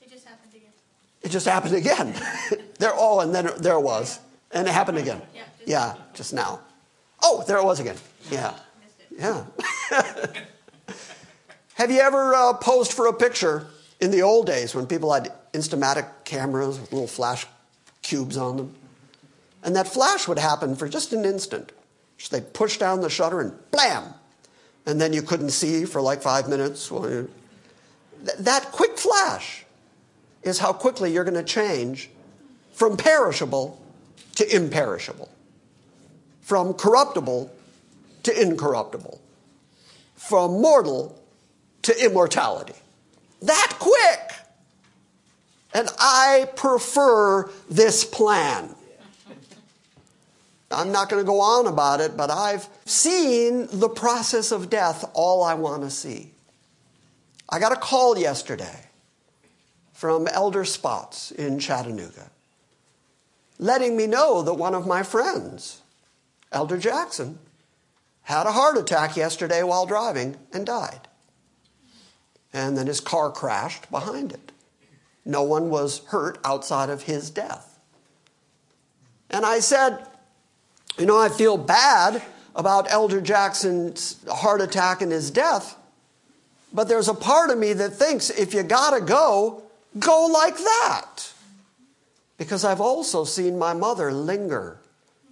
It 0.00 0.10
just 0.10 0.24
happened 0.26 0.54
again. 0.54 0.72
It 1.22 1.28
just 1.30 1.46
happened 1.46 1.74
again. 1.74 2.14
there, 2.78 2.92
oh, 2.94 3.20
and 3.20 3.34
then 3.34 3.50
there 3.58 3.74
it 3.74 3.82
was. 3.82 4.18
And 4.50 4.66
it 4.66 4.72
happened 4.72 4.96
again. 4.98 5.20
Yeah, 5.34 5.42
just- 5.58 5.68
Yeah, 5.68 5.94
just 6.14 6.32
now. 6.32 6.60
Oh, 7.22 7.44
there 7.46 7.58
it 7.58 7.64
was 7.64 7.80
again. 7.80 7.96
Yeah. 8.30 8.54
Yeah. 9.18 9.44
Have 11.74 11.90
you 11.90 12.00
ever 12.00 12.34
uh, 12.34 12.52
posed 12.54 12.92
for 12.92 13.08
a 13.08 13.12
picture 13.12 13.66
in 14.00 14.12
the 14.12 14.22
old 14.22 14.46
days 14.46 14.74
when 14.74 14.86
people 14.86 15.12
had 15.12 15.32
Instamatic 15.52 16.08
cameras 16.24 16.80
with 16.80 16.92
little 16.92 17.08
flash 17.08 17.46
cubes 18.02 18.36
on 18.36 18.56
them? 18.56 18.74
And 19.64 19.74
that 19.74 19.88
flash 19.88 20.28
would 20.28 20.38
happen 20.38 20.76
for 20.76 20.88
just 20.88 21.12
an 21.12 21.24
instant. 21.24 21.72
So 22.18 22.36
they 22.36 22.44
push 22.44 22.78
down 22.78 23.00
the 23.00 23.10
shutter 23.10 23.40
and 23.40 23.52
blam! 23.72 24.14
And 24.86 25.00
then 25.00 25.12
you 25.12 25.22
couldn't 25.22 25.50
see 25.50 25.84
for 25.84 26.00
like 26.00 26.22
five 26.22 26.48
minutes. 26.48 26.92
That 28.38 28.70
quick 28.70 28.96
flash 28.96 29.64
is 30.44 30.58
how 30.60 30.72
quickly 30.72 31.12
you're 31.12 31.24
going 31.24 31.34
to 31.34 31.42
change 31.42 32.10
from 32.72 32.96
perishable 32.96 33.82
to 34.36 34.54
imperishable, 34.54 35.30
from 36.40 36.74
corruptible 36.74 37.50
to 38.24 38.40
incorruptible, 38.40 39.20
from 40.14 40.60
mortal 40.60 41.20
to 41.84 42.04
immortality. 42.04 42.74
That 43.42 43.76
quick. 43.78 44.32
And 45.72 45.88
I 45.98 46.48
prefer 46.56 47.50
this 47.68 48.04
plan. 48.04 48.74
I'm 50.70 50.92
not 50.92 51.08
going 51.08 51.22
to 51.22 51.26
go 51.26 51.40
on 51.40 51.66
about 51.66 52.00
it, 52.00 52.16
but 52.16 52.30
I've 52.30 52.68
seen 52.84 53.68
the 53.70 53.88
process 53.88 54.50
of 54.52 54.70
death 54.70 55.08
all 55.14 55.42
I 55.42 55.54
want 55.54 55.82
to 55.82 55.90
see. 55.90 56.32
I 57.48 57.58
got 57.58 57.72
a 57.72 57.76
call 57.76 58.18
yesterday 58.18 58.86
from 59.92 60.26
Elder 60.28 60.64
Spots 60.64 61.30
in 61.30 61.58
Chattanooga, 61.58 62.30
letting 63.58 63.96
me 63.96 64.06
know 64.06 64.42
that 64.42 64.54
one 64.54 64.74
of 64.74 64.86
my 64.86 65.02
friends, 65.02 65.82
Elder 66.50 66.78
Jackson, 66.78 67.38
had 68.22 68.46
a 68.46 68.52
heart 68.52 68.76
attack 68.76 69.16
yesterday 69.16 69.62
while 69.62 69.86
driving 69.86 70.36
and 70.52 70.66
died. 70.66 71.08
And 72.54 72.78
then 72.78 72.86
his 72.86 73.00
car 73.00 73.30
crashed 73.32 73.90
behind 73.90 74.32
it. 74.32 74.52
No 75.24 75.42
one 75.42 75.68
was 75.68 76.06
hurt 76.06 76.38
outside 76.44 76.88
of 76.88 77.02
his 77.02 77.28
death. 77.28 77.78
And 79.28 79.44
I 79.44 79.58
said, 79.58 80.06
You 80.96 81.06
know, 81.06 81.18
I 81.18 81.28
feel 81.28 81.56
bad 81.56 82.22
about 82.54 82.90
Elder 82.90 83.20
Jackson's 83.20 84.24
heart 84.28 84.60
attack 84.60 85.02
and 85.02 85.10
his 85.10 85.32
death, 85.32 85.76
but 86.72 86.86
there's 86.86 87.08
a 87.08 87.14
part 87.14 87.50
of 87.50 87.58
me 87.58 87.72
that 87.72 87.94
thinks 87.94 88.30
if 88.30 88.54
you 88.54 88.62
gotta 88.62 89.00
go, 89.00 89.64
go 89.98 90.26
like 90.26 90.56
that. 90.56 91.32
Because 92.38 92.64
I've 92.64 92.80
also 92.80 93.24
seen 93.24 93.58
my 93.58 93.74
mother 93.74 94.12
linger 94.12 94.78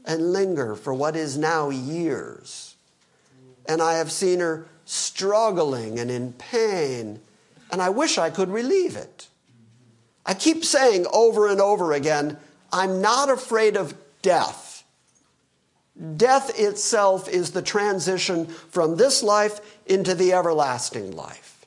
and 0.04 0.32
linger 0.32 0.74
for 0.74 0.92
what 0.92 1.14
is 1.14 1.38
now 1.38 1.70
years. 1.70 2.74
And 3.66 3.80
I 3.80 3.94
have 3.98 4.10
seen 4.10 4.40
her 4.40 4.66
struggling 4.92 5.98
and 5.98 6.10
in 6.10 6.34
pain, 6.34 7.18
and 7.70 7.80
I 7.80 7.88
wish 7.88 8.18
I 8.18 8.28
could 8.28 8.50
relieve 8.50 8.94
it. 8.94 9.26
I 10.26 10.34
keep 10.34 10.66
saying 10.66 11.06
over 11.12 11.48
and 11.48 11.62
over 11.62 11.92
again, 11.92 12.36
I'm 12.70 13.00
not 13.00 13.30
afraid 13.30 13.76
of 13.76 13.94
death. 14.20 14.84
Death 16.16 16.58
itself 16.58 17.26
is 17.28 17.52
the 17.52 17.62
transition 17.62 18.46
from 18.46 18.96
this 18.96 19.22
life 19.22 19.60
into 19.86 20.14
the 20.14 20.34
everlasting 20.34 21.16
life. 21.16 21.64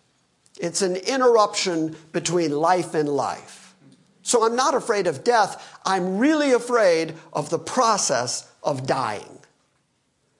It's 0.59 0.83
an 0.83 0.95
interruption 0.95 1.95
between 2.11 2.51
life 2.51 2.93
and 2.93 3.09
life. 3.09 3.73
So 4.21 4.45
I'm 4.45 4.55
not 4.55 4.75
afraid 4.75 5.07
of 5.07 5.23
death. 5.23 5.79
I'm 5.83 6.19
really 6.19 6.51
afraid 6.51 7.15
of 7.33 7.49
the 7.49 7.59
process 7.59 8.47
of 8.61 8.85
dying. 8.85 9.39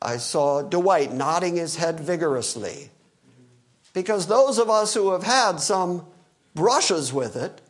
I 0.02 0.18
saw 0.18 0.62
Dwight 0.62 1.12
nodding 1.12 1.56
his 1.56 1.78
head 1.78 2.00
vigorously 2.00 2.92
because 3.94 4.28
those 4.28 4.58
of 4.58 4.70
us 4.70 4.94
who 4.94 5.12
have 5.12 5.24
had 5.24 5.60
some 5.60 6.06
brushes 6.54 7.14
with 7.14 7.36
it, 7.36 7.62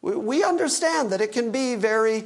we, 0.00 0.44
understand 0.44 1.10
that 1.10 1.20
it 1.20 1.32
can 1.32 1.50
be 1.50 1.74
very 1.74 2.24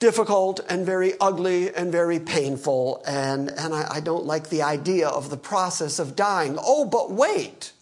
difficult 0.00 0.60
and 0.68 0.84
very 0.84 1.14
ugly 1.18 1.74
and 1.74 1.90
very 1.90 2.18
painful. 2.18 3.02
And, 3.06 3.50
and 3.50 3.72
I, 3.72 3.86
I 3.90 4.00
don't 4.00 4.26
like 4.26 4.50
the 4.50 4.62
idea 4.62 5.08
of 5.08 5.30
the 5.30 5.36
process 5.36 5.98
of 5.98 6.14
dying. 6.14 6.58
Oh, 6.60 6.84
but 6.84 7.10
wait, 7.10 7.72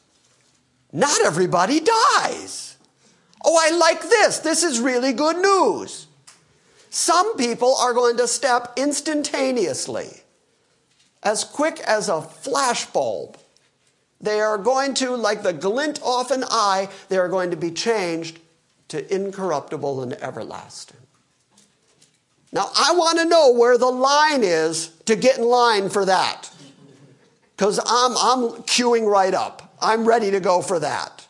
not 0.92 1.20
everybody 1.24 1.80
dies. 1.80 2.76
Oh, 3.44 3.58
I 3.60 3.76
like 3.76 4.02
this. 4.02 4.38
This 4.38 4.62
is 4.62 4.80
really 4.80 5.12
good 5.12 5.38
news. 5.38 6.06
Some 6.90 7.36
people 7.36 7.76
are 7.76 7.92
going 7.92 8.16
to 8.16 8.26
step 8.26 8.72
instantaneously, 8.76 10.22
as 11.22 11.44
quick 11.44 11.80
as 11.80 12.08
a 12.08 12.20
flashbulb. 12.22 13.36
They 14.20 14.40
are 14.40 14.58
going 14.58 14.94
to, 14.94 15.14
like 15.16 15.42
the 15.42 15.52
glint 15.52 16.00
off 16.02 16.30
an 16.30 16.44
eye, 16.50 16.88
they 17.08 17.18
are 17.18 17.28
going 17.28 17.50
to 17.50 17.56
be 17.56 17.70
changed 17.70 18.40
to 18.88 19.14
incorruptible 19.14 20.02
and 20.02 20.14
everlasting. 20.14 20.96
Now, 22.52 22.70
I 22.74 22.94
want 22.94 23.18
to 23.18 23.26
know 23.26 23.52
where 23.52 23.76
the 23.76 23.90
line 23.90 24.42
is 24.42 24.88
to 25.04 25.14
get 25.14 25.38
in 25.38 25.44
line 25.44 25.90
for 25.90 26.04
that. 26.04 26.50
Because 27.56 27.78
I'm, 27.78 28.12
I'm 28.16 28.62
queuing 28.62 29.06
right 29.06 29.34
up. 29.34 29.74
I'm 29.82 30.06
ready 30.06 30.30
to 30.30 30.40
go 30.40 30.62
for 30.62 30.78
that. 30.80 31.26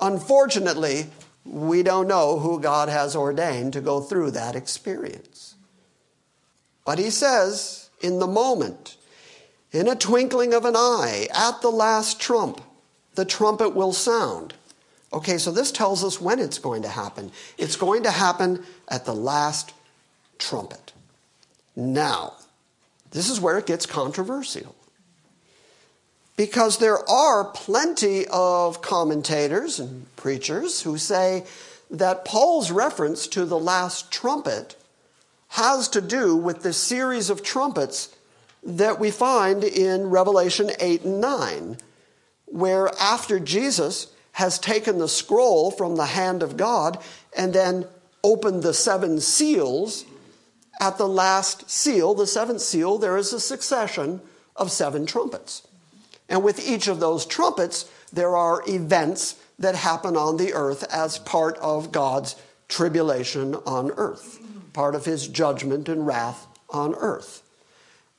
Unfortunately, 0.00 1.06
we 1.44 1.82
don't 1.82 2.08
know 2.08 2.38
who 2.38 2.60
God 2.60 2.88
has 2.88 3.16
ordained 3.16 3.72
to 3.74 3.80
go 3.80 4.00
through 4.00 4.32
that 4.32 4.54
experience. 4.54 5.54
But 6.84 6.98
he 6.98 7.10
says, 7.10 7.90
in 8.00 8.18
the 8.18 8.26
moment, 8.26 8.96
in 9.72 9.88
a 9.88 9.94
twinkling 9.94 10.54
of 10.54 10.64
an 10.64 10.76
eye, 10.76 11.28
at 11.34 11.60
the 11.60 11.70
last 11.70 12.20
trump, 12.20 12.60
the 13.14 13.24
trumpet 13.24 13.74
will 13.74 13.92
sound. 13.92 14.54
Okay, 15.12 15.38
so 15.38 15.50
this 15.50 15.72
tells 15.72 16.04
us 16.04 16.20
when 16.20 16.38
it's 16.38 16.58
going 16.58 16.82
to 16.82 16.88
happen. 16.88 17.32
It's 17.56 17.76
going 17.76 18.02
to 18.02 18.10
happen 18.10 18.64
at 18.88 19.04
the 19.04 19.14
last 19.14 19.72
trumpet. 20.38 20.92
Now, 21.74 22.34
this 23.10 23.30
is 23.30 23.40
where 23.40 23.58
it 23.58 23.66
gets 23.66 23.86
controversial. 23.86 24.74
Because 26.36 26.78
there 26.78 27.08
are 27.08 27.44
plenty 27.44 28.26
of 28.28 28.80
commentators 28.80 29.80
and 29.80 30.14
preachers 30.16 30.82
who 30.82 30.98
say 30.98 31.44
that 31.90 32.24
Paul's 32.24 32.70
reference 32.70 33.26
to 33.28 33.44
the 33.44 33.58
last 33.58 34.12
trumpet 34.12 34.76
has 35.48 35.88
to 35.88 36.00
do 36.00 36.36
with 36.36 36.62
the 36.62 36.72
series 36.72 37.30
of 37.30 37.42
trumpets 37.42 38.14
that 38.68 39.00
we 39.00 39.10
find 39.10 39.64
in 39.64 40.10
Revelation 40.10 40.70
8 40.78 41.02
and 41.04 41.20
9, 41.22 41.78
where 42.44 42.90
after 43.00 43.40
Jesus 43.40 44.12
has 44.32 44.58
taken 44.58 44.98
the 44.98 45.08
scroll 45.08 45.70
from 45.70 45.96
the 45.96 46.06
hand 46.06 46.42
of 46.42 46.58
God 46.58 46.98
and 47.36 47.54
then 47.54 47.86
opened 48.22 48.62
the 48.62 48.74
seven 48.74 49.20
seals, 49.20 50.04
at 50.80 50.98
the 50.98 51.08
last 51.08 51.70
seal, 51.70 52.14
the 52.14 52.26
seventh 52.26 52.60
seal, 52.60 52.98
there 52.98 53.16
is 53.16 53.32
a 53.32 53.40
succession 53.40 54.20
of 54.54 54.70
seven 54.70 55.06
trumpets. 55.06 55.66
And 56.28 56.44
with 56.44 56.68
each 56.68 56.88
of 56.88 57.00
those 57.00 57.24
trumpets, 57.24 57.90
there 58.12 58.36
are 58.36 58.62
events 58.68 59.36
that 59.58 59.74
happen 59.74 60.16
on 60.16 60.36
the 60.36 60.52
earth 60.52 60.84
as 60.92 61.18
part 61.18 61.56
of 61.58 61.90
God's 61.90 62.36
tribulation 62.68 63.54
on 63.54 63.90
earth, 63.92 64.38
part 64.74 64.94
of 64.94 65.06
his 65.06 65.26
judgment 65.26 65.88
and 65.88 66.06
wrath 66.06 66.46
on 66.68 66.94
earth. 66.96 67.42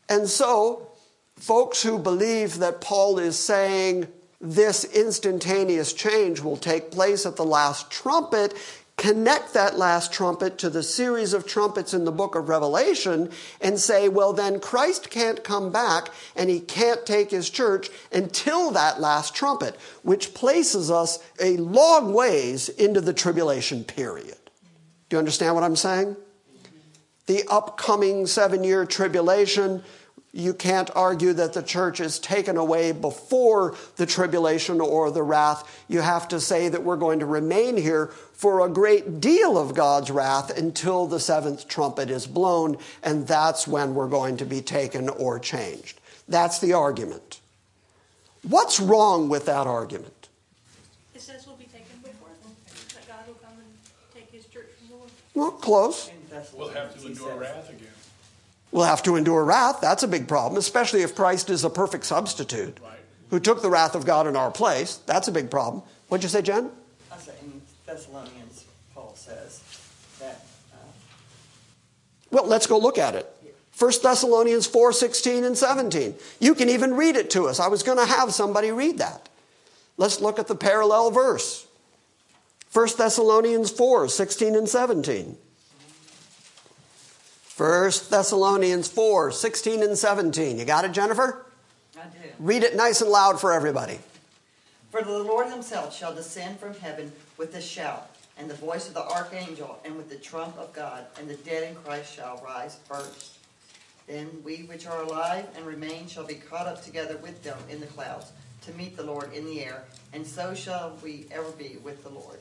And 0.10 0.28
so, 0.28 0.88
folks 1.36 1.84
who 1.84 2.00
believe 2.00 2.58
that 2.58 2.82
Paul 2.82 3.20
is 3.20 3.38
saying 3.38 4.08
this 4.42 4.84
instantaneous 4.84 5.94
change 5.94 6.42
will 6.42 6.58
take 6.58 6.92
place 6.92 7.26
at 7.26 7.36
the 7.36 7.46
last 7.46 7.92
trumpet 7.92 8.54
connect 9.00 9.54
that 9.54 9.78
last 9.78 10.12
trumpet 10.12 10.58
to 10.58 10.70
the 10.70 10.84
series 10.84 11.34
of 11.34 11.48
trumpets 11.48 11.94
in 11.94 12.04
the 12.04 12.12
book 12.12 12.36
of 12.36 12.50
Revelation 12.50 13.32
and 13.62 13.80
say, 13.80 14.10
well, 14.10 14.34
then 14.34 14.60
Christ 14.60 15.10
can't 15.10 15.42
come 15.44 15.72
back 15.72 16.10
and 16.36 16.50
he 16.50 16.60
can't 16.60 17.06
take 17.06 17.32
his 17.32 17.50
church 17.50 17.90
until 18.12 18.72
that 18.72 19.00
last 19.00 19.34
trumpet, 19.34 19.78
which 20.04 20.34
places 20.34 20.92
us 20.92 21.20
a 21.40 21.56
long 21.58 22.14
ways 22.14 22.68
into 22.68 23.00
the 23.00 23.14
tribulation 23.14 23.86
period. 23.86 24.38
Do 25.08 25.16
you 25.16 25.20
understand 25.20 25.56
what 25.56 25.64
I'm 25.64 25.78
saying? 25.78 26.18
The 27.26 27.44
upcoming 27.50 28.28
seven 28.28 28.66
year 28.66 28.86
tribulation 28.86 29.82
you 30.32 30.54
can't 30.54 30.92
argue 30.96 31.34
that 31.34 31.54
the 31.54 31.64
church 31.64 32.00
is 32.00 32.20
taken 32.20 32.56
away 32.56 32.92
before 32.92 33.76
the 33.96 34.06
tribulation 34.06 34.80
or 34.80 35.10
the 35.10 35.24
wrath. 35.24 35.84
You 35.88 36.02
have 36.02 36.28
to 36.28 36.40
say 36.40 36.70
that 36.70 36.84
we're 36.84 36.98
going 36.98 37.20
to 37.20 37.26
remain 37.26 37.78
here 37.78 38.08
for 38.34 38.66
a 38.66 38.70
great 38.70 39.20
deal 39.20 39.58
of 39.58 39.74
God's 39.74 40.12
wrath 40.12 40.56
until 40.56 41.08
the 41.08 41.20
seventh 41.20 41.68
trumpet 41.68 42.10
is 42.12 42.28
blown, 42.28 42.78
and 43.02 43.28
that's 43.28 43.68
when 43.68 43.96
we're 43.96 44.08
going 44.08 44.38
to 44.38 44.46
be 44.46 44.62
taken 44.62 45.10
or 45.10 45.40
changed. 45.40 46.00
That's 46.28 46.60
the 46.60 46.74
argument. 46.74 47.42
What's 48.48 48.80
wrong 48.80 49.30
with 49.30 49.48
that 49.48 49.66
argument? 49.68 50.30
It 51.16 51.22
says 51.22 51.48
we'll 51.48 51.58
be 51.58 51.66
taken 51.66 51.98
before 52.04 52.30
that 52.94 53.08
God 53.08 53.28
will 53.28 53.34
come 53.34 53.54
and 53.58 53.68
take 54.14 54.32
his 54.32 54.46
church 54.46 54.68
from 54.78 54.90
the 54.90 54.96
world. 54.96 55.12
Well, 55.34 55.52
close. 55.52 56.12
We'll 56.54 56.70
have 56.70 56.98
to 56.98 57.08
endure 57.08 57.36
wrath 57.36 57.70
again. 57.70 57.89
We'll 58.72 58.86
have 58.86 59.04
to 59.04 59.16
endure 59.16 59.44
wrath. 59.44 59.80
That's 59.82 60.04
a 60.04 60.08
big 60.08 60.28
problem, 60.28 60.60
especially 60.60 61.02
if 61.02 61.16
Christ 61.16 61.50
is 61.50 61.64
a 61.64 61.70
perfect 61.70 62.06
substitute 62.06 62.78
who 63.30 63.40
took 63.40 63.62
the 63.62 63.70
wrath 63.70 63.96
of 63.96 64.06
God 64.06 64.28
in 64.28 64.36
our 64.36 64.52
place. 64.52 64.98
That's 65.06 65.28
a 65.28 65.32
big 65.32 65.50
problem. 65.50 65.84
What'd 66.08 66.24
you 66.24 66.30
say, 66.30 66.42
Jen? 66.42 66.72
I 67.12 67.18
say 67.18 67.34
in 67.44 67.62
Thessalonians, 67.86 68.66
Paul 68.94 69.14
says 69.16 69.64
that 70.20 70.46
uh, 70.74 70.78
Well, 72.32 72.46
let's 72.46 72.68
go 72.68 72.78
look 72.78 72.98
at 72.98 73.16
it. 73.16 73.36
1 73.78 73.92
Thessalonians 74.04 74.68
4 74.68 74.92
16 74.92 75.44
and 75.46 75.58
17. 75.58 76.16
You 76.40 76.54
can 76.54 76.70
even 76.70 76.96
read 76.96 77.16
it 77.16 77.30
to 77.32 77.48
us. 77.48 77.60
I 77.60 77.70
was 77.70 77.82
going 77.82 77.98
to 77.98 78.06
have 78.06 78.34
somebody 78.34 78.72
read 78.72 78.98
that. 78.98 79.30
Let's 79.96 80.20
look 80.20 80.38
at 80.38 80.48
the 80.48 80.56
parallel 80.56 81.12
verse 81.12 81.66
1 82.74 82.88
Thessalonians 82.98 83.72
4 83.72 84.10
16 84.10 84.56
and 84.56 84.68
17. 84.68 85.38
1 87.60 87.92
Thessalonians 88.10 88.88
4 88.88 89.32
16 89.32 89.84
and 89.84 89.98
17. 89.98 90.58
You 90.58 90.64
got 90.64 90.86
it, 90.86 90.94
Jennifer? 90.94 91.46
I 91.98 92.04
do. 92.04 92.30
Read 92.40 92.64
it 92.64 92.74
nice 92.74 93.02
and 93.02 93.10
loud 93.10 93.38
for 93.42 93.52
everybody. 93.52 94.00
For 94.92 95.02
the 95.02 95.20
Lord 95.20 95.48
himself 95.48 95.94
shall 95.94 96.16
descend 96.16 96.58
from 96.58 96.74
heaven 96.76 97.12
with 97.36 97.54
a 97.56 97.62
shout, 97.62 98.16
and 98.38 98.50
the 98.50 98.54
voice 98.54 98.88
of 98.88 98.94
the 98.94 99.04
archangel, 99.04 99.78
and 99.84 99.98
with 99.98 100.10
the 100.10 100.16
trump 100.16 100.58
of 100.58 100.72
God, 100.72 101.06
and 101.20 101.30
the 101.30 101.36
dead 101.36 101.68
in 101.68 101.76
Christ 101.76 102.16
shall 102.16 102.42
rise 102.46 102.78
first. 102.88 103.40
Then 104.08 104.30
we 104.46 104.64
which 104.64 104.88
are 104.88 105.02
alive 105.02 105.46
and 105.58 105.66
remain 105.66 106.08
shall 106.08 106.26
be 106.26 106.36
caught 106.36 106.66
up 106.66 106.82
together 106.82 107.18
with 107.18 107.44
them 107.44 107.58
in 107.70 107.82
the 107.82 107.88
clouds 107.88 108.32
to 108.62 108.74
meet 108.76 108.96
the 108.96 109.04
Lord 109.04 109.34
in 109.34 109.46
the 109.46 109.66
air, 109.66 109.84
and 110.14 110.26
so 110.26 110.54
shall 110.54 110.98
we 111.04 111.26
ever 111.30 111.52
be 111.52 111.76
with 111.84 112.04
the 112.04 112.10
Lord. 112.10 112.40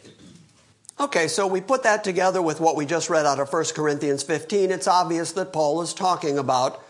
Okay, 1.00 1.28
so 1.28 1.46
we 1.46 1.60
put 1.60 1.84
that 1.84 2.02
together 2.02 2.42
with 2.42 2.58
what 2.58 2.74
we 2.74 2.84
just 2.84 3.08
read 3.08 3.24
out 3.24 3.38
of 3.38 3.52
1 3.52 3.66
Corinthians 3.66 4.24
15. 4.24 4.72
It's 4.72 4.88
obvious 4.88 5.30
that 5.32 5.52
Paul 5.52 5.80
is 5.80 5.94
talking 5.94 6.38
about 6.38 6.84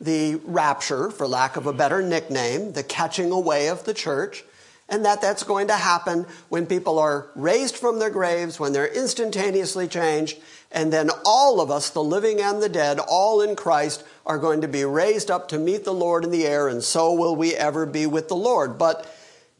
the 0.00 0.36
rapture, 0.46 1.10
for 1.10 1.28
lack 1.28 1.56
of 1.56 1.66
a 1.66 1.72
better 1.74 2.00
nickname, 2.00 2.72
the 2.72 2.82
catching 2.82 3.30
away 3.30 3.68
of 3.68 3.84
the 3.84 3.92
church, 3.92 4.44
and 4.88 5.04
that 5.04 5.20
that's 5.20 5.42
going 5.42 5.66
to 5.66 5.74
happen 5.74 6.24
when 6.48 6.64
people 6.64 6.98
are 6.98 7.26
raised 7.34 7.76
from 7.76 7.98
their 7.98 8.08
graves, 8.08 8.58
when 8.58 8.72
they're 8.72 8.86
instantaneously 8.86 9.86
changed, 9.86 10.38
and 10.72 10.90
then 10.90 11.10
all 11.26 11.60
of 11.60 11.70
us, 11.70 11.90
the 11.90 12.02
living 12.02 12.40
and 12.40 12.62
the 12.62 12.68
dead, 12.70 12.98
all 12.98 13.42
in 13.42 13.56
Christ, 13.56 14.04
are 14.24 14.38
going 14.38 14.62
to 14.62 14.68
be 14.68 14.86
raised 14.86 15.30
up 15.30 15.48
to 15.48 15.58
meet 15.58 15.84
the 15.84 15.92
Lord 15.92 16.24
in 16.24 16.30
the 16.30 16.46
air, 16.46 16.66
and 16.66 16.82
so 16.82 17.12
will 17.12 17.36
we 17.36 17.54
ever 17.54 17.84
be 17.84 18.06
with 18.06 18.28
the 18.28 18.36
Lord. 18.36 18.78
But 18.78 19.06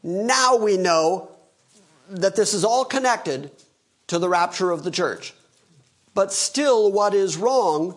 now 0.02 0.56
we 0.56 0.78
know 0.78 1.28
that 2.08 2.34
this 2.34 2.54
is 2.54 2.64
all 2.64 2.86
connected 2.86 3.50
to 4.10 4.18
the 4.18 4.28
rapture 4.28 4.72
of 4.72 4.82
the 4.82 4.90
church. 4.90 5.32
But 6.14 6.32
still, 6.32 6.90
what 6.90 7.14
is 7.14 7.36
wrong 7.36 7.94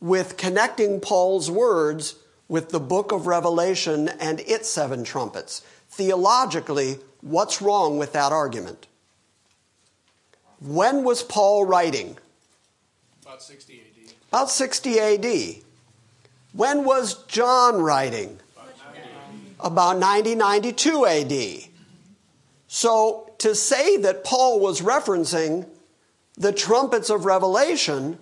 with 0.00 0.36
connecting 0.36 1.00
Paul's 1.00 1.50
words 1.50 2.14
with 2.46 2.68
the 2.68 2.78
book 2.78 3.10
of 3.10 3.26
Revelation 3.26 4.08
and 4.20 4.38
its 4.38 4.68
seven 4.68 5.02
trumpets? 5.02 5.62
Theologically, 5.90 6.98
what's 7.22 7.60
wrong 7.60 7.98
with 7.98 8.12
that 8.12 8.30
argument? 8.30 8.86
When 10.60 11.02
was 11.02 11.24
Paul 11.24 11.66
writing? 11.66 12.16
About 13.22 13.42
60 13.42 13.80
AD. 13.80 14.12
About 14.28 14.50
60 14.50 15.00
AD. 15.00 15.54
When 16.52 16.84
was 16.84 17.24
John 17.24 17.82
writing? 17.82 18.38
About 19.58 19.98
90, 19.98 20.36
92 20.36 21.04
AD. 21.04 21.70
So 22.68 23.27
to 23.38 23.54
say 23.54 23.96
that 23.98 24.24
Paul 24.24 24.60
was 24.60 24.80
referencing 24.80 25.66
the 26.36 26.52
trumpets 26.52 27.10
of 27.10 27.24
Revelation, 27.24 28.18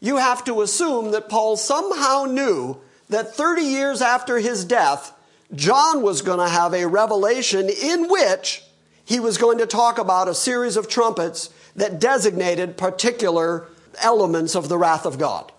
you 0.00 0.16
have 0.16 0.44
to 0.44 0.62
assume 0.62 1.10
that 1.12 1.28
Paul 1.28 1.56
somehow 1.56 2.24
knew 2.24 2.80
that 3.08 3.34
30 3.34 3.62
years 3.62 4.00
after 4.00 4.38
his 4.38 4.64
death, 4.64 5.12
John 5.54 6.02
was 6.02 6.22
going 6.22 6.38
to 6.38 6.48
have 6.48 6.72
a 6.72 6.86
revelation 6.86 7.68
in 7.68 8.08
which 8.08 8.62
he 9.04 9.18
was 9.20 9.38
going 9.38 9.58
to 9.58 9.66
talk 9.66 9.98
about 9.98 10.28
a 10.28 10.34
series 10.34 10.76
of 10.76 10.88
trumpets 10.88 11.50
that 11.76 12.00
designated 12.00 12.76
particular 12.76 13.66
elements 14.00 14.54
of 14.54 14.68
the 14.68 14.78
wrath 14.78 15.04
of 15.04 15.18
God. 15.18 15.52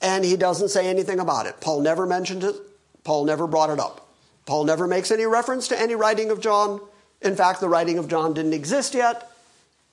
And 0.00 0.24
he 0.24 0.36
doesn't 0.36 0.68
say 0.68 0.88
anything 0.88 1.18
about 1.20 1.46
it. 1.46 1.60
Paul 1.60 1.80
never 1.80 2.06
mentioned 2.06 2.44
it, 2.44 2.56
Paul 3.04 3.24
never 3.24 3.46
brought 3.46 3.70
it 3.70 3.80
up. 3.80 4.08
Paul 4.46 4.64
never 4.64 4.86
makes 4.86 5.10
any 5.10 5.26
reference 5.26 5.68
to 5.68 5.80
any 5.80 5.94
writing 5.94 6.30
of 6.30 6.40
John. 6.40 6.80
In 7.22 7.36
fact, 7.36 7.60
the 7.60 7.68
writing 7.68 7.98
of 7.98 8.08
John 8.08 8.34
didn't 8.34 8.52
exist 8.52 8.94
yet. 8.94 9.30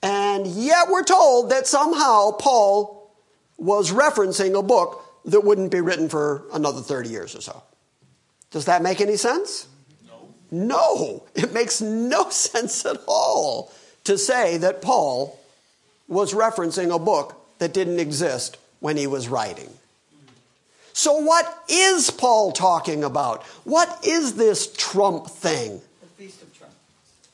And 0.02 0.46
yet 0.46 0.90
we're 0.90 1.04
told 1.04 1.50
that 1.50 1.68
somehow 1.68 2.32
Paul 2.32 3.12
was 3.58 3.92
referencing 3.92 4.58
a 4.58 4.62
book 4.62 5.02
that 5.26 5.42
wouldn't 5.42 5.72
be 5.72 5.82
written 5.82 6.10
for 6.10 6.44
another 6.54 6.82
30 6.82 7.10
years 7.10 7.36
or 7.36 7.42
so. 7.42 7.64
Does 8.52 8.66
that 8.66 8.82
make 8.82 9.02
any 9.02 9.18
sense? 9.18 9.68
No. 10.52 10.68
No, 10.68 11.24
it 11.34 11.54
makes 11.54 11.82
no 11.82 12.30
sense 12.30 12.86
at 12.86 12.98
all 13.08 13.72
to 14.04 14.18
say 14.18 14.58
that 14.58 14.82
Paul 14.82 15.40
was 16.08 16.34
referencing 16.34 16.94
a 16.94 17.00
book 17.00 17.36
that 17.58 17.74
didn't 17.74 18.00
exist 18.00 18.58
when 18.80 18.98
he 18.98 19.08
was 19.08 19.28
writing. 19.28 19.70
So, 20.94 21.18
what 21.18 21.64
is 21.68 22.10
Paul 22.10 22.54
talking 22.54 23.04
about? 23.04 23.44
What 23.66 24.06
is 24.06 24.36
this 24.36 24.72
trump 24.78 25.28
thing? 25.28 25.82
The 26.02 26.08
Feast 26.24 26.42
of 26.42 26.58
Trumpets. 26.58 26.80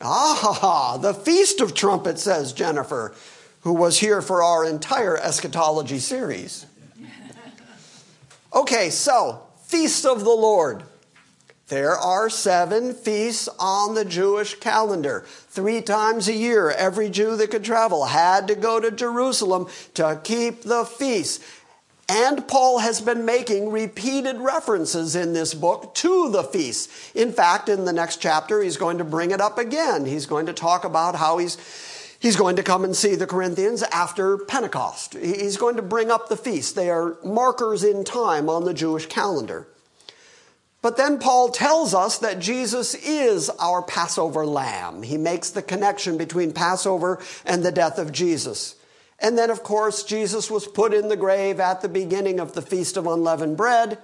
Ah, 0.03 0.37
ha, 0.39 0.53
ha, 0.53 0.97
the 0.97 1.13
Feast 1.13 1.61
of 1.61 1.73
Trumpets, 1.73 2.23
says 2.23 2.53
Jennifer, 2.53 3.13
who 3.61 3.73
was 3.73 3.99
here 3.99 4.21
for 4.21 4.41
our 4.41 4.65
entire 4.65 5.17
eschatology 5.17 5.99
series. 5.99 6.65
Okay, 8.53 8.89
so, 8.89 9.43
Feast 9.63 10.05
of 10.05 10.23
the 10.23 10.29
Lord. 10.29 10.83
There 11.71 11.95
are 11.95 12.29
seven 12.29 12.93
feasts 12.93 13.47
on 13.57 13.95
the 13.95 14.03
Jewish 14.03 14.55
calendar. 14.59 15.23
Three 15.25 15.81
times 15.81 16.27
a 16.27 16.33
year, 16.33 16.69
every 16.69 17.09
Jew 17.09 17.37
that 17.37 17.49
could 17.49 17.63
travel 17.63 18.03
had 18.03 18.49
to 18.49 18.55
go 18.55 18.81
to 18.81 18.91
Jerusalem 18.91 19.67
to 19.93 20.19
keep 20.21 20.63
the 20.63 20.83
feasts. 20.83 21.39
And 22.13 22.45
Paul 22.45 22.79
has 22.79 22.99
been 22.99 23.23
making 23.23 23.71
repeated 23.71 24.35
references 24.35 25.15
in 25.15 25.31
this 25.31 25.53
book 25.53 25.95
to 25.95 26.29
the 26.29 26.43
feasts. 26.43 27.09
In 27.15 27.31
fact, 27.31 27.69
in 27.69 27.85
the 27.85 27.93
next 27.93 28.17
chapter, 28.17 28.61
he's 28.61 28.75
going 28.75 28.97
to 28.97 29.05
bring 29.05 29.31
it 29.31 29.39
up 29.39 29.57
again. 29.57 30.05
He's 30.05 30.25
going 30.25 30.47
to 30.47 30.53
talk 30.53 30.83
about 30.83 31.15
how 31.15 31.37
he's, 31.37 31.55
he's 32.19 32.35
going 32.35 32.57
to 32.57 32.63
come 32.63 32.83
and 32.83 32.93
see 32.93 33.15
the 33.15 33.25
Corinthians 33.25 33.81
after 33.83 34.37
Pentecost. 34.37 35.13
He's 35.13 35.55
going 35.55 35.77
to 35.77 35.81
bring 35.81 36.11
up 36.11 36.27
the 36.27 36.35
feasts. 36.35 36.73
They 36.73 36.89
are 36.89 37.15
markers 37.23 37.81
in 37.81 38.03
time 38.03 38.49
on 38.49 38.65
the 38.65 38.73
Jewish 38.73 39.05
calendar. 39.05 39.65
But 40.81 40.97
then 40.97 41.17
Paul 41.17 41.47
tells 41.47 41.93
us 41.93 42.17
that 42.17 42.39
Jesus 42.39 42.93
is 42.93 43.49
our 43.51 43.81
Passover 43.81 44.45
lamb. 44.45 45.03
He 45.03 45.17
makes 45.17 45.51
the 45.51 45.61
connection 45.61 46.17
between 46.17 46.51
Passover 46.51 47.23
and 47.45 47.63
the 47.63 47.71
death 47.71 47.97
of 47.97 48.11
Jesus. 48.11 48.75
And 49.21 49.37
then, 49.37 49.51
of 49.51 49.61
course, 49.61 50.03
Jesus 50.03 50.49
was 50.49 50.67
put 50.67 50.93
in 50.93 51.07
the 51.07 51.15
grave 51.15 51.59
at 51.59 51.81
the 51.81 51.89
beginning 51.89 52.39
of 52.39 52.53
the 52.53 52.61
Feast 52.61 52.97
of 52.97 53.05
Unleavened 53.05 53.55
Bread. 53.55 53.99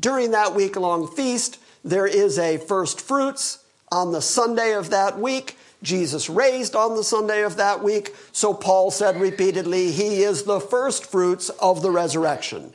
During 0.00 0.30
that 0.30 0.54
week 0.54 0.76
long 0.76 1.06
feast, 1.06 1.58
there 1.84 2.06
is 2.06 2.38
a 2.38 2.56
first 2.56 3.00
fruits 3.00 3.58
on 3.92 4.12
the 4.12 4.22
Sunday 4.22 4.72
of 4.72 4.90
that 4.90 5.18
week. 5.18 5.58
Jesus 5.82 6.30
raised 6.30 6.74
on 6.74 6.96
the 6.96 7.04
Sunday 7.04 7.42
of 7.42 7.56
that 7.58 7.84
week. 7.84 8.14
So 8.32 8.54
Paul 8.54 8.90
said 8.90 9.20
repeatedly, 9.20 9.92
He 9.92 10.22
is 10.22 10.44
the 10.44 10.60
first 10.60 11.04
fruits 11.04 11.50
of 11.50 11.82
the 11.82 11.90
resurrection. 11.90 12.72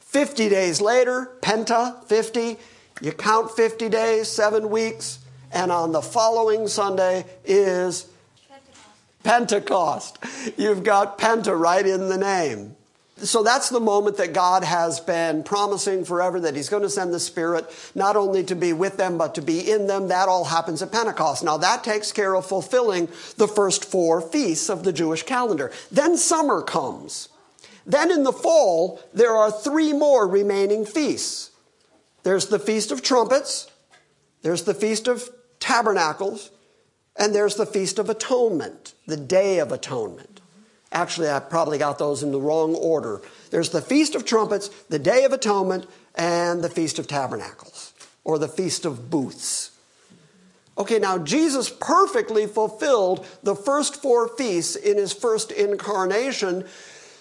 50 0.00 0.50
days 0.50 0.82
later, 0.82 1.30
Penta, 1.40 2.04
50, 2.04 2.58
you 3.00 3.12
count 3.12 3.50
50 3.50 3.88
days, 3.88 4.28
seven 4.28 4.68
weeks, 4.68 5.20
and 5.50 5.72
on 5.72 5.92
the 5.92 6.02
following 6.02 6.68
Sunday 6.68 7.24
is 7.46 8.11
Pentecost. 9.22 10.18
You've 10.56 10.84
got 10.84 11.18
Penta 11.18 11.58
right 11.58 11.86
in 11.86 12.08
the 12.08 12.18
name. 12.18 12.76
So 13.18 13.44
that's 13.44 13.68
the 13.68 13.78
moment 13.78 14.16
that 14.16 14.32
God 14.32 14.64
has 14.64 14.98
been 14.98 15.44
promising 15.44 16.04
forever 16.04 16.40
that 16.40 16.56
He's 16.56 16.68
going 16.68 16.82
to 16.82 16.90
send 16.90 17.14
the 17.14 17.20
Spirit 17.20 17.66
not 17.94 18.16
only 18.16 18.42
to 18.44 18.56
be 18.56 18.72
with 18.72 18.96
them, 18.96 19.16
but 19.16 19.36
to 19.36 19.42
be 19.42 19.70
in 19.70 19.86
them. 19.86 20.08
That 20.08 20.28
all 20.28 20.44
happens 20.44 20.82
at 20.82 20.90
Pentecost. 20.90 21.44
Now 21.44 21.56
that 21.58 21.84
takes 21.84 22.10
care 22.10 22.34
of 22.34 22.46
fulfilling 22.46 23.06
the 23.36 23.46
first 23.46 23.84
four 23.84 24.20
feasts 24.20 24.68
of 24.68 24.82
the 24.82 24.92
Jewish 24.92 25.22
calendar. 25.22 25.70
Then 25.90 26.16
summer 26.16 26.62
comes. 26.62 27.28
Then 27.86 28.10
in 28.10 28.24
the 28.24 28.32
fall, 28.32 29.00
there 29.14 29.36
are 29.36 29.52
three 29.52 29.92
more 29.92 30.26
remaining 30.26 30.84
feasts. 30.84 31.50
There's 32.22 32.46
the 32.46 32.58
Feast 32.58 32.92
of 32.92 33.02
Trumpets, 33.02 33.70
there's 34.42 34.62
the 34.62 34.74
Feast 34.74 35.08
of 35.08 35.28
Tabernacles, 35.58 36.50
and 37.16 37.34
there's 37.34 37.56
the 37.56 37.66
Feast 37.66 37.98
of 37.98 38.08
Atonement, 38.08 38.94
the 39.06 39.16
Day 39.16 39.58
of 39.58 39.72
Atonement. 39.72 40.40
Actually, 40.92 41.30
I 41.30 41.40
probably 41.40 41.78
got 41.78 41.98
those 41.98 42.22
in 42.22 42.32
the 42.32 42.40
wrong 42.40 42.74
order. 42.74 43.22
There's 43.50 43.70
the 43.70 43.80
Feast 43.80 44.14
of 44.14 44.24
Trumpets, 44.24 44.68
the 44.88 44.98
Day 44.98 45.24
of 45.24 45.32
Atonement, 45.32 45.86
and 46.14 46.62
the 46.62 46.68
Feast 46.68 46.98
of 46.98 47.06
Tabernacles, 47.06 47.94
or 48.24 48.38
the 48.38 48.48
Feast 48.48 48.84
of 48.84 49.10
Booths. 49.10 49.70
Okay, 50.76 50.98
now 50.98 51.18
Jesus 51.18 51.70
perfectly 51.70 52.46
fulfilled 52.46 53.26
the 53.42 53.54
first 53.54 54.00
four 54.00 54.28
feasts 54.28 54.76
in 54.76 54.96
his 54.96 55.12
first 55.12 55.50
incarnation, 55.52 56.64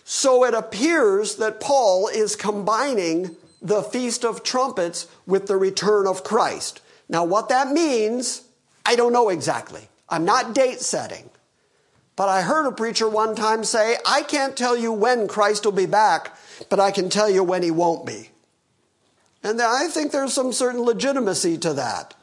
so 0.04 0.44
it 0.44 0.54
appears 0.54 1.36
that 1.36 1.60
Paul 1.60 2.08
is 2.08 2.36
combining 2.36 3.36
the 3.62 3.84
Feast 3.84 4.26
of 4.26 4.44
Trumpets 4.44 5.08
with 5.26 5.48
the 5.48 5.58
return 5.58 6.08
of 6.08 6.24
Christ. 6.24 6.82
Now, 7.08 7.24
what 7.24 7.50
that 7.50 7.72
means 7.72 8.44
I 8.86 8.95
don't 8.95 9.13
know 9.13 9.29
exactly. 9.29 9.88
I'm 10.09 10.25
not 10.25 10.53
date 10.53 10.82
setting. 10.82 11.29
But 12.15 12.29
I 12.29 12.41
heard 12.41 12.67
a 12.67 12.71
preacher 12.71 13.07
one 13.07 13.36
time 13.36 13.63
say, 13.63 13.97
I 14.05 14.21
can't 14.23 14.57
tell 14.57 14.77
you 14.77 14.91
when 14.91 15.27
Christ 15.27 15.65
will 15.65 15.71
be 15.71 15.86
back, 15.86 16.36
but 16.69 16.79
I 16.79 16.91
can 16.91 17.09
tell 17.09 17.29
you 17.29 17.43
when 17.43 17.63
he 17.63 17.71
won't 17.71 18.05
be. 18.05 18.29
And 19.43 19.61
I 19.61 19.88
think 19.88 20.11
there's 20.11 20.34
some 20.34 20.53
certain 20.53 20.82
legitimacy 20.82 21.57
to 21.59 21.73
that. 21.73 22.13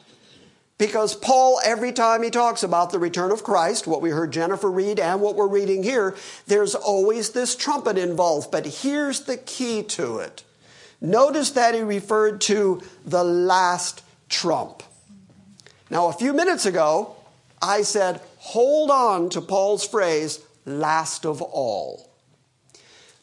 Because 0.77 1.17
Paul, 1.17 1.61
every 1.65 1.91
time 1.91 2.23
he 2.23 2.31
talks 2.31 2.63
about 2.63 2.93
the 2.93 3.01
return 3.01 3.33
of 3.33 3.43
Christ, 3.43 3.89
what 3.89 4.01
we 4.01 4.11
heard 4.11 4.33
Jennifer 4.33 4.71
read 4.71 5.01
and 5.01 5.21
what 5.21 5.35
we're 5.35 5.49
reading 5.49 5.83
here, 5.83 6.15
there's 6.47 6.77
always 6.77 7.31
this 7.31 7.57
trumpet 7.57 7.99
involved. 7.99 8.53
But 8.53 8.67
here's 8.67 9.23
the 9.23 9.37
key 9.37 9.83
to 9.83 10.19
it. 10.19 10.45
Notice 11.01 11.51
that 11.53 11.75
he 11.75 11.81
referred 11.81 12.41
to 12.43 12.81
the 13.05 13.25
last 13.25 14.03
trump. 14.29 14.85
Now, 15.91 16.09
a 16.09 16.13
few 16.13 16.33
minutes 16.33 16.67
ago, 16.67 17.17
I 17.63 17.83
said, 17.83 18.21
hold 18.39 18.91
on 18.91 19.31
to 19.31 19.41
Paul's 19.41 19.87
phrase, 19.87 20.41
last 20.65 21.25
of 21.25 21.41
all. 21.43 22.11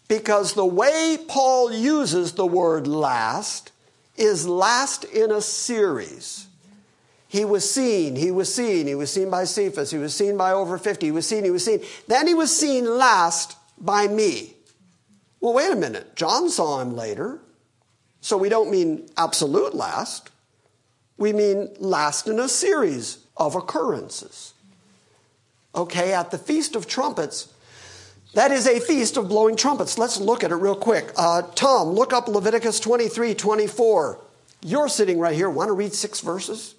Because 0.08 0.54
the 0.54 0.66
way 0.66 1.18
Paul 1.28 1.72
uses 1.72 2.34
the 2.34 2.46
word 2.46 2.88
last 2.88 3.72
is 4.18 4.48
last 4.48 5.04
in 5.04 5.32
a 5.32 5.42
series. 5.42 6.48
He 7.28 7.44
was 7.44 7.70
seen, 7.70 8.16
he 8.16 8.32
was 8.32 8.54
seen, 8.54 8.88
he 8.88 8.96
was 8.96 9.12
seen 9.12 9.30
by 9.30 9.44
Cephas, 9.44 9.92
he 9.92 9.98
was 9.98 10.14
seen 10.14 10.38
by 10.38 10.52
over 10.52 10.78
50, 10.78 11.08
he 11.08 11.12
was 11.12 11.28
seen, 11.28 11.44
he 11.44 11.52
was 11.52 11.66
seen. 11.66 11.82
Then 12.08 12.28
he 12.28 12.34
was 12.34 12.56
seen 12.56 12.86
last 12.98 13.58
by 13.78 14.08
me. 14.08 14.54
Well, 15.42 15.54
wait 15.54 15.72
a 15.72 15.76
minute. 15.76 16.16
John 16.16 16.50
saw 16.50 16.80
him 16.80 16.96
later. 16.96 17.40
So 18.22 18.38
we 18.38 18.50
don't 18.50 18.72
mean 18.72 19.08
absolute 19.18 19.76
last. 19.76 20.32
We 21.18 21.34
mean 21.34 21.70
last 21.80 22.28
in 22.28 22.40
a 22.40 22.50
series 22.50 23.20
of 23.38 23.56
occurrences. 23.56 24.54
Okay, 25.74 26.14
at 26.14 26.32
the 26.32 26.38
Feast 26.38 26.76
of 26.76 26.88
Trumpets, 26.88 27.54
that 28.34 28.52
is 28.52 28.68
a 28.68 28.82
feast 28.82 29.16
of 29.16 29.30
blowing 29.30 29.56
trumpets. 29.56 29.98
Let's 29.98 30.20
look 30.20 30.44
at 30.44 30.52
it 30.52 30.56
real 30.56 30.76
quick. 30.76 31.12
Uh, 31.16 31.42
Tom, 31.56 31.90
look 31.90 32.12
up 32.12 32.28
Leviticus 32.28 32.82
23 32.82 33.34
24. 33.34 34.20
You're 34.62 34.90
sitting 34.90 35.20
right 35.20 35.36
here. 35.36 35.50
Want 35.50 35.70
to 35.70 35.74
read 35.74 35.94
six 35.94 36.20
verses? 36.20 36.76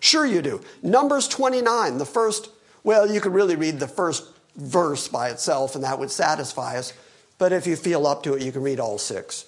Sure, 0.00 0.24
you 0.24 0.40
do. 0.40 0.62
Numbers 0.82 1.28
29, 1.28 1.98
the 1.98 2.06
first, 2.06 2.50
well, 2.84 3.10
you 3.10 3.20
could 3.20 3.34
really 3.34 3.56
read 3.56 3.80
the 3.80 3.88
first 3.88 4.24
verse 4.56 5.08
by 5.08 5.30
itself, 5.30 5.74
and 5.74 5.84
that 5.84 5.98
would 5.98 6.10
satisfy 6.10 6.76
us. 6.76 6.92
But 7.38 7.52
if 7.52 7.66
you 7.66 7.76
feel 7.76 8.06
up 8.06 8.22
to 8.22 8.34
it, 8.34 8.42
you 8.42 8.52
can 8.52 8.62
read 8.62 8.80
all 8.80 8.98
six. 8.98 9.46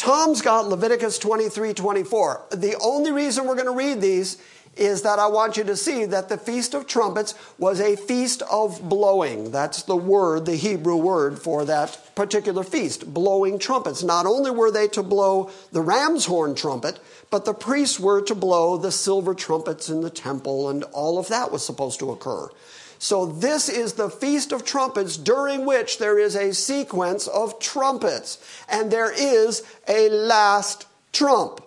Tom's 0.00 0.40
got 0.40 0.66
Leviticus 0.66 1.18
23 1.18 1.74
24. 1.74 2.46
The 2.52 2.74
only 2.82 3.12
reason 3.12 3.46
we're 3.46 3.54
going 3.54 3.66
to 3.66 3.72
read 3.72 4.00
these 4.00 4.38
is 4.74 5.02
that 5.02 5.18
I 5.18 5.26
want 5.26 5.58
you 5.58 5.64
to 5.64 5.76
see 5.76 6.06
that 6.06 6.30
the 6.30 6.38
Feast 6.38 6.72
of 6.72 6.86
Trumpets 6.86 7.34
was 7.58 7.82
a 7.82 7.96
feast 7.96 8.40
of 8.50 8.80
blowing. 8.88 9.50
That's 9.50 9.82
the 9.82 9.96
word, 9.96 10.46
the 10.46 10.56
Hebrew 10.56 10.96
word 10.96 11.38
for 11.38 11.66
that 11.66 12.14
particular 12.14 12.64
feast, 12.64 13.12
blowing 13.12 13.58
trumpets. 13.58 14.02
Not 14.02 14.24
only 14.24 14.50
were 14.50 14.70
they 14.70 14.88
to 14.88 15.02
blow 15.02 15.50
the 15.70 15.82
ram's 15.82 16.24
horn 16.24 16.54
trumpet, 16.54 16.98
but 17.30 17.44
the 17.44 17.52
priests 17.52 18.00
were 18.00 18.22
to 18.22 18.34
blow 18.34 18.78
the 18.78 18.92
silver 18.92 19.34
trumpets 19.34 19.90
in 19.90 20.00
the 20.00 20.08
temple, 20.08 20.70
and 20.70 20.82
all 20.94 21.18
of 21.18 21.28
that 21.28 21.52
was 21.52 21.62
supposed 21.62 21.98
to 21.98 22.10
occur. 22.10 22.48
So, 23.02 23.24
this 23.24 23.70
is 23.70 23.94
the 23.94 24.10
Feast 24.10 24.52
of 24.52 24.62
Trumpets 24.62 25.16
during 25.16 25.64
which 25.64 25.96
there 25.96 26.18
is 26.18 26.36
a 26.36 26.52
sequence 26.52 27.26
of 27.28 27.58
trumpets, 27.58 28.36
and 28.68 28.90
there 28.90 29.10
is 29.10 29.62
a 29.88 30.10
last 30.10 30.86
trump. 31.10 31.62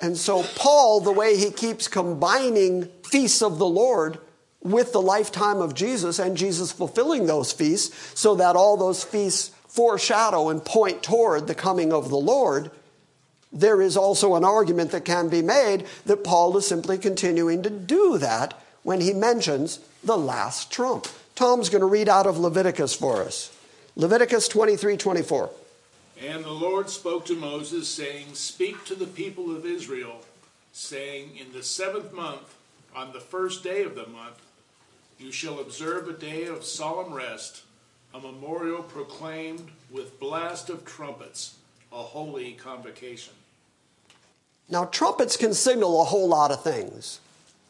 And 0.00 0.16
so, 0.16 0.42
Paul, 0.56 1.00
the 1.00 1.12
way 1.12 1.36
he 1.36 1.50
keeps 1.50 1.88
combining 1.88 2.86
feasts 3.04 3.42
of 3.42 3.58
the 3.58 3.66
Lord 3.66 4.18
with 4.62 4.92
the 4.94 5.02
lifetime 5.02 5.60
of 5.60 5.74
Jesus 5.74 6.18
and 6.18 6.38
Jesus 6.38 6.72
fulfilling 6.72 7.26
those 7.26 7.52
feasts, 7.52 8.18
so 8.18 8.34
that 8.36 8.56
all 8.56 8.78
those 8.78 9.04
feasts 9.04 9.50
foreshadow 9.68 10.48
and 10.48 10.64
point 10.64 11.02
toward 11.02 11.46
the 11.46 11.54
coming 11.54 11.92
of 11.92 12.08
the 12.08 12.16
Lord, 12.16 12.70
there 13.52 13.82
is 13.82 13.94
also 13.94 14.36
an 14.36 14.44
argument 14.44 14.90
that 14.92 15.04
can 15.04 15.28
be 15.28 15.42
made 15.42 15.84
that 16.06 16.24
Paul 16.24 16.56
is 16.56 16.66
simply 16.66 16.96
continuing 16.96 17.62
to 17.62 17.68
do 17.68 18.16
that 18.16 18.58
when 18.84 19.02
he 19.02 19.12
mentions 19.12 19.80
the 20.04 20.16
last 20.16 20.70
trump. 20.70 21.08
Tom's 21.34 21.68
going 21.68 21.80
to 21.80 21.86
read 21.86 22.08
out 22.08 22.26
of 22.26 22.38
Leviticus 22.38 22.94
for 22.94 23.22
us. 23.22 23.56
Leviticus 23.96 24.48
23 24.48 24.96
24. 24.96 25.50
And 26.22 26.44
the 26.44 26.50
Lord 26.50 26.88
spoke 26.88 27.26
to 27.26 27.34
Moses, 27.34 27.88
saying, 27.88 28.34
Speak 28.34 28.84
to 28.84 28.94
the 28.94 29.06
people 29.06 29.54
of 29.54 29.66
Israel, 29.66 30.20
saying, 30.72 31.36
In 31.36 31.52
the 31.52 31.62
seventh 31.62 32.12
month, 32.12 32.54
on 32.94 33.12
the 33.12 33.20
first 33.20 33.64
day 33.64 33.82
of 33.82 33.94
the 33.94 34.06
month, 34.06 34.40
you 35.18 35.32
shall 35.32 35.60
observe 35.60 36.08
a 36.08 36.12
day 36.12 36.46
of 36.46 36.64
solemn 36.64 37.12
rest, 37.12 37.62
a 38.12 38.20
memorial 38.20 38.82
proclaimed 38.82 39.70
with 39.90 40.20
blast 40.20 40.70
of 40.70 40.84
trumpets, 40.84 41.56
a 41.92 41.96
holy 41.96 42.52
convocation. 42.52 43.34
Now, 44.68 44.84
trumpets 44.84 45.36
can 45.36 45.52
signal 45.52 46.00
a 46.00 46.04
whole 46.04 46.28
lot 46.28 46.50
of 46.50 46.62
things, 46.62 47.20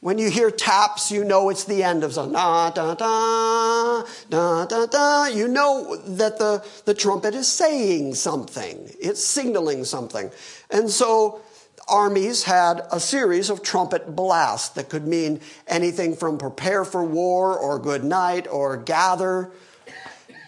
When 0.00 0.18
you 0.18 0.30
hear 0.30 0.52
taps, 0.52 1.10
you 1.10 1.24
know 1.24 1.48
it's 1.48 1.64
the 1.64 1.82
end 1.82 2.04
of. 2.04 2.14
Da, 2.14 2.70
da, 2.70 2.94
da, 2.94 4.04
da, 4.30 4.64
da, 4.64 4.86
da. 4.86 5.26
You 5.26 5.48
know 5.48 5.96
that 5.96 6.38
the, 6.38 6.64
the 6.84 6.94
trumpet 6.94 7.34
is 7.34 7.48
saying 7.48 8.14
something. 8.14 8.94
It's 9.00 9.24
signaling 9.24 9.84
something. 9.84 10.30
And 10.70 10.88
so 10.88 11.40
armies 11.88 12.44
had 12.44 12.82
a 12.92 13.00
series 13.00 13.50
of 13.50 13.62
trumpet 13.62 14.14
blasts 14.14 14.68
that 14.70 14.88
could 14.88 15.06
mean 15.06 15.40
anything 15.66 16.14
from 16.14 16.38
prepare 16.38 16.84
for 16.84 17.02
war 17.02 17.58
or 17.58 17.80
good 17.80 18.04
night 18.04 18.46
or 18.48 18.76
gather. 18.76 19.50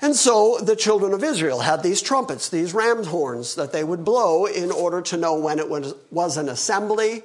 And 0.00 0.14
so 0.14 0.58
the 0.58 0.76
children 0.76 1.12
of 1.12 1.24
Israel 1.24 1.60
had 1.60 1.82
these 1.82 2.00
trumpets, 2.00 2.48
these 2.48 2.72
ram's 2.72 3.08
horns 3.08 3.56
that 3.56 3.72
they 3.72 3.82
would 3.82 4.04
blow 4.04 4.46
in 4.46 4.70
order 4.70 5.02
to 5.02 5.16
know 5.16 5.34
when 5.34 5.58
it 5.58 5.68
was, 5.68 5.94
was 6.10 6.36
an 6.36 6.48
assembly. 6.48 7.24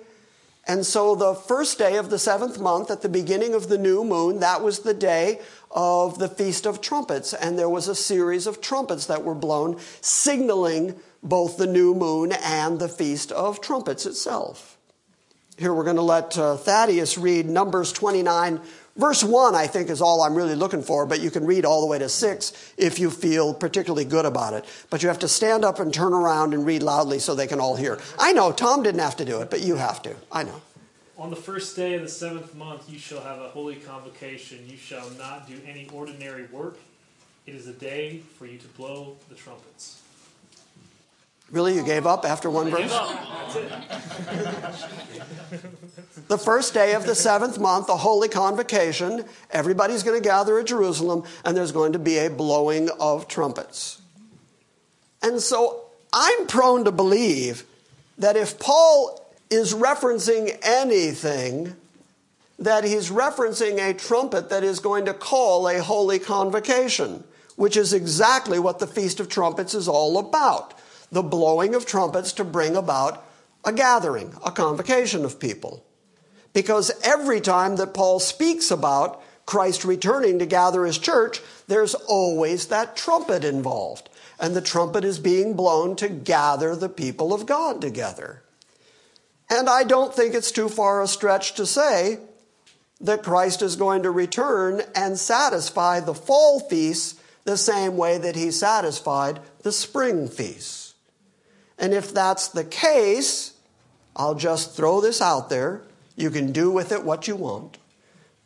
And 0.68 0.86
so 0.86 1.14
the 1.14 1.36
first 1.36 1.78
day 1.78 1.98
of 1.98 2.10
the 2.10 2.18
seventh 2.18 2.60
month, 2.60 2.90
at 2.90 3.02
the 3.02 3.10
beginning 3.10 3.54
of 3.54 3.70
the 3.70 3.78
new 3.78 4.04
moon, 4.04 4.40
that 4.40 4.64
was 4.64 4.80
the 4.80 4.96
day 4.96 5.40
of 5.70 6.18
the 6.18 6.28
Feast 6.28 6.66
of 6.66 6.82
Trumpets. 6.82 7.34
And 7.34 7.58
there 7.58 7.70
was 7.70 7.88
a 7.88 7.96
series 7.96 8.48
of 8.48 8.62
trumpets 8.62 9.06
that 9.06 9.24
were 9.24 9.36
blown, 9.36 9.78
signaling 10.02 10.96
both 11.22 11.58
the 11.58 11.68
new 11.68 11.94
moon 11.94 12.32
and 12.32 12.80
the 12.80 12.90
Feast 12.90 13.32
of 13.32 13.62
Trumpets 13.62 14.06
itself. 14.06 14.78
Here 15.58 15.74
we're 15.74 15.84
going 15.84 15.96
to 15.96 16.02
let 16.02 16.38
uh, 16.38 16.58
Thaddeus 16.58 17.18
read 17.18 17.46
Numbers 17.46 17.94
29, 17.94 18.60
verse 18.96 19.24
1, 19.24 19.56
I 19.56 19.68
think 19.68 19.90
is 19.90 20.02
all 20.02 20.22
I'm 20.24 20.36
really 20.36 20.56
looking 20.56 20.82
for, 20.82 21.06
but 21.06 21.20
you 21.22 21.32
can 21.32 21.46
read 21.46 21.66
all 21.66 21.82
the 21.82 21.88
way 21.88 22.00
to 22.00 22.10
6 22.10 22.74
if 22.78 23.00
you 23.00 23.10
feel 23.10 23.54
particularly 23.54 24.06
good 24.06 24.26
about 24.26 24.54
it. 24.54 24.66
But 24.90 25.04
you 25.04 25.10
have 25.10 25.20
to 25.20 25.28
stand 25.28 25.64
up 25.66 25.80
and 25.80 25.94
turn 25.94 26.14
around 26.14 26.54
and 26.54 26.66
read 26.66 26.84
loudly 26.84 27.20
so 27.20 27.36
they 27.36 27.48
can 27.48 27.60
all 27.60 27.76
hear. 27.76 28.00
I 28.20 28.34
know, 28.34 28.52
Tom 28.52 28.84
didn't 28.84 29.02
have 29.02 29.18
to 29.18 29.26
do 29.26 29.42
it, 29.42 29.50
but 29.50 29.62
you 29.62 29.76
have 29.76 30.02
to. 30.04 30.16
I 30.32 30.44
know. 30.44 30.62
On 31.18 31.30
the 31.30 31.36
first 31.36 31.76
day 31.76 31.94
of 31.94 32.02
the 32.02 32.10
seventh 32.10 32.54
month, 32.56 32.90
you 32.90 33.00
shall 33.00 33.22
have 33.22 33.40
a 33.40 33.48
holy 33.48 33.76
convocation. 33.76 34.60
You 34.68 34.76
shall 34.76 35.10
not 35.12 35.48
do 35.48 35.56
any 35.66 35.88
ordinary 35.94 36.46
work. 36.48 36.78
It 37.46 37.56
is 37.56 37.68
a 37.68 37.74
day 37.74 38.22
for 38.38 38.46
you 38.46 38.58
to 38.58 38.68
blow 38.70 39.16
the 39.30 39.36
trumpets. 39.36 40.02
Really, 41.52 41.76
you 41.76 41.84
gave 41.84 42.08
up 42.08 42.26
after 42.26 42.50
one 42.50 42.70
verse? 42.70 42.92
The 46.28 46.38
first 46.40 46.74
day 46.74 46.96
of 46.96 47.06
the 47.06 47.14
seventh 47.14 47.60
month, 47.60 47.88
a 47.88 47.98
holy 47.98 48.28
convocation. 48.28 49.26
Everybody's 49.52 50.02
going 50.02 50.20
to 50.20 50.28
gather 50.28 50.58
at 50.60 50.66
Jerusalem, 50.66 51.24
and 51.44 51.56
there's 51.56 51.72
going 51.72 51.94
to 51.94 52.00
be 52.00 52.18
a 52.18 52.30
blowing 52.30 52.90
of 53.00 53.28
trumpets. 53.28 54.02
And 55.22 55.40
so 55.40 55.86
I'm 56.12 56.48
prone 56.48 56.84
to 56.86 56.92
believe 56.92 57.64
that 58.18 58.36
if 58.36 58.60
Paul 58.60 59.24
is 59.52 59.76
referencing 59.76 60.58
anything, 60.64 61.76
that 62.58 62.84
he's 62.84 63.12
referencing 63.12 63.78
a 63.78 63.94
trumpet 63.94 64.50
that 64.50 64.64
is 64.64 64.80
going 64.80 65.06
to 65.06 65.14
call 65.14 65.68
a 65.68 65.82
holy 65.82 66.18
convocation, 66.18 67.24
which 67.56 67.78
is 67.78 67.94
exactly 67.94 68.58
what 68.58 68.80
the 68.80 68.88
Feast 68.88 69.20
of 69.20 69.30
Trumpets 69.30 69.76
is 69.76 69.88
all 69.88 70.18
about 70.18 70.74
the 71.16 71.24
blowing 71.24 71.74
of 71.74 71.86
trumpets 71.86 72.34
to 72.34 72.44
bring 72.44 72.76
about 72.76 73.26
a 73.64 73.72
gathering, 73.72 74.34
a 74.46 74.52
convocation 74.52 75.24
of 75.24 75.40
people. 75.40 75.82
Because 76.52 76.92
every 77.06 77.40
time 77.40 77.78
that 77.78 77.94
Paul 77.94 78.20
speaks 78.20 78.70
about 78.70 79.24
Christ 79.46 79.86
returning 79.86 80.40
to 80.40 80.46
gather 80.46 80.84
his 80.86 80.98
church, 80.98 81.40
there's 81.68 81.96
always 81.96 82.68
that 82.68 82.98
trumpet 82.98 83.46
involved. 83.46 84.10
And 84.42 84.54
the 84.54 84.62
trumpet 84.62 85.06
is 85.06 85.18
being 85.18 85.54
blown 85.54 85.96
to 85.96 86.10
gather 86.10 86.76
the 86.76 86.90
people 86.90 87.34
of 87.34 87.46
God 87.46 87.80
together. 87.80 88.44
And 89.50 89.70
I 89.70 89.86
don't 89.86 90.14
think 90.14 90.36
it's 90.36 90.52
too 90.52 90.68
far 90.68 91.02
a 91.02 91.08
stretch 91.08 91.54
to 91.54 91.66
say 91.66 92.20
that 93.00 93.24
Christ 93.24 93.62
is 93.62 93.78
going 93.78 94.04
to 94.04 94.12
return 94.12 94.82
and 94.94 95.18
satisfy 95.18 96.02
the 96.02 96.14
fall 96.14 96.60
feasts 96.60 97.22
the 97.46 97.56
same 97.56 97.96
way 97.96 98.18
that 98.18 98.36
he 98.36 98.52
satisfied 98.52 99.40
the 99.62 99.72
spring 99.72 100.28
feasts. 100.28 100.85
And 101.78 101.94
if 101.94 102.14
that's 102.14 102.48
the 102.48 102.64
case, 102.64 103.54
I'll 104.16 104.36
just 104.36 104.76
throw 104.76 105.02
this 105.02 105.22
out 105.22 105.50
there. 105.50 105.82
You 106.16 106.30
can 106.30 106.52
do 106.52 106.72
with 106.72 106.92
it 106.92 107.04
what 107.04 107.28
you 107.28 107.36
want. 107.36 107.78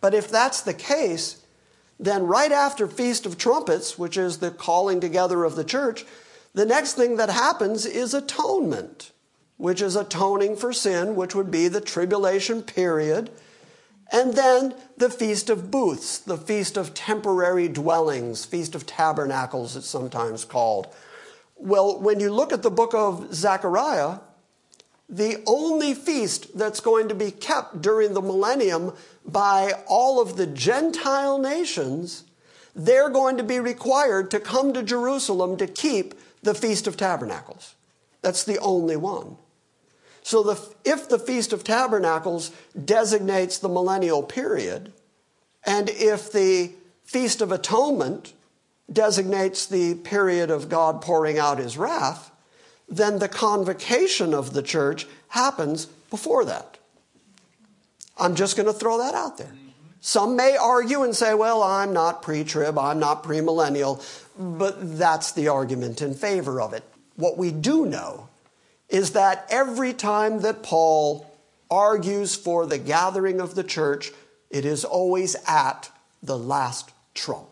But 0.02 0.14
if 0.14 0.30
that's 0.30 0.62
the 0.62 0.74
case, 0.74 1.44
then 2.00 2.24
right 2.24 2.52
after 2.52 2.88
Feast 2.88 3.26
of 3.26 3.38
Trumpets, 3.38 4.00
which 4.00 4.18
is 4.18 4.38
the 4.38 4.52
calling 4.52 5.00
together 5.00 5.44
of 5.44 5.56
the 5.56 5.64
church, 5.64 6.06
the 6.54 6.66
next 6.66 6.94
thing 6.94 7.18
that 7.18 7.30
happens 7.30 7.86
is 7.86 8.14
atonement, 8.14 9.12
which 9.58 9.82
is 9.82 9.96
atoning 9.96 10.56
for 10.56 10.74
sin, 10.74 11.16
which 11.16 11.36
would 11.36 11.52
be 11.52 11.68
the 11.68 11.82
tribulation 11.82 12.64
period. 12.64 13.30
And 14.12 14.34
then 14.34 14.74
the 14.98 15.10
Feast 15.10 15.50
of 15.52 15.70
Booths, 15.70 16.18
the 16.18 16.38
Feast 16.38 16.78
of 16.78 16.96
Temporary 16.96 17.68
Dwellings, 17.68 18.46
Feast 18.46 18.74
of 18.74 18.88
Tabernacles, 18.88 19.76
it's 19.76 19.86
sometimes 19.86 20.46
called 20.46 20.88
well, 21.60 22.00
when 22.00 22.20
you 22.20 22.32
look 22.32 22.54
at 22.54 22.64
the 22.64 22.72
book 22.72 22.94
of 22.94 23.34
Zechariah, 23.34 24.20
the 25.10 25.44
only 25.46 25.94
feast 25.94 26.58
that's 26.58 26.80
going 26.80 27.10
to 27.10 27.16
be 27.16 27.32
kept 27.32 27.82
during 27.82 28.14
the 28.14 28.22
millennium 28.22 28.94
by 29.26 29.74
all 29.88 30.22
of 30.22 30.38
the 30.38 30.48
Gentile 30.48 31.38
nations, 31.38 32.24
they're 32.76 33.10
going 33.10 33.38
to 33.38 33.44
be 33.44 33.60
required 33.60 34.32
to 34.32 34.40
come 34.40 34.74
to 34.74 34.84
Jerusalem 34.84 35.58
to 35.58 35.68
keep 35.68 36.14
the 36.44 36.54
Feast 36.54 36.88
of 36.88 36.96
Tabernacles. 36.96 37.76
That's 38.22 38.44
the 38.44 38.60
only 38.60 38.96
one. 38.96 39.38
So, 40.22 40.44
the, 40.44 40.76
if 40.86 41.10
the 41.10 41.20
Feast 41.20 41.54
of 41.54 41.64
Tabernacles 41.64 42.52
designates 42.86 43.58
the 43.58 43.70
millennial 43.70 44.22
period, 44.22 44.94
and 45.66 45.90
if 45.90 46.32
the 46.32 46.72
Feast 47.04 47.42
of 47.42 47.52
Atonement 47.52 48.34
designates 48.92 49.66
the 49.66 49.96
period 49.96 50.50
of 50.50 50.70
God 50.70 51.02
pouring 51.02 51.38
out 51.38 51.60
his 51.60 51.78
wrath, 51.78 52.32
then 52.88 53.20
the 53.20 53.30
convocation 53.30 54.34
of 54.34 54.54
the 54.54 54.64
church 54.64 55.06
happens 55.30 55.86
before 56.10 56.46
that. 56.46 56.78
I'm 58.18 58.36
just 58.36 58.58
going 58.58 58.68
to 58.68 58.74
throw 58.74 58.98
that 58.98 59.16
out 59.16 59.38
there. 59.38 59.54
Some 60.02 60.36
may 60.36 60.56
argue 60.56 61.04
and 61.04 61.16
say, 61.16 61.34
well, 61.34 61.62
I'm 61.62 61.94
not 61.94 62.22
pre 62.22 62.44
trib, 62.44 62.78
I'm 62.78 63.00
not 63.00 63.24
premillennial, 63.24 64.04
but 64.38 64.98
that's 64.98 65.34
the 65.34 65.50
argument 65.50 66.02
in 66.02 66.14
favor 66.14 66.62
of 66.62 66.74
it. 66.74 66.84
What 67.16 67.38
we 67.38 67.52
do 67.52 67.86
know 67.86 68.30
is 68.88 69.12
that 69.12 69.46
every 69.50 69.94
time 69.94 70.40
that 70.40 70.64
Paul 70.64 71.30
argues 71.70 72.36
for 72.36 72.66
the 72.66 72.78
gathering 72.78 73.40
of 73.40 73.56
the 73.56 73.64
church, 73.64 74.12
it 74.50 74.66
is 74.66 74.84
always 74.86 75.36
at 75.46 75.92
the 76.24 76.38
last 76.38 76.92
trump. 77.14 77.49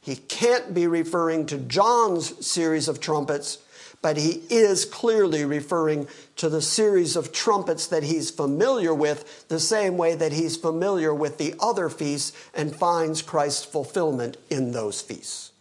He 0.00 0.16
can't 0.16 0.72
be 0.72 0.86
referring 0.86 1.46
to 1.46 1.58
John's 1.58 2.46
series 2.46 2.88
of 2.88 3.00
trumpets 3.00 3.58
but 4.02 4.16
he 4.16 4.42
is 4.48 4.84
clearly 4.84 5.44
referring 5.44 6.08
to 6.36 6.48
the 6.48 6.62
series 6.62 7.16
of 7.16 7.32
trumpets 7.32 7.86
that 7.88 8.02
he's 8.02 8.30
familiar 8.30 8.94
with, 8.94 9.46
the 9.48 9.60
same 9.60 9.96
way 9.96 10.14
that 10.14 10.32
he's 10.32 10.56
familiar 10.56 11.14
with 11.14 11.38
the 11.38 11.54
other 11.60 11.88
feasts 11.90 12.32
and 12.54 12.74
finds 12.74 13.20
Christ's 13.20 13.64
fulfillment 13.64 14.38
in 14.48 14.72
those 14.72 15.02
feasts. 15.02 15.52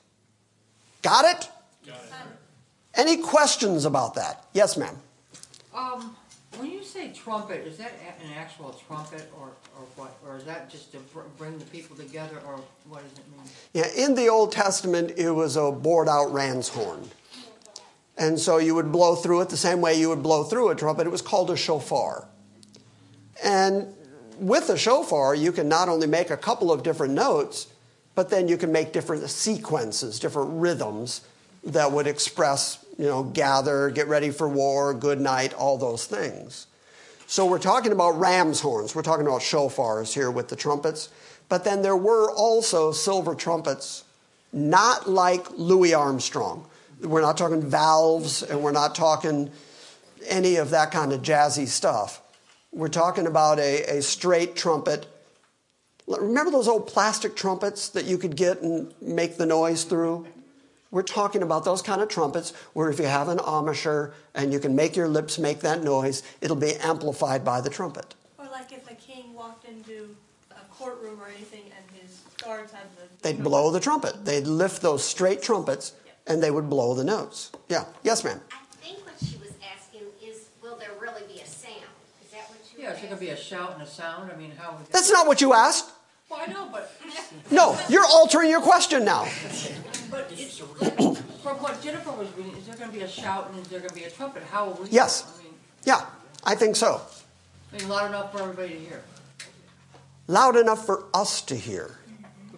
Got 1.02 1.26
it? 1.26 1.50
Any 2.96 3.18
questions 3.18 3.86
about 3.86 4.16
that? 4.16 4.46
Yes, 4.54 4.78
ma'am. 4.78 4.98
Um, 5.74 6.16
when 6.58 6.72
you 6.72 6.84
say 6.84 7.12
trumpet, 7.12 7.66
is 7.66 7.78
that 7.78 7.94
an 8.24 8.34
actual 8.36 8.72
trumpet 8.88 9.32
or, 9.40 9.48
or 9.78 9.86
what? 9.96 10.18
Or 10.26 10.38
is 10.38 10.46
that 10.46 10.70
just 10.70 10.92
to 10.94 11.00
br- 11.00 11.22
bring 11.38 11.58
the 11.58 11.66
people 11.66 11.96
together 11.96 12.42
or 12.46 12.60
what 12.88 13.04
does 13.04 13.20
it 13.20 13.26
mean? 13.32 13.48
Yeah, 13.74 14.06
in 14.06 14.16
the 14.16 14.28
Old 14.30 14.52
Testament, 14.52 15.14
it 15.16 15.32
was 15.32 15.56
a 15.56 15.72
bored 15.72 16.10
out 16.10 16.34
ram's 16.34 16.70
horn. 16.70 17.08
And 18.18 18.38
so 18.38 18.58
you 18.58 18.76
would 18.76 18.92
blow 18.92 19.16
through 19.16 19.42
it 19.42 19.50
the 19.50 19.58
same 19.58 19.80
way 19.80 19.94
you 19.94 20.10
would 20.10 20.24
blow 20.24 20.44
through 20.44 20.70
a 20.70 20.76
trumpet. 20.76 21.08
It 21.08 21.12
was 21.12 21.22
called 21.22 21.52
a 21.52 21.56
shofar. 21.56 22.28
And 23.44 23.94
with 24.38 24.70
a 24.70 24.78
shofar, 24.78 25.36
you 25.36 25.52
can 25.52 25.70
not 25.70 25.88
only 25.88 26.08
make 26.08 26.30
a 26.30 26.38
couple 26.38 26.72
of 26.72 26.84
different 26.84 27.14
notes, 27.14 27.68
but 28.16 28.30
then 28.30 28.48
you 28.50 28.58
can 28.58 28.72
make 28.72 28.92
different 28.92 29.30
sequences, 29.30 30.20
different 30.20 30.50
rhythms 30.60 31.22
that 31.64 31.92
would 31.92 32.08
express, 32.08 32.84
you 32.98 33.06
know, 33.06 33.24
gather, 33.24 33.90
get 33.90 34.08
ready 34.08 34.30
for 34.30 34.48
war, 34.48 34.94
good 34.94 35.20
night, 35.20 35.54
all 35.54 35.78
those 35.78 36.06
things. 36.06 36.68
So 37.28 37.46
we're 37.46 37.60
talking 37.60 37.92
about 37.92 38.20
ram's 38.20 38.60
horns. 38.60 38.96
We're 38.96 39.04
talking 39.04 39.28
about 39.28 39.42
shofars 39.42 40.14
here 40.14 40.32
with 40.32 40.48
the 40.48 40.56
trumpets. 40.56 41.10
But 41.48 41.64
then 41.64 41.82
there 41.82 41.96
were 41.96 42.32
also 42.32 42.92
silver 42.92 43.36
trumpets, 43.36 44.04
not 44.52 45.08
like 45.08 45.48
Louis 45.52 45.94
Armstrong. 45.94 46.66
We're 47.02 47.22
not 47.22 47.38
talking 47.38 47.62
valves 47.62 48.44
and 48.44 48.62
we're 48.62 48.72
not 48.72 48.96
talking 48.96 49.52
any 50.28 50.56
of 50.56 50.72
that 50.72 50.92
kind 50.92 51.14
of 51.14 51.22
jazzy 51.22 51.68
stuff. 51.68 52.22
We're 52.72 52.88
talking 52.88 53.26
about 53.26 53.60
a, 53.60 53.98
a 53.98 54.02
straight 54.02 54.56
trumpet. 54.56 55.08
Remember 56.08 56.52
those 56.52 56.68
old 56.68 56.88
plastic 56.88 57.36
trumpets 57.36 57.90
that 57.90 58.06
you 58.06 58.18
could 58.18 58.36
get 58.36 58.62
and 58.62 58.94
make 59.02 59.38
the 59.38 59.46
noise 59.46 59.84
through? 59.84 60.28
We're 60.92 61.04
talking 61.04 61.44
about 61.44 61.66
those 61.66 61.82
kind 61.84 62.02
of 62.02 62.10
trumpets 62.10 62.52
where 62.74 62.90
if 62.90 63.00
you 63.00 63.06
have 63.06 63.28
an 63.28 63.38
embouchure 63.40 64.14
and 64.34 64.52
you 64.52 64.60
can 64.60 64.76
make 64.76 64.96
your 64.96 65.08
lips 65.08 65.38
make 65.38 65.60
that 65.60 65.84
noise, 65.84 66.24
it'll 66.42 66.56
be 66.56 66.74
amplified 66.78 67.46
by 67.46 67.62
the 67.62 67.70
trumpet. 67.70 68.16
Or 68.40 68.46
like 68.46 68.72
if 68.72 68.90
a 68.90 68.96
king 68.96 69.34
walked 69.36 69.66
into 69.66 70.16
a 70.52 70.74
courtroom 70.74 71.22
or 71.22 71.28
anything 71.28 71.62
and 71.66 72.02
his 72.02 72.22
guards 72.44 72.72
had 72.72 72.86
the. 72.98 73.04
They'd 73.22 73.44
blow 73.44 73.70
the 73.70 73.80
trumpet. 73.80 74.26
They'd 74.26 74.48
lift 74.48 74.82
those 74.82 75.04
straight 75.04 75.44
trumpets 75.44 75.94
and 76.26 76.42
they 76.42 76.50
would 76.50 76.70
blow 76.70 76.96
the 76.96 77.04
notes. 77.04 77.52
Yeah. 77.68 77.86
Yes, 78.02 78.24
ma'am. 78.24 78.42
I 78.52 78.58
think 78.84 79.06
what 79.06 79.16
she 79.20 79.38
was 79.38 79.52
asking 79.76 80.08
is, 80.24 80.48
will 80.64 80.76
there 80.78 80.92
really 81.00 81.22
be 81.32 81.40
a 81.40 81.46
sound? 81.46 81.76
Is 82.24 82.32
that 82.32 82.50
what 82.50 82.58
you 82.76 82.82
Yeah, 82.82 82.90
were 82.90 82.96
is 82.96 83.02
there 83.02 83.10
gonna 83.10 83.22
be 83.22 83.30
a 83.30 83.38
shout 83.38 83.74
and 83.74 83.84
a 83.84 83.88
sound? 83.88 84.32
I 84.32 84.36
mean, 84.36 84.54
how 84.58 84.72
would 84.72 84.88
that? 84.88 84.92
That's 84.92 85.12
not 85.12 85.28
what 85.28 85.40
you 85.40 85.54
asked. 85.54 85.92
Well, 86.30 86.40
I 86.48 86.52
know, 86.52 86.70
but, 86.72 86.92
No, 87.50 87.78
you're 87.90 88.06
altering 88.06 88.52
your 88.52 88.62
question 88.62 89.04
now. 89.04 89.28
but 90.12 90.32
it's, 90.32 90.58
from 91.44 91.58
what 91.58 91.82
Jennifer 91.82 92.12
was 92.12 92.28
reading, 92.38 92.56
is 92.56 92.68
there 92.68 92.76
gonna 92.76 92.92
be 92.92 93.02
a 93.02 93.08
shout 93.08 93.50
and 93.52 93.60
is 93.60 93.68
there 93.68 93.80
gonna 93.80 93.94
be 93.94 94.04
a 94.04 94.10
trumpet? 94.12 94.44
How 94.44 94.66
will 94.68 94.84
we? 94.84 94.90
Yes. 94.90 95.24
I 95.40 95.44
mean, 95.44 95.54
Yeah, 95.86 96.06
I 96.44 96.54
think 96.56 96.76
so. 96.76 97.02
I 97.74 97.78
mean, 97.78 97.90
loud 97.90 98.08
enough 98.10 98.32
for 98.32 98.42
everybody 98.42 98.70
to 98.76 98.80
hear. 98.80 99.02
Loud 100.28 100.56
enough 100.56 100.86
for 100.86 101.06
us 101.14 101.42
to 101.44 101.56
hear. 101.56 101.98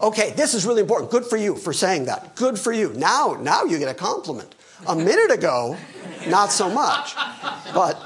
Okay, 0.01 0.31
this 0.31 0.53
is 0.53 0.65
really 0.65 0.81
important. 0.81 1.11
Good 1.11 1.25
for 1.25 1.37
you 1.37 1.55
for 1.55 1.71
saying 1.71 2.05
that. 2.05 2.35
Good 2.35 2.59
for 2.59 2.73
you. 2.73 2.91
Now, 2.95 3.37
now 3.39 3.63
you 3.63 3.77
get 3.79 3.87
a 3.87 3.93
compliment. 3.93 4.55
A 4.87 4.95
minute 4.95 5.31
ago, 5.31 5.77
not 6.27 6.51
so 6.51 6.69
much. 6.69 7.15
But 7.73 8.01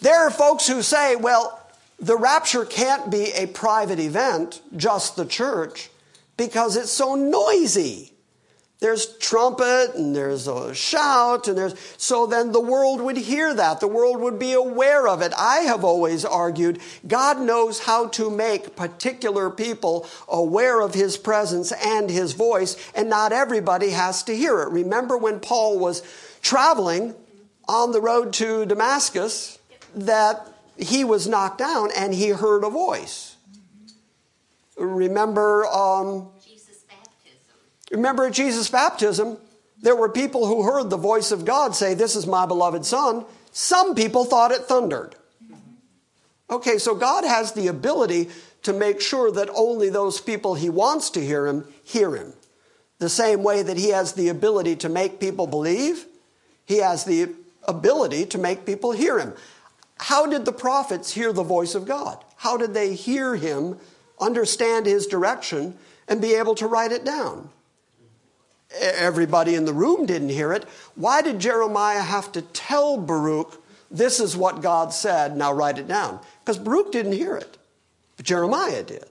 there 0.00 0.20
are 0.26 0.30
folks 0.30 0.68
who 0.68 0.82
say, 0.82 1.16
well, 1.16 1.61
the 2.02 2.16
rapture 2.16 2.64
can't 2.64 3.10
be 3.10 3.32
a 3.32 3.46
private 3.46 4.00
event, 4.00 4.60
just 4.76 5.14
the 5.14 5.24
church, 5.24 5.88
because 6.36 6.76
it's 6.76 6.90
so 6.90 7.14
noisy. 7.14 8.12
There's 8.80 9.16
trumpet 9.18 9.94
and 9.94 10.16
there's 10.16 10.48
a 10.48 10.74
shout 10.74 11.46
and 11.46 11.56
there's 11.56 11.76
so 11.96 12.26
then 12.26 12.50
the 12.50 12.60
world 12.60 13.00
would 13.00 13.16
hear 13.16 13.54
that. 13.54 13.78
The 13.78 13.86
world 13.86 14.20
would 14.20 14.40
be 14.40 14.54
aware 14.54 15.06
of 15.06 15.22
it. 15.22 15.32
I 15.38 15.58
have 15.58 15.84
always 15.84 16.24
argued 16.24 16.80
God 17.06 17.38
knows 17.38 17.78
how 17.78 18.08
to 18.08 18.28
make 18.28 18.74
particular 18.74 19.50
people 19.50 20.08
aware 20.26 20.80
of 20.80 20.94
his 20.94 21.16
presence 21.16 21.70
and 21.70 22.10
his 22.10 22.32
voice, 22.32 22.76
and 22.92 23.08
not 23.08 23.30
everybody 23.30 23.90
has 23.90 24.24
to 24.24 24.36
hear 24.36 24.60
it. 24.62 24.70
Remember 24.70 25.16
when 25.16 25.38
Paul 25.38 25.78
was 25.78 26.02
traveling 26.40 27.14
on 27.68 27.92
the 27.92 28.00
road 28.00 28.32
to 28.32 28.66
Damascus 28.66 29.60
that 29.94 30.51
he 30.76 31.04
was 31.04 31.26
knocked 31.28 31.58
down 31.58 31.90
and 31.96 32.14
he 32.14 32.28
heard 32.28 32.64
a 32.64 32.70
voice. 32.70 33.36
Remember 34.76 35.66
um, 35.66 36.30
Jesus' 36.44 36.84
baptism? 36.88 37.38
Remember 37.90 38.30
Jesus' 38.30 38.70
baptism, 38.70 39.38
there 39.80 39.96
were 39.96 40.08
people 40.08 40.46
who 40.46 40.62
heard 40.62 40.90
the 40.90 40.96
voice 40.96 41.30
of 41.30 41.44
God 41.44 41.74
say, 41.74 41.94
This 41.94 42.16
is 42.16 42.26
my 42.26 42.46
beloved 42.46 42.84
Son. 42.84 43.24
Some 43.50 43.94
people 43.94 44.24
thought 44.24 44.50
it 44.50 44.62
thundered. 44.62 45.14
Okay, 46.48 46.78
so 46.78 46.94
God 46.94 47.24
has 47.24 47.52
the 47.52 47.68
ability 47.68 48.28
to 48.62 48.72
make 48.72 49.00
sure 49.00 49.30
that 49.32 49.48
only 49.54 49.88
those 49.88 50.20
people 50.20 50.54
he 50.54 50.70
wants 50.70 51.10
to 51.10 51.20
hear 51.24 51.46
him 51.46 51.66
hear 51.82 52.14
him. 52.14 52.32
The 52.98 53.08
same 53.08 53.42
way 53.42 53.62
that 53.62 53.76
he 53.76 53.88
has 53.88 54.12
the 54.12 54.28
ability 54.28 54.76
to 54.76 54.88
make 54.88 55.18
people 55.18 55.46
believe, 55.46 56.06
he 56.64 56.78
has 56.78 57.04
the 57.04 57.30
ability 57.66 58.26
to 58.26 58.38
make 58.38 58.64
people 58.64 58.92
hear 58.92 59.18
him. 59.18 59.32
How 60.02 60.26
did 60.26 60.44
the 60.44 60.52
prophets 60.52 61.12
hear 61.12 61.32
the 61.32 61.44
voice 61.44 61.76
of 61.76 61.86
God? 61.86 62.24
How 62.34 62.56
did 62.56 62.74
they 62.74 62.92
hear 62.94 63.36
him, 63.36 63.78
understand 64.20 64.84
his 64.84 65.06
direction, 65.06 65.78
and 66.08 66.20
be 66.20 66.34
able 66.34 66.56
to 66.56 66.66
write 66.66 66.90
it 66.90 67.04
down? 67.04 67.50
Everybody 68.80 69.54
in 69.54 69.64
the 69.64 69.72
room 69.72 70.06
didn't 70.06 70.30
hear 70.30 70.52
it. 70.52 70.64
Why 70.96 71.22
did 71.22 71.38
Jeremiah 71.38 72.02
have 72.02 72.32
to 72.32 72.42
tell 72.42 72.96
Baruch, 72.96 73.62
this 73.92 74.18
is 74.18 74.36
what 74.36 74.60
God 74.60 74.92
said, 74.92 75.36
now 75.36 75.52
write 75.52 75.78
it 75.78 75.86
down? 75.86 76.18
Because 76.40 76.58
Baruch 76.58 76.90
didn't 76.90 77.12
hear 77.12 77.36
it, 77.36 77.56
but 78.16 78.26
Jeremiah 78.26 78.82
did. 78.82 79.08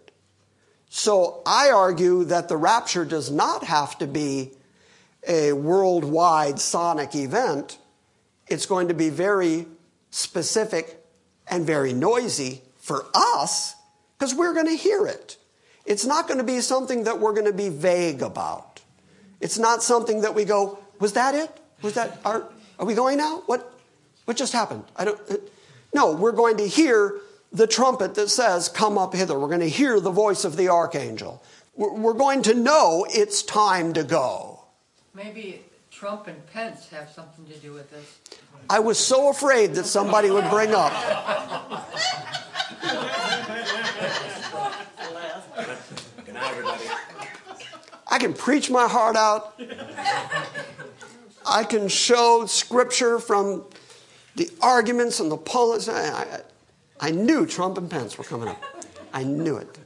So 0.90 1.42
I 1.46 1.72
argue 1.72 2.26
that 2.26 2.50
the 2.50 2.58
rapture 2.58 3.06
does 3.06 3.32
not 3.32 3.64
have 3.64 3.98
to 4.00 4.08
be 4.08 4.52
a 5.26 5.54
worldwide 5.54 6.60
sonic 6.60 7.16
event. 7.16 7.78
It's 8.48 8.66
going 8.66 8.90
to 8.90 8.94
be 8.94 9.10
very 9.10 9.68
specific 10.12 11.04
and 11.48 11.66
very 11.66 11.94
noisy 11.94 12.62
for 12.78 13.06
us 13.16 13.76
because 14.18 14.36
we're 14.36 14.54
going 14.54 14.68
to 14.68 14.76
hear 14.76 15.08
it. 15.08 15.38
It's 15.86 16.06
not 16.06 16.28
going 16.28 16.38
to 16.38 16.44
be 16.44 16.62
something 16.62 17.06
that 17.06 17.20
we're 17.20 17.34
going 17.34 17.48
to 17.48 17.54
be 17.54 17.70
vague 17.70 18.22
about. 18.22 18.82
It's 19.40 19.58
not 19.58 19.82
something 19.82 20.22
that 20.22 20.36
we 20.36 20.46
go, 20.46 20.78
was 21.00 21.14
that 21.14 21.34
it? 21.34 21.50
Was 21.82 21.96
that, 21.96 22.20
are, 22.24 22.48
are 22.78 22.86
we 22.86 22.94
going 22.94 23.18
now? 23.18 23.42
What, 23.48 23.74
what 24.26 24.38
just 24.38 24.54
happened? 24.54 24.84
I 24.96 25.06
don't, 25.06 25.20
uh, 25.30 25.38
no, 25.94 26.14
we're 26.14 26.32
going 26.32 26.58
to 26.58 26.68
hear 26.68 27.20
the 27.52 27.66
trumpet 27.68 28.14
that 28.16 28.30
says, 28.30 28.70
come 28.70 28.98
up 28.98 29.14
hither. 29.14 29.38
We're 29.38 29.48
going 29.48 29.62
to 29.62 29.70
hear 29.70 30.00
the 30.00 30.12
voice 30.12 30.46
of 30.46 30.56
the 30.56 30.70
archangel. 30.70 31.44
We're, 31.76 31.94
we're 31.94 32.14
going 32.14 32.44
to 32.44 32.54
know 32.54 33.06
it's 33.10 33.42
time 33.42 33.94
to 33.94 34.04
go. 34.04 34.64
Maybe 35.14 35.62
Trump 36.02 36.26
and 36.26 36.48
Pence 36.48 36.90
have 36.90 37.12
something 37.12 37.46
to 37.46 37.54
do 37.60 37.74
with 37.74 37.92
this. 37.92 38.18
I 38.68 38.80
was 38.80 38.98
so 38.98 39.30
afraid 39.30 39.76
that 39.76 39.86
somebody 39.86 40.32
would 40.32 40.50
bring 40.50 40.74
up. 40.74 40.92
I 48.08 48.18
can 48.20 48.34
preach 48.34 48.72
my 48.72 48.88
heart 48.88 49.16
out. 49.16 49.62
I 51.46 51.64
can 51.64 51.88
show 51.88 52.48
scripture 52.48 53.20
from 53.20 53.66
the 54.36 54.50
arguments 54.60 55.20
and 55.20 55.32
the 55.32 55.38
polls. 55.38 55.88
I, 55.88 56.02
I, 56.02 56.42
I 57.00 57.12
knew 57.12 57.46
Trump 57.46 57.78
and 57.78 57.92
Pence 57.92 58.18
were 58.18 58.24
coming 58.24 58.48
up. 58.48 58.60
I 59.14 59.22
knew 59.22 59.58
it. 59.58 59.78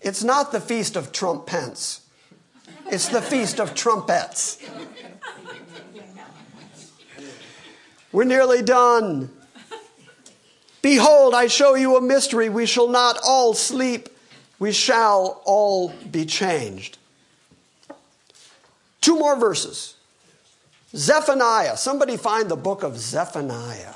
It's 0.00 0.24
not 0.24 0.50
the 0.50 0.60
feast 0.60 0.96
of 0.96 1.12
Trump 1.12 1.46
Pence. 1.46 2.00
It's 2.90 3.08
the 3.08 3.22
feast 3.22 3.60
of 3.60 3.74
trumpets. 3.74 4.58
We're 8.12 8.24
nearly 8.24 8.62
done. 8.62 9.30
Behold, 10.82 11.34
I 11.34 11.46
show 11.46 11.74
you 11.74 11.96
a 11.96 12.00
mystery. 12.00 12.48
We 12.48 12.66
shall 12.66 12.88
not 12.88 13.18
all 13.24 13.54
sleep, 13.54 14.08
we 14.58 14.72
shall 14.72 15.40
all 15.44 15.90
be 16.10 16.24
changed. 16.26 16.98
Two 19.00 19.16
more 19.16 19.38
verses. 19.38 19.94
Zephaniah. 20.94 21.76
Somebody 21.76 22.16
find 22.16 22.48
the 22.48 22.56
book 22.56 22.82
of 22.82 22.98
Zephaniah. 22.98 23.94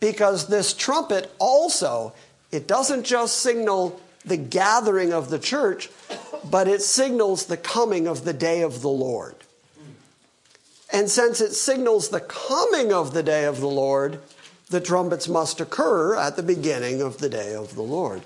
Because 0.00 0.48
this 0.48 0.74
trumpet 0.74 1.32
also, 1.38 2.12
it 2.50 2.66
doesn't 2.66 3.04
just 3.04 3.36
signal 3.36 4.00
the 4.24 4.36
gathering 4.36 5.12
of 5.12 5.30
the 5.30 5.38
church, 5.38 5.88
but 6.50 6.68
it 6.68 6.82
signals 6.82 7.46
the 7.46 7.56
coming 7.56 8.06
of 8.06 8.24
the 8.24 8.32
day 8.32 8.62
of 8.62 8.82
the 8.82 8.88
Lord. 8.88 9.36
And 10.92 11.08
since 11.08 11.40
it 11.40 11.52
signals 11.52 12.10
the 12.10 12.20
coming 12.20 12.92
of 12.92 13.14
the 13.14 13.22
day 13.22 13.44
of 13.46 13.60
the 13.60 13.68
Lord, 13.68 14.20
the 14.68 14.80
trumpets 14.80 15.28
must 15.28 15.60
occur 15.60 16.16
at 16.16 16.36
the 16.36 16.42
beginning 16.42 17.00
of 17.00 17.18
the 17.18 17.28
day 17.28 17.54
of 17.54 17.74
the 17.74 17.82
Lord. 17.82 18.22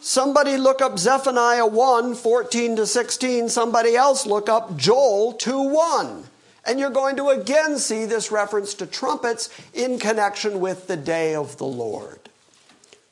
Somebody 0.00 0.56
look 0.56 0.80
up 0.80 0.98
Zephaniah 0.98 1.66
1 1.66 2.14
14 2.14 2.76
to 2.76 2.86
16. 2.86 3.48
Somebody 3.48 3.96
else 3.96 4.26
look 4.26 4.48
up 4.48 4.76
Joel 4.76 5.32
2 5.32 5.62
1. 5.62 6.24
And 6.64 6.78
you're 6.78 6.90
going 6.90 7.16
to 7.16 7.30
again 7.30 7.78
see 7.78 8.04
this 8.04 8.30
reference 8.30 8.74
to 8.74 8.86
trumpets 8.86 9.48
in 9.72 9.98
connection 9.98 10.60
with 10.60 10.86
the 10.86 10.96
day 10.96 11.34
of 11.34 11.58
the 11.58 11.64
Lord. 11.66 12.18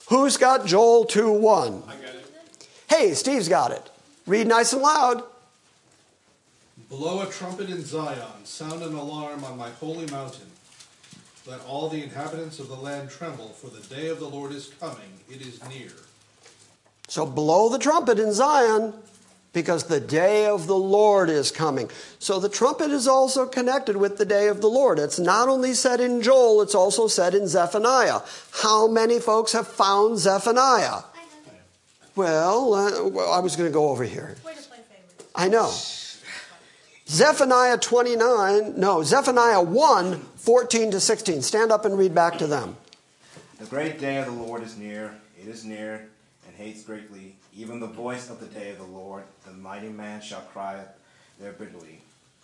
Who's 0.09 0.37
got 0.37 0.67
Joel 0.67 1.05
2 1.05 1.33
1? 1.33 1.83
I 2.95 2.99
got 2.99 3.05
it. 3.05 3.09
Hey, 3.09 3.15
Steve's 3.15 3.49
got 3.49 3.71
it. 3.73 3.91
Read 4.27 4.47
nice 4.47 4.73
and 4.73 4.83
loud. 4.83 5.23
Blow 6.89 7.23
a 7.23 7.27
trumpet 7.27 7.71
in 7.71 7.85
Zion, 7.85 8.45
sound 8.45 8.83
an 8.83 8.95
alarm 8.95 9.45
on 9.45 9.57
my 9.57 9.71
holy 9.71 10.07
mountain. 10.07 10.47
Let 11.47 11.65
all 11.67 11.89
the 11.89 12.03
inhabitants 12.03 12.59
of 12.59 12.69
the 12.69 12.75
land 12.75 13.11
tremble, 13.11 13.49
for 13.49 13.69
the 13.69 13.83
day 13.95 14.09
of 14.09 14.19
the 14.19 14.29
Lord 14.29 14.53
is 14.53 14.73
coming, 14.81 15.21
it 15.31 15.41
is 15.41 15.61
near. 15.69 15.91
So 17.09 17.27
blow 17.27 17.69
the 17.69 17.79
trumpet 17.79 18.19
in 18.19 18.33
Zion 18.33 18.95
because 19.53 19.85
the 19.85 20.01
day 20.01 20.47
of 20.47 20.67
the 20.67 20.77
Lord 20.77 21.29
is 21.31 21.51
coming. 21.51 21.91
So 22.19 22.41
the 22.41 22.49
trumpet 22.49 22.91
is 22.91 23.07
also 23.07 23.47
connected 23.47 23.97
with 23.97 24.17
the 24.19 24.25
day 24.25 24.49
of 24.49 24.61
the 24.61 24.69
Lord. 24.69 24.99
It's 24.99 25.19
not 25.19 25.49
only 25.49 25.75
said 25.75 26.01
in 26.01 26.23
Joel, 26.23 26.63
it's 26.63 26.75
also 26.75 27.09
said 27.09 27.35
in 27.35 27.47
Zephaniah. 27.47 28.21
How 28.63 28.89
many 28.89 29.21
folks 29.21 29.53
have 29.53 29.69
found 29.69 30.19
Zephaniah? 30.19 31.03
Well, 32.17 32.75
uh, 32.75 33.09
well 33.09 33.33
I 33.33 33.41
was 33.41 33.57
going 33.57 33.69
to 33.69 33.73
go 33.73 33.89
over 33.89 34.05
here. 34.05 34.37
Way 34.45 34.55
to 34.55 34.63
play 34.63 34.79
favorites. 34.89 35.25
I 35.35 35.49
know. 35.49 35.71
Zephaniah 37.07 37.77
29, 37.77 38.81
no, 38.81 39.03
Zephaniah 39.03 39.61
1, 39.61 40.21
14 40.37 40.91
to 40.93 41.01
16. 41.01 41.43
Stand 41.43 41.71
up 41.71 41.85
and 41.85 41.99
read 41.99 42.15
back 42.15 42.39
to 42.39 42.47
them. 42.47 42.77
The 43.59 43.67
great 43.67 44.01
day 44.01 44.17
of 44.17 44.27
the 44.27 44.33
Lord 44.33 44.63
is 44.63 44.79
near, 44.79 45.15
it 45.41 45.47
is 45.47 45.65
near, 45.65 46.09
and 46.47 46.57
hates 46.57 46.83
greatly. 46.83 47.37
Even 47.55 47.79
the 47.79 47.87
voice 47.87 48.31
of 48.31 48.41
the 48.41 48.47
day 48.47 48.71
of 48.71 48.79
the 48.79 48.85
Lord, 48.85 49.25
the 49.45 49.53
mighty 49.53 49.91
man 49.91 50.23
shall 50.23 50.41
cry 50.41 50.83
there 51.39 51.53
bitterly. 51.53 52.01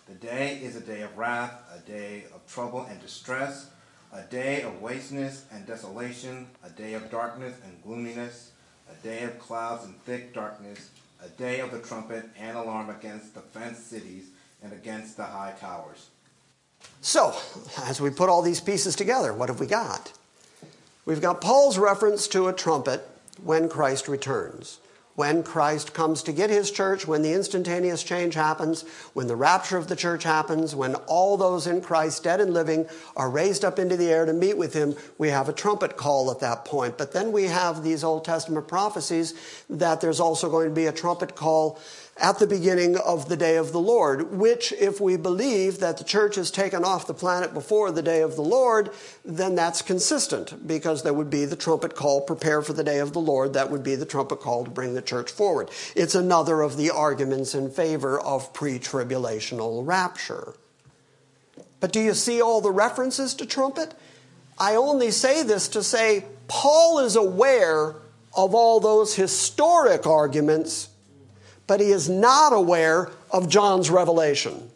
The 0.07 0.15
day 0.15 0.59
is 0.61 0.75
a 0.75 0.81
day 0.81 1.01
of 1.01 1.17
wrath, 1.17 1.53
a 1.75 1.79
day 1.89 2.25
of 2.33 2.45
trouble 2.45 2.85
and 2.89 3.01
distress, 3.01 3.69
a 4.13 4.21
day 4.23 4.61
of 4.61 4.81
wasteness 4.81 5.45
and 5.51 5.65
desolation, 5.65 6.47
a 6.63 6.69
day 6.69 6.93
of 6.93 7.09
darkness 7.09 7.55
and 7.63 7.81
gloominess, 7.83 8.50
a 8.91 9.03
day 9.03 9.23
of 9.23 9.39
clouds 9.39 9.85
and 9.85 9.95
thick 10.03 10.33
darkness, 10.33 10.89
a 11.23 11.29
day 11.29 11.59
of 11.59 11.71
the 11.71 11.79
trumpet 11.79 12.25
and 12.37 12.57
alarm 12.57 12.89
against 12.89 13.33
the 13.33 13.41
fenced 13.41 13.89
cities 13.89 14.29
and 14.63 14.73
against 14.73 15.17
the 15.17 15.23
high 15.23 15.53
towers. 15.59 16.09
So, 17.01 17.35
as 17.83 18.01
we 18.01 18.09
put 18.09 18.29
all 18.29 18.41
these 18.41 18.61
pieces 18.61 18.95
together, 18.95 19.33
what 19.33 19.49
have 19.49 19.59
we 19.59 19.67
got? 19.67 20.13
We've 21.05 21.21
got 21.21 21.41
Paul's 21.41 21.77
reference 21.77 22.27
to 22.29 22.47
a 22.47 22.53
trumpet 22.53 23.07
when 23.43 23.69
Christ 23.69 24.07
returns. 24.07 24.79
When 25.15 25.43
Christ 25.43 25.93
comes 25.93 26.23
to 26.23 26.31
get 26.31 26.49
his 26.49 26.71
church, 26.71 27.05
when 27.05 27.21
the 27.21 27.33
instantaneous 27.33 28.01
change 28.01 28.33
happens, 28.33 28.83
when 29.13 29.27
the 29.27 29.35
rapture 29.35 29.77
of 29.77 29.87
the 29.87 29.95
church 29.95 30.23
happens, 30.23 30.73
when 30.73 30.95
all 30.95 31.35
those 31.35 31.67
in 31.67 31.81
Christ, 31.81 32.23
dead 32.23 32.39
and 32.39 32.53
living, 32.53 32.87
are 33.15 33.29
raised 33.29 33.65
up 33.65 33.77
into 33.77 33.97
the 33.97 34.09
air 34.09 34.25
to 34.25 34.33
meet 34.33 34.57
with 34.57 34.73
him, 34.73 34.95
we 35.17 35.29
have 35.29 35.49
a 35.49 35.53
trumpet 35.53 35.97
call 35.97 36.31
at 36.31 36.39
that 36.39 36.63
point. 36.63 36.97
But 36.97 37.11
then 37.11 37.31
we 37.31 37.43
have 37.45 37.83
these 37.83 38.03
Old 38.03 38.23
Testament 38.23 38.67
prophecies 38.67 39.33
that 39.69 39.99
there's 39.99 40.19
also 40.19 40.49
going 40.49 40.69
to 40.69 40.75
be 40.75 40.85
a 40.85 40.93
trumpet 40.93 41.35
call 41.35 41.79
at 42.17 42.39
the 42.39 42.47
beginning 42.47 42.97
of 42.97 43.29
the 43.29 43.37
day 43.37 43.55
of 43.55 43.71
the 43.71 43.79
Lord, 43.79 44.31
which, 44.31 44.71
if 44.73 44.99
we 44.99 45.17
believe 45.17 45.79
that 45.79 45.97
the 45.97 46.03
church 46.03 46.37
is 46.37 46.51
taken 46.51 46.83
off 46.83 47.07
the 47.07 47.13
planet 47.13 47.53
before 47.53 47.91
the 47.91 48.01
day 48.01 48.21
of 48.21 48.35
the 48.35 48.43
Lord, 48.43 48.91
then 49.23 49.55
that's 49.55 49.81
consistent 49.81 50.67
because 50.67 51.03
there 51.03 51.13
would 51.13 51.29
be 51.29 51.45
the 51.45 51.55
trumpet 51.55 51.95
call, 51.95 52.21
prepare 52.21 52.61
for 52.61 52.73
the 52.73 52.83
day 52.83 52.99
of 52.99 53.13
the 53.13 53.19
Lord. 53.19 53.53
That 53.53 53.71
would 53.71 53.83
be 53.83 53.95
the 53.95 54.05
trumpet 54.05 54.39
call 54.39 54.65
to 54.65 54.69
bring 54.69 54.93
the 54.93 55.01
church 55.01 55.31
forward. 55.31 55.71
It's 55.95 56.15
another 56.15 56.61
of 56.61 56.77
the 56.77 56.91
arguments 56.91 57.55
in 57.55 57.71
favor 57.71 58.19
of 58.19 58.53
pre 58.53 58.77
tribulational 58.77 59.85
rapture. 59.85 60.53
But 61.79 61.91
do 61.91 61.99
you 61.99 62.13
see 62.13 62.41
all 62.41 62.61
the 62.61 62.71
references 62.71 63.33
to 63.35 63.45
trumpet? 63.45 63.95
I 64.59 64.75
only 64.75 65.09
say 65.09 65.41
this 65.41 65.67
to 65.69 65.81
say 65.81 66.25
Paul 66.47 66.99
is 66.99 67.15
aware 67.15 67.95
of 68.35 68.53
all 68.53 68.79
those 68.79 69.15
historic 69.15 70.05
arguments 70.05 70.89
but 71.71 71.79
he 71.79 71.91
is 71.91 72.09
not 72.09 72.51
aware 72.51 73.09
of 73.31 73.47
John's 73.47 73.89
revelation. 73.89 74.69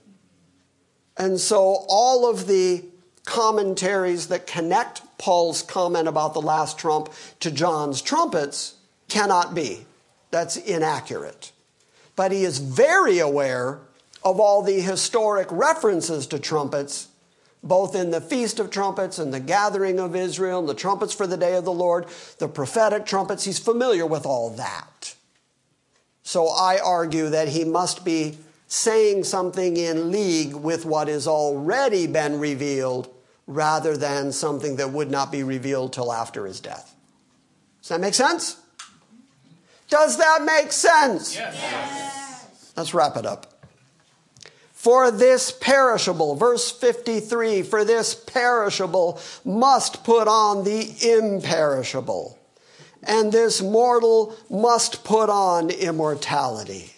And 1.17 1.37
so 1.41 1.83
all 1.89 2.29
of 2.29 2.47
the 2.47 2.85
commentaries 3.25 4.27
that 4.27 4.47
connect 4.47 5.01
Paul's 5.17 5.61
comment 5.61 6.07
about 6.07 6.33
the 6.33 6.41
last 6.41 6.79
trump 6.79 7.11
to 7.41 7.51
John's 7.51 8.01
trumpets 8.01 8.75
cannot 9.09 9.53
be. 9.53 9.85
That's 10.31 10.55
inaccurate. 10.55 11.51
But 12.15 12.31
he 12.31 12.45
is 12.45 12.59
very 12.59 13.19
aware 13.19 13.79
of 14.23 14.39
all 14.39 14.61
the 14.61 14.79
historic 14.79 15.49
references 15.51 16.25
to 16.27 16.39
trumpets, 16.39 17.09
both 17.61 17.93
in 17.93 18.11
the 18.11 18.21
Feast 18.21 18.57
of 18.57 18.69
Trumpets 18.69 19.19
and 19.19 19.33
the 19.33 19.41
gathering 19.41 19.99
of 19.99 20.15
Israel, 20.15 20.59
and 20.59 20.69
the 20.69 20.73
trumpets 20.73 21.13
for 21.13 21.27
the 21.27 21.35
day 21.35 21.57
of 21.57 21.65
the 21.65 21.73
Lord, 21.73 22.05
the 22.37 22.47
prophetic 22.47 23.05
trumpets. 23.05 23.43
He's 23.43 23.59
familiar 23.59 24.05
with 24.05 24.25
all 24.25 24.49
that. 24.51 24.94
So 26.25 26.47
I 26.47 26.79
argue 26.79 27.29
that 27.29 27.49
he 27.49 27.63
must 27.63 28.03
be 28.03 28.39
saying 28.67 29.25
something 29.25 29.77
in 29.77 30.11
league 30.11 30.55
with 30.55 30.83
what 30.83 31.07
has 31.07 31.27
already 31.27 32.07
been 32.07 32.39
revealed 32.39 33.13
rather 33.45 33.95
than 33.95 34.31
something 34.31 34.77
that 34.77 34.89
would 34.89 35.11
not 35.11 35.31
be 35.31 35.43
revealed 35.43 35.93
till 35.93 36.11
after 36.11 36.47
his 36.47 36.59
death. 36.59 36.95
Does 37.79 37.89
that 37.89 38.01
make 38.01 38.15
sense? 38.15 38.57
Does 39.87 40.17
that 40.17 40.43
make 40.43 40.71
sense? 40.71 41.35
Yes. 41.35 42.73
Let's 42.75 42.95
wrap 42.95 43.17
it 43.17 43.27
up. 43.27 43.53
For 44.71 45.11
this 45.11 45.51
perishable, 45.51 46.35
verse 46.35 46.71
53, 46.71 47.61
for 47.61 47.85
this 47.85 48.15
perishable 48.15 49.21
must 49.45 50.03
put 50.03 50.27
on 50.27 50.63
the 50.63 50.91
imperishable 51.03 52.39
and 53.05 53.31
this 53.31 53.61
mortal 53.61 54.35
must 54.49 55.03
put 55.03 55.29
on 55.29 55.69
immortality. 55.69 56.93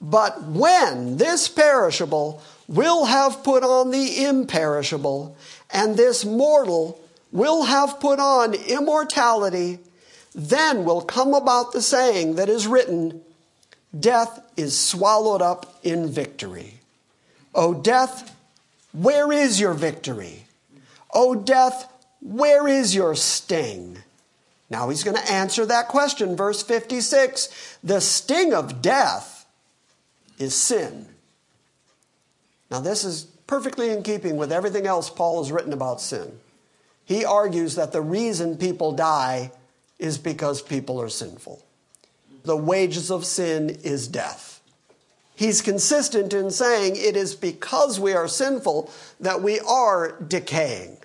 But 0.00 0.42
when 0.42 1.18
this 1.18 1.48
perishable 1.48 2.42
will 2.68 3.04
have 3.04 3.42
put 3.44 3.62
on 3.62 3.90
the 3.90 4.24
imperishable, 4.24 5.36
and 5.70 5.96
this 5.96 6.24
mortal 6.24 7.00
will 7.32 7.64
have 7.64 8.00
put 8.00 8.18
on 8.18 8.54
immortality, 8.54 9.78
then 10.34 10.84
will 10.84 11.02
come 11.02 11.34
about 11.34 11.72
the 11.72 11.82
saying 11.82 12.36
that 12.36 12.48
is 12.48 12.66
written 12.66 13.20
Death 13.98 14.40
is 14.56 14.78
swallowed 14.78 15.42
up 15.42 15.80
in 15.82 16.08
victory. 16.08 16.74
O 17.56 17.74
death, 17.74 18.36
where 18.92 19.32
is 19.32 19.58
your 19.58 19.74
victory? 19.74 20.44
O 21.12 21.34
death, 21.34 21.92
where 22.20 22.68
is 22.68 22.94
your 22.94 23.16
sting? 23.16 23.98
Now 24.70 24.88
he's 24.88 25.02
going 25.02 25.16
to 25.16 25.30
answer 25.30 25.66
that 25.66 25.88
question. 25.88 26.36
Verse 26.36 26.62
56 26.62 27.78
The 27.82 28.00
sting 28.00 28.54
of 28.54 28.80
death 28.80 29.46
is 30.38 30.54
sin. 30.54 31.06
Now, 32.70 32.80
this 32.80 33.04
is 33.04 33.24
perfectly 33.46 33.90
in 33.90 34.04
keeping 34.04 34.36
with 34.36 34.52
everything 34.52 34.86
else 34.86 35.10
Paul 35.10 35.42
has 35.42 35.50
written 35.50 35.72
about 35.72 36.00
sin. 36.00 36.38
He 37.04 37.24
argues 37.24 37.74
that 37.74 37.90
the 37.90 38.00
reason 38.00 38.56
people 38.56 38.92
die 38.92 39.50
is 39.98 40.18
because 40.18 40.62
people 40.62 41.00
are 41.02 41.08
sinful. 41.08 41.64
The 42.44 42.56
wages 42.56 43.10
of 43.10 43.26
sin 43.26 43.70
is 43.82 44.06
death. 44.06 44.62
He's 45.34 45.62
consistent 45.62 46.32
in 46.32 46.50
saying 46.50 46.94
it 46.96 47.16
is 47.16 47.34
because 47.34 47.98
we 47.98 48.12
are 48.12 48.28
sinful 48.28 48.90
that 49.18 49.42
we 49.42 49.58
are 49.60 50.12
decaying. 50.20 50.98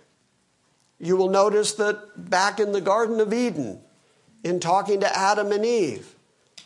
You 0.99 1.17
will 1.17 1.29
notice 1.29 1.73
that 1.73 2.29
back 2.29 2.59
in 2.59 2.71
the 2.71 2.81
Garden 2.81 3.19
of 3.19 3.33
Eden, 3.33 3.81
in 4.43 4.59
talking 4.59 4.99
to 5.01 5.17
Adam 5.17 5.51
and 5.51 5.65
Eve, 5.65 6.15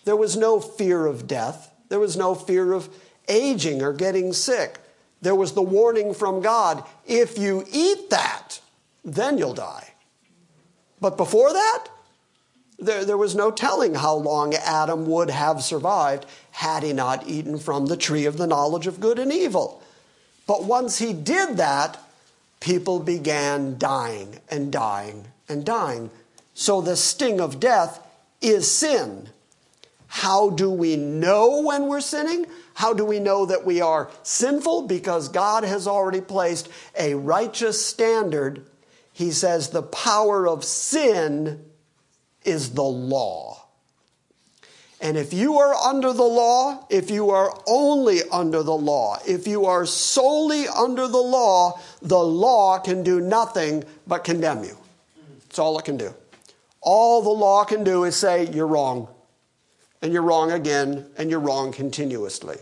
there 0.06 0.16
was 0.16 0.36
no 0.36 0.60
fear 0.60 1.06
of 1.06 1.28
death. 1.28 1.72
There 1.90 2.00
was 2.00 2.18
no 2.18 2.36
fear 2.36 2.74
of 2.74 2.90
aging 3.28 3.82
or 3.82 3.94
getting 3.94 4.34
sick. 4.34 4.80
There 5.22 5.36
was 5.36 5.54
the 5.54 5.62
warning 5.62 6.14
from 6.14 6.42
God 6.42 6.84
if 7.06 7.38
you 7.38 7.66
eat 7.72 8.10
that, 8.10 8.60
then 9.04 9.38
you'll 9.38 9.54
die. 9.54 9.94
But 11.02 11.18
before 11.18 11.54
that, 11.54 11.88
there, 12.78 13.04
there 13.04 13.18
was 13.18 13.36
no 13.36 13.52
telling 13.52 13.96
how 13.96 14.16
long 14.16 14.54
Adam 14.54 15.06
would 15.08 15.30
have 15.30 15.62
survived 15.62 16.26
had 16.52 16.84
he 16.84 16.94
not 16.94 17.28
eaten 17.28 17.58
from 17.58 17.88
the 17.88 17.98
tree 17.98 18.26
of 18.26 18.38
the 18.38 18.48
knowledge 18.48 18.88
of 18.88 19.00
good 19.00 19.20
and 19.20 19.32
evil. 19.32 19.84
But 20.48 20.64
once 20.64 20.98
he 20.98 21.14
did 21.14 21.58
that, 21.58 21.98
people 22.60 23.00
began 23.00 23.78
dying 23.78 24.40
and 24.50 24.72
dying 24.72 25.28
and 25.48 25.66
dying. 25.66 26.10
So 26.54 26.82
the 26.82 26.96
sting 26.96 27.40
of 27.40 27.60
death 27.60 28.06
is 28.42 28.70
sin. 28.70 29.30
How 30.08 30.50
do 30.50 30.72
we 30.72 30.96
know 30.96 31.62
when 31.62 31.88
we're 31.88 32.02
sinning? 32.02 32.48
How 32.74 32.94
do 32.94 33.06
we 33.06 33.20
know 33.20 33.46
that 33.46 33.66
we 33.66 33.82
are 33.82 34.10
sinful? 34.24 34.84
Because 34.84 35.30
God 35.30 35.64
has 35.64 35.88
already 35.88 36.22
placed 36.22 36.70
a 36.98 37.14
righteous 37.14 37.86
standard. 37.86 38.66
He 39.14 39.32
says 39.32 39.70
the 39.70 39.84
power 39.84 40.48
of 40.48 40.64
sin 40.64 41.66
is 42.44 42.72
the 42.72 42.84
law. 42.84 43.59
And 45.02 45.18
if 45.18 45.34
you 45.34 45.60
are 45.60 45.74
under 45.74 46.12
the 46.12 46.24
law, 46.24 46.86
if 46.90 47.10
you 47.10 47.30
are 47.30 47.58
only 47.66 48.20
under 48.32 48.64
the 48.64 48.76
law, 48.76 49.18
if 49.26 49.48
you 49.48 49.66
are 49.66 49.86
solely 49.86 50.68
under 50.68 51.08
the 51.08 51.18
law, 51.18 51.80
the 52.02 52.20
law 52.20 52.80
can 52.80 53.02
do 53.04 53.22
nothing 53.22 53.86
but 54.06 54.26
condemn 54.26 54.64
you. 54.66 54.78
That's 55.44 55.60
all 55.60 55.80
it 55.80 55.86
can 55.86 55.96
do. 55.96 56.14
All 56.82 57.22
the 57.22 57.30
law 57.30 57.64
can 57.64 57.84
do 57.84 58.04
is 58.04 58.16
say, 58.16 58.48
you're 58.52 58.68
wrong, 58.68 59.08
and 60.02 60.12
you're 60.12 60.22
wrong 60.22 60.52
again, 60.52 61.06
and 61.18 61.30
you're 61.30 61.40
wrong 61.40 61.72
continuously. 61.72 62.58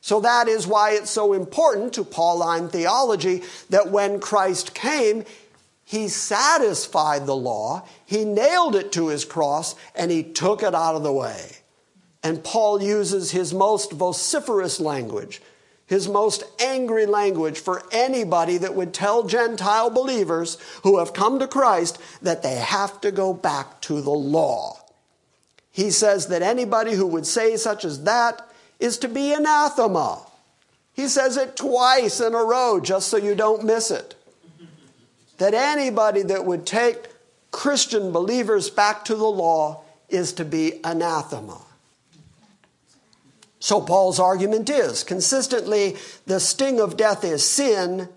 So 0.00 0.20
that 0.20 0.48
is 0.48 0.66
why 0.66 0.92
it's 0.92 1.10
so 1.10 1.32
important 1.32 1.94
to 1.94 2.04
Pauline 2.04 2.68
theology 2.68 3.42
that 3.70 3.90
when 3.90 4.20
Christ 4.20 4.74
came, 4.74 5.24
he 5.84 6.08
satisfied 6.08 7.26
the 7.26 7.36
law, 7.36 7.86
he 8.06 8.24
nailed 8.24 8.74
it 8.74 8.90
to 8.92 9.08
his 9.08 9.24
cross, 9.24 9.74
and 9.94 10.10
he 10.10 10.22
took 10.22 10.62
it 10.62 10.74
out 10.74 10.94
of 10.94 11.02
the 11.02 11.12
way. 11.12 11.58
And 12.22 12.42
Paul 12.42 12.82
uses 12.82 13.30
his 13.30 13.52
most 13.52 13.92
vociferous 13.92 14.80
language, 14.80 15.42
his 15.86 16.08
most 16.08 16.42
angry 16.58 17.04
language 17.04 17.58
for 17.58 17.82
anybody 17.92 18.56
that 18.56 18.74
would 18.74 18.94
tell 18.94 19.24
Gentile 19.24 19.90
believers 19.90 20.56
who 20.82 20.98
have 20.98 21.12
come 21.12 21.38
to 21.38 21.46
Christ 21.46 21.98
that 22.22 22.42
they 22.42 22.54
have 22.54 22.98
to 23.02 23.12
go 23.12 23.34
back 23.34 23.82
to 23.82 24.00
the 24.00 24.10
law. 24.10 24.80
He 25.70 25.90
says 25.90 26.28
that 26.28 26.40
anybody 26.40 26.94
who 26.94 27.06
would 27.08 27.26
say 27.26 27.58
such 27.58 27.84
as 27.84 28.04
that 28.04 28.48
is 28.80 28.96
to 28.98 29.08
be 29.08 29.34
anathema. 29.34 30.22
He 30.94 31.08
says 31.08 31.36
it 31.36 31.56
twice 31.56 32.20
in 32.20 32.32
a 32.32 32.42
row 32.42 32.80
just 32.80 33.08
so 33.08 33.18
you 33.18 33.34
don't 33.34 33.64
miss 33.64 33.90
it 33.90 34.14
that 35.38 35.54
anybody 35.54 36.22
that 36.22 36.44
would 36.44 36.66
take 36.66 37.08
Christian 37.50 38.12
believers 38.12 38.70
back 38.70 39.04
to 39.06 39.14
the 39.14 39.24
law 39.24 39.82
is 40.08 40.32
to 40.34 40.44
be 40.44 40.80
anathema. 40.84 41.60
So 43.60 43.80
Paul's 43.80 44.20
argument 44.20 44.68
is 44.68 45.02
consistently 45.02 45.96
the 46.26 46.38
sting 46.38 46.80
of 46.80 46.96
death 46.96 47.24
is 47.24 47.48
sin, 47.48 48.08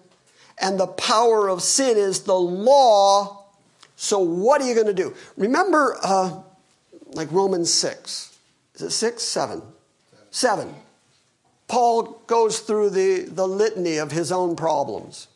and 0.60 0.80
the 0.80 0.88
power 0.88 1.48
of 1.48 1.62
sin 1.62 1.98
is 1.98 2.24
the 2.24 2.36
law. 2.36 3.46
So 3.96 4.20
what 4.20 4.62
are 4.62 4.68
you 4.68 4.74
going 4.74 4.88
to 4.88 4.94
do? 4.94 5.16
Remember, 5.38 5.98
uh, 6.04 6.40
like 7.14 7.32
Romans 7.32 7.72
6. 7.72 8.38
Is 8.76 8.82
it 8.82 8.92
6? 8.92 9.24
7. 9.24 9.62
7. 10.32 10.76
Paul 11.68 12.22
goes 12.28 12.60
through 12.60 12.90
the, 12.92 13.22
the 13.22 13.48
litany 13.48 13.98
of 13.98 14.12
his 14.12 14.32
own 14.32 14.56
problems. 14.56 15.28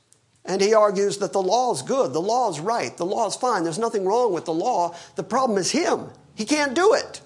And 0.43 0.61
he 0.61 0.73
argues 0.73 1.19
that 1.19 1.33
the 1.33 1.41
law 1.41 1.71
is 1.71 1.81
good, 1.83 2.13
the 2.13 2.21
law 2.21 2.49
is 2.49 2.59
right, 2.59 2.95
the 2.97 3.05
law 3.05 3.27
is 3.27 3.35
fine, 3.35 3.63
there's 3.63 3.77
nothing 3.77 4.05
wrong 4.05 4.33
with 4.33 4.45
the 4.45 4.53
law. 4.53 4.95
The 5.15 5.23
problem 5.23 5.57
is 5.57 5.71
him. 5.71 6.07
He 6.33 6.45
can't 6.45 6.73
do 6.73 6.93
it. 6.93 7.21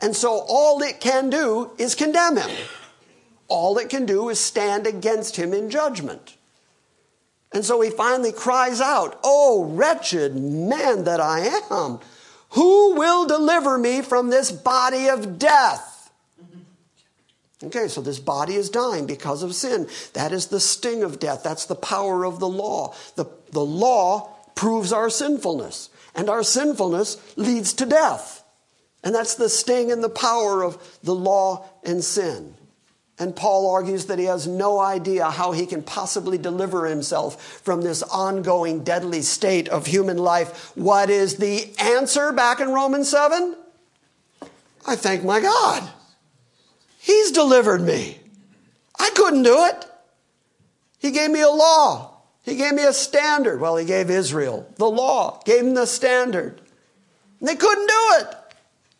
And 0.00 0.14
so 0.14 0.44
all 0.48 0.82
it 0.82 1.00
can 1.00 1.30
do 1.30 1.72
is 1.78 1.94
condemn 1.94 2.36
him. 2.36 2.50
All 3.48 3.78
it 3.78 3.88
can 3.88 4.04
do 4.06 4.28
is 4.28 4.38
stand 4.38 4.86
against 4.86 5.36
him 5.36 5.52
in 5.52 5.70
judgment. 5.70 6.36
And 7.52 7.64
so 7.64 7.80
he 7.80 7.90
finally 7.90 8.32
cries 8.32 8.80
out, 8.80 9.18
Oh, 9.24 9.64
wretched 9.64 10.36
man 10.36 11.04
that 11.04 11.20
I 11.20 11.60
am, 11.70 12.00
who 12.50 12.94
will 12.94 13.26
deliver 13.26 13.78
me 13.78 14.02
from 14.02 14.28
this 14.28 14.52
body 14.52 15.08
of 15.08 15.38
death? 15.38 15.87
Okay, 17.62 17.88
so 17.88 18.00
this 18.00 18.20
body 18.20 18.54
is 18.54 18.70
dying 18.70 19.06
because 19.06 19.42
of 19.42 19.54
sin. 19.54 19.88
That 20.12 20.30
is 20.30 20.46
the 20.46 20.60
sting 20.60 21.02
of 21.02 21.18
death. 21.18 21.42
That's 21.42 21.66
the 21.66 21.74
power 21.74 22.24
of 22.24 22.38
the 22.38 22.48
law. 22.48 22.94
The, 23.16 23.26
the 23.50 23.64
law 23.64 24.30
proves 24.54 24.92
our 24.92 25.10
sinfulness, 25.10 25.90
and 26.14 26.30
our 26.30 26.44
sinfulness 26.44 27.16
leads 27.36 27.72
to 27.74 27.86
death. 27.86 28.44
And 29.02 29.14
that's 29.14 29.34
the 29.34 29.48
sting 29.48 29.90
and 29.90 30.02
the 30.02 30.08
power 30.08 30.62
of 30.62 30.98
the 31.02 31.14
law 31.14 31.68
and 31.84 32.02
sin. 32.02 32.54
And 33.20 33.34
Paul 33.34 33.68
argues 33.70 34.06
that 34.06 34.20
he 34.20 34.26
has 34.26 34.46
no 34.46 34.78
idea 34.78 35.28
how 35.28 35.50
he 35.50 35.66
can 35.66 35.82
possibly 35.82 36.38
deliver 36.38 36.86
himself 36.86 37.60
from 37.64 37.82
this 37.82 38.04
ongoing 38.04 38.84
deadly 38.84 39.22
state 39.22 39.68
of 39.68 39.86
human 39.86 40.18
life. 40.18 40.70
What 40.76 41.10
is 41.10 41.36
the 41.36 41.72
answer 41.80 42.30
back 42.30 42.60
in 42.60 42.68
Romans 42.68 43.08
7? 43.08 43.56
I 44.86 44.94
thank 44.94 45.24
my 45.24 45.40
God. 45.40 45.90
He's 47.08 47.30
delivered 47.30 47.80
me. 47.80 48.18
I 49.00 49.08
couldn't 49.14 49.42
do 49.42 49.64
it. 49.64 49.86
He 50.98 51.10
gave 51.10 51.30
me 51.30 51.40
a 51.40 51.48
law. 51.48 52.18
He 52.42 52.54
gave 52.54 52.74
me 52.74 52.84
a 52.84 52.92
standard. 52.92 53.62
Well, 53.62 53.78
he 53.78 53.86
gave 53.86 54.10
Israel 54.10 54.70
the 54.76 54.90
law, 54.90 55.40
gave 55.46 55.64
them 55.64 55.72
the 55.72 55.86
standard. 55.86 56.60
And 57.40 57.48
they 57.48 57.56
couldn't 57.56 57.86
do 57.86 58.12
it. 58.18 58.34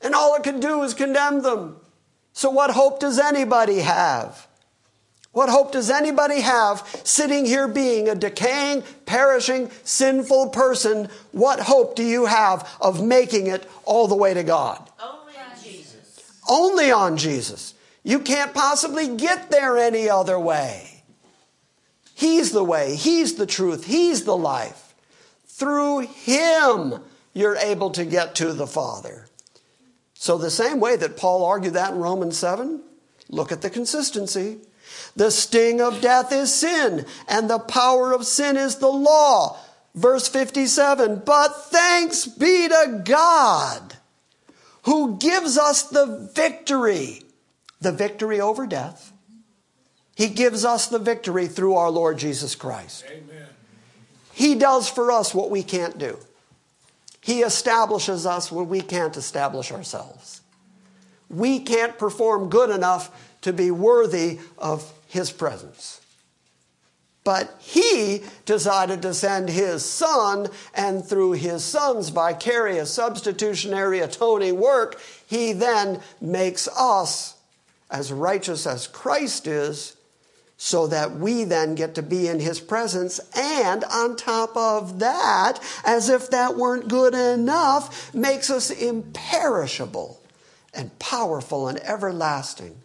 And 0.00 0.14
all 0.14 0.34
it 0.36 0.42
could 0.42 0.60
do 0.60 0.78
was 0.78 0.94
condemn 0.94 1.42
them. 1.42 1.76
So, 2.32 2.48
what 2.48 2.70
hope 2.70 2.98
does 2.98 3.18
anybody 3.18 3.80
have? 3.80 4.46
What 5.32 5.50
hope 5.50 5.72
does 5.72 5.90
anybody 5.90 6.40
have 6.40 6.88
sitting 7.04 7.44
here 7.44 7.68
being 7.68 8.08
a 8.08 8.14
decaying, 8.14 8.84
perishing, 9.04 9.70
sinful 9.84 10.48
person? 10.48 11.10
What 11.32 11.60
hope 11.60 11.94
do 11.94 12.02
you 12.02 12.24
have 12.24 12.66
of 12.80 13.04
making 13.04 13.48
it 13.48 13.70
all 13.84 14.08
the 14.08 14.16
way 14.16 14.32
to 14.32 14.44
God? 14.44 14.88
Only 14.98 15.34
on 15.36 15.62
Jesus. 15.62 16.40
Only 16.48 16.90
on 16.90 17.18
Jesus. 17.18 17.74
You 18.08 18.20
can't 18.20 18.54
possibly 18.54 19.18
get 19.18 19.50
there 19.50 19.76
any 19.76 20.08
other 20.08 20.40
way. 20.40 21.02
He's 22.14 22.52
the 22.52 22.64
way, 22.64 22.96
He's 22.96 23.34
the 23.34 23.44
truth, 23.44 23.84
He's 23.84 24.24
the 24.24 24.34
life. 24.34 24.94
Through 25.46 25.98
Him, 25.98 27.02
you're 27.34 27.58
able 27.58 27.90
to 27.90 28.06
get 28.06 28.34
to 28.36 28.54
the 28.54 28.66
Father. 28.66 29.26
So, 30.14 30.38
the 30.38 30.50
same 30.50 30.80
way 30.80 30.96
that 30.96 31.18
Paul 31.18 31.44
argued 31.44 31.74
that 31.74 31.92
in 31.92 31.98
Romans 31.98 32.38
7, 32.38 32.80
look 33.28 33.52
at 33.52 33.60
the 33.60 33.68
consistency. 33.68 34.56
The 35.14 35.30
sting 35.30 35.82
of 35.82 36.00
death 36.00 36.32
is 36.32 36.54
sin, 36.54 37.04
and 37.28 37.50
the 37.50 37.58
power 37.58 38.14
of 38.14 38.24
sin 38.24 38.56
is 38.56 38.76
the 38.76 38.88
law. 38.88 39.58
Verse 39.94 40.28
57 40.28 41.24
But 41.26 41.48
thanks 41.66 42.24
be 42.24 42.68
to 42.68 43.02
God 43.04 43.96
who 44.84 45.18
gives 45.18 45.58
us 45.58 45.82
the 45.82 46.30
victory 46.34 47.24
the 47.80 47.92
victory 47.92 48.40
over 48.40 48.66
death. 48.66 49.12
He 50.14 50.28
gives 50.28 50.64
us 50.64 50.88
the 50.88 50.98
victory 50.98 51.46
through 51.46 51.74
our 51.74 51.90
Lord 51.90 52.18
Jesus 52.18 52.54
Christ. 52.54 53.04
Amen. 53.08 53.46
He 54.32 54.54
does 54.56 54.88
for 54.88 55.12
us 55.12 55.34
what 55.34 55.50
we 55.50 55.62
can't 55.62 55.98
do. 55.98 56.18
He 57.20 57.42
establishes 57.42 58.24
us 58.26 58.50
when 58.50 58.68
we 58.68 58.80
can't 58.80 59.16
establish 59.16 59.70
ourselves. 59.70 60.40
We 61.28 61.60
can't 61.60 61.98
perform 61.98 62.48
good 62.48 62.70
enough 62.70 63.10
to 63.42 63.52
be 63.52 63.70
worthy 63.70 64.40
of 64.56 64.92
His 65.06 65.30
presence. 65.30 66.00
But 67.22 67.54
He 67.60 68.22
decided 68.46 69.02
to 69.02 69.12
send 69.12 69.50
His 69.50 69.84
Son, 69.84 70.48
and 70.74 71.04
through 71.04 71.32
His 71.32 71.62
Son's 71.62 72.08
vicarious, 72.08 72.92
substitutionary, 72.92 74.00
atoning 74.00 74.58
work, 74.58 75.00
He 75.26 75.52
then 75.52 76.00
makes 76.20 76.66
us 76.68 77.37
as 77.90 78.12
righteous 78.12 78.66
as 78.66 78.86
Christ 78.86 79.46
is, 79.46 79.96
so 80.60 80.88
that 80.88 81.16
we 81.16 81.44
then 81.44 81.76
get 81.76 81.94
to 81.94 82.02
be 82.02 82.26
in 82.26 82.40
his 82.40 82.58
presence. 82.58 83.20
And 83.36 83.84
on 83.84 84.16
top 84.16 84.56
of 84.56 84.98
that, 84.98 85.60
as 85.84 86.08
if 86.08 86.30
that 86.30 86.56
weren't 86.56 86.88
good 86.88 87.14
enough, 87.14 88.12
makes 88.12 88.50
us 88.50 88.70
imperishable 88.70 90.20
and 90.74 90.98
powerful 90.98 91.68
and 91.68 91.78
everlasting 91.80 92.76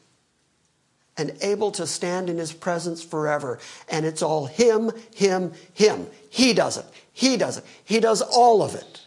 and 1.18 1.36
able 1.42 1.72
to 1.72 1.86
stand 1.86 2.30
in 2.30 2.38
his 2.38 2.54
presence 2.54 3.04
forever. 3.04 3.60
And 3.90 4.06
it's 4.06 4.22
all 4.22 4.46
him, 4.46 4.92
him, 5.14 5.54
him. 5.74 6.08
He 6.30 6.54
does 6.54 6.78
it. 6.78 6.86
He 7.12 7.38
does 7.38 7.58
it. 7.58 7.66
He 7.84 8.00
does 8.00 8.22
all 8.22 8.62
of 8.62 8.76
it. 8.76 9.02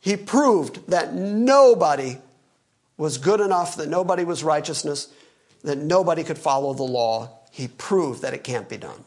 He 0.00 0.16
proved 0.16 0.88
that 0.88 1.14
nobody 1.14 2.18
was 3.02 3.18
good 3.18 3.40
enough, 3.40 3.76
that 3.76 3.88
nobody 3.88 4.24
was 4.24 4.44
righteousness, 4.44 5.08
that 5.62 5.78
nobody 5.78 6.22
could 6.24 6.38
follow 6.38 6.72
the 6.72 6.82
law. 6.82 7.30
He 7.50 7.68
proved 7.68 8.22
that 8.22 8.32
it 8.32 8.44
can't 8.44 8.68
be 8.68 8.76
done. 8.76 9.04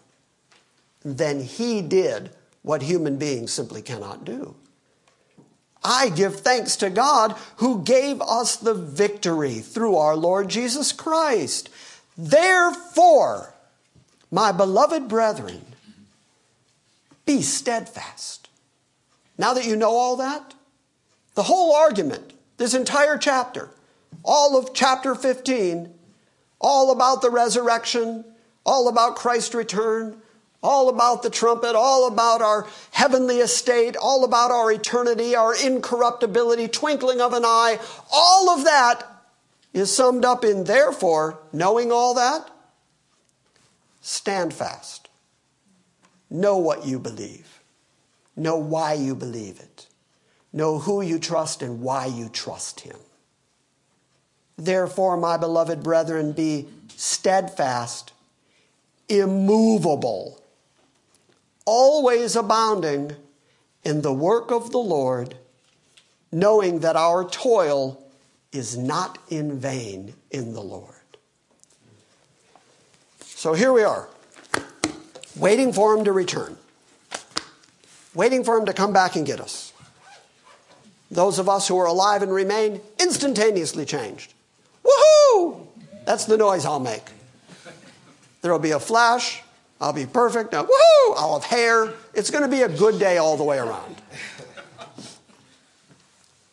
Then 1.04 1.42
he 1.42 1.82
did 1.82 2.32
what 2.62 2.82
human 2.82 3.18
beings 3.18 3.54
simply 3.54 3.82
cannot 3.82 4.26
do. 4.26 4.56
I 5.84 6.10
give 6.10 6.40
thanks 6.40 6.76
to 6.78 6.90
God 6.90 7.36
who 7.58 7.84
gave 7.84 8.22
us 8.22 8.56
the 8.56 8.74
victory 8.74 9.60
through 9.60 9.96
our 9.96 10.16
Lord 10.16 10.50
Jesus 10.50 10.92
Christ. 10.92 11.70
Therefore, 12.18 13.54
my 14.32 14.52
beloved 14.52 15.08
brethren, 15.08 15.62
be 17.26 17.42
steadfast. 17.42 18.50
Now 19.38 19.54
that 19.54 19.66
you 19.66 19.76
know 19.76 19.92
all 19.92 20.16
that, 20.18 20.54
the 21.36 21.44
whole 21.44 21.76
argument, 21.76 22.34
this 22.58 22.74
entire 22.74 23.18
chapter, 23.18 23.70
all 24.24 24.58
of 24.58 24.74
chapter 24.74 25.16
15, 25.16 25.94
all 26.60 26.92
about 26.92 27.22
the 27.22 27.30
resurrection, 27.30 28.26
all 28.66 28.88
about 28.88 29.16
Christ's 29.16 29.56
return, 29.56 30.22
all 30.64 30.90
about 30.90 31.22
the 31.22 31.30
trumpet, 31.30 31.76
all 31.76 32.08
about 32.08 32.42
our 32.42 32.68
heavenly 32.92 33.38
estate, 33.38 33.96
all 33.96 34.24
about 34.24 34.52
our 34.52 34.72
eternity, 34.72 35.36
our 35.36 35.56
incorruptibility, 35.56 36.68
twinkling 36.68 37.22
of 37.22 37.34
an 37.34 37.46
eye, 37.46 37.80
all 38.12 38.50
of 38.50 38.64
that 38.64 39.04
is 39.74 39.96
summed 39.96 40.26
up 40.26 40.44
in 40.44 40.64
therefore, 40.64 41.40
knowing 41.54 41.92
all 41.92 42.16
that, 42.16 42.50
stand 44.02 44.54
fast. 44.54 45.10
Know 46.30 46.58
what 46.58 46.86
you 46.86 46.98
believe. 46.98 47.62
Know 48.36 48.58
why 48.58 48.94
you 48.94 49.16
believe 49.16 49.60
it. 49.60 49.88
Know 50.52 50.80
who 50.80 51.02
you 51.02 51.20
trust 51.20 51.62
and 51.62 51.82
why 51.82 52.06
you 52.08 52.30
trust 52.30 52.80
him. 52.80 52.98
Therefore, 54.58 55.18
my 55.18 55.38
beloved 55.38 55.84
brethren, 55.84 56.32
be 56.32 56.68
steadfast, 56.96 58.14
immovable, 59.10 60.42
always 61.66 62.36
abounding 62.36 63.16
in 63.84 64.02
the 64.02 64.14
work 64.14 64.52
of 64.52 64.72
the 64.72 64.80
Lord, 64.80 65.36
knowing 66.32 66.80
that 66.80 66.96
our 66.96 67.24
toil 67.24 68.02
is 68.52 68.78
not 68.78 69.18
in 69.30 69.60
vain 69.60 70.16
in 70.32 70.54
the 70.54 70.62
Lord. 70.62 70.92
So 73.20 73.54
here 73.54 73.74
we 73.74 73.84
are, 73.84 74.08
waiting 75.36 75.74
for 75.74 75.96
him 75.96 76.06
to 76.06 76.12
return, 76.12 76.58
waiting 78.14 78.44
for 78.44 78.58
him 78.58 78.66
to 78.66 78.74
come 78.74 78.94
back 78.94 79.16
and 79.16 79.26
get 79.26 79.42
us. 79.42 79.74
Those 81.12 81.38
of 81.38 81.50
us 81.50 81.68
who 81.68 81.78
are 81.78 81.86
alive 81.86 82.24
and 82.24 82.34
remain 82.34 82.82
instantaneously 83.00 83.86
changed. 83.86 84.34
That's 86.06 86.26
the 86.26 86.38
noise 86.38 86.66
I'll 86.66 86.80
make. 86.80 87.04
There 88.42 88.52
will 88.52 88.60
be 88.60 88.72
a 88.72 88.80
flash. 88.80 89.42
I'll 89.82 89.94
be 89.94 90.06
perfect. 90.06 90.52
Now, 90.52 90.64
woohoo! 90.64 91.14
I'll 91.18 91.40
have 91.40 91.50
hair. 91.50 91.94
It's 92.14 92.30
going 92.30 92.44
to 92.44 92.50
be 92.50 92.62
a 92.62 92.70
good 92.70 93.00
day 93.00 93.18
all 93.18 93.38
the 93.38 93.44
way 93.44 93.58
around. 93.58 93.96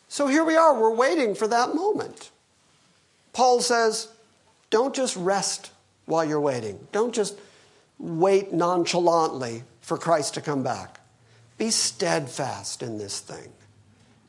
So 0.09 0.27
here 0.27 0.43
we 0.43 0.55
are. 0.55 0.79
We're 0.79 0.93
waiting 0.93 1.33
for 1.33 1.47
that 1.47 1.73
moment. 1.73 2.29
Paul 3.31 3.61
says, 3.61 4.09
don't 4.69 4.93
just 4.93 5.15
rest 5.15 5.71
while 6.05 6.25
you're 6.25 6.41
waiting. 6.41 6.87
Don't 6.91 7.13
just 7.13 7.39
wait 7.97 8.53
nonchalantly 8.53 9.63
for 9.81 9.97
Christ 9.97 10.33
to 10.35 10.41
come 10.41 10.61
back. 10.61 10.99
Be 11.57 11.71
steadfast 11.71 12.83
in 12.83 12.97
this 12.97 13.19
thing. 13.19 13.51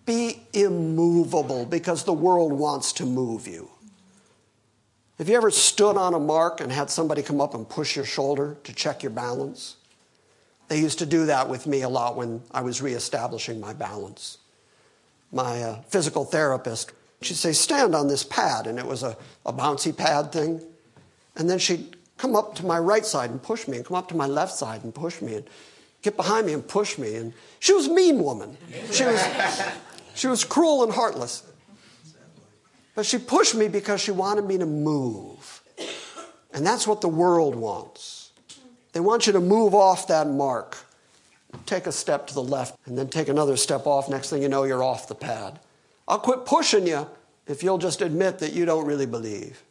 Be 0.06 0.42
immovable 0.52 1.66
because 1.66 2.04
the 2.04 2.12
world 2.12 2.52
wants 2.52 2.92
to 2.94 3.06
move 3.06 3.48
you. 3.48 3.70
Have 5.18 5.28
you 5.28 5.36
ever 5.36 5.50
stood 5.50 5.96
on 5.96 6.12
a 6.12 6.18
mark 6.18 6.60
and 6.60 6.72
had 6.72 6.90
somebody 6.90 7.22
come 7.22 7.40
up 7.40 7.54
and 7.54 7.68
push 7.68 7.94
your 7.94 8.04
shoulder 8.04 8.56
to 8.64 8.74
check 8.74 9.02
your 9.02 9.10
balance? 9.10 9.76
They 10.68 10.80
used 10.80 10.98
to 10.98 11.06
do 11.06 11.26
that 11.26 11.48
with 11.48 11.66
me 11.68 11.82
a 11.82 11.88
lot 11.88 12.16
when 12.16 12.42
I 12.50 12.62
was 12.62 12.82
reestablishing 12.82 13.60
my 13.60 13.74
balance. 13.74 14.38
My 15.30 15.62
uh, 15.62 15.82
physical 15.82 16.24
therapist, 16.24 16.92
she'd 17.22 17.36
say, 17.36 17.52
Stand 17.52 17.94
on 17.94 18.08
this 18.08 18.24
pad, 18.24 18.66
and 18.66 18.76
it 18.78 18.86
was 18.86 19.04
a, 19.04 19.16
a 19.46 19.52
bouncy 19.52 19.96
pad 19.96 20.32
thing. 20.32 20.60
And 21.36 21.48
then 21.48 21.60
she'd 21.60 21.96
come 22.16 22.34
up 22.34 22.56
to 22.56 22.66
my 22.66 22.78
right 22.78 23.06
side 23.06 23.30
and 23.30 23.40
push 23.40 23.68
me, 23.68 23.76
and 23.76 23.86
come 23.86 23.96
up 23.96 24.08
to 24.08 24.16
my 24.16 24.26
left 24.26 24.52
side 24.52 24.82
and 24.82 24.92
push 24.92 25.22
me, 25.22 25.36
and 25.36 25.44
get 26.02 26.16
behind 26.16 26.46
me 26.46 26.54
and 26.54 26.66
push 26.66 26.98
me. 26.98 27.14
And 27.14 27.32
she 27.60 27.72
was 27.72 27.86
a 27.86 27.94
mean 27.94 28.18
woman. 28.18 28.56
She 28.90 29.04
was, 29.04 29.24
she 30.14 30.26
was 30.26 30.42
cruel 30.42 30.82
and 30.82 30.92
heartless. 30.92 31.44
But 32.94 33.06
she 33.06 33.18
pushed 33.18 33.54
me 33.54 33.68
because 33.68 34.00
she 34.00 34.10
wanted 34.10 34.44
me 34.44 34.58
to 34.58 34.66
move. 34.66 35.62
And 36.52 36.64
that's 36.64 36.86
what 36.86 37.00
the 37.00 37.08
world 37.08 37.56
wants. 37.56 38.30
They 38.92 39.00
want 39.00 39.26
you 39.26 39.32
to 39.32 39.40
move 39.40 39.74
off 39.74 40.06
that 40.08 40.28
mark. 40.28 40.78
Take 41.66 41.86
a 41.86 41.92
step 41.92 42.28
to 42.28 42.34
the 42.34 42.42
left 42.42 42.76
and 42.86 42.96
then 42.96 43.08
take 43.08 43.28
another 43.28 43.56
step 43.56 43.86
off. 43.86 44.08
Next 44.08 44.30
thing 44.30 44.42
you 44.42 44.48
know, 44.48 44.64
you're 44.64 44.82
off 44.82 45.08
the 45.08 45.14
pad. 45.14 45.58
I'll 46.06 46.18
quit 46.18 46.46
pushing 46.46 46.86
you 46.86 47.08
if 47.46 47.62
you'll 47.62 47.78
just 47.78 48.00
admit 48.00 48.38
that 48.38 48.52
you 48.52 48.64
don't 48.64 48.86
really 48.86 49.06
believe. 49.06 49.62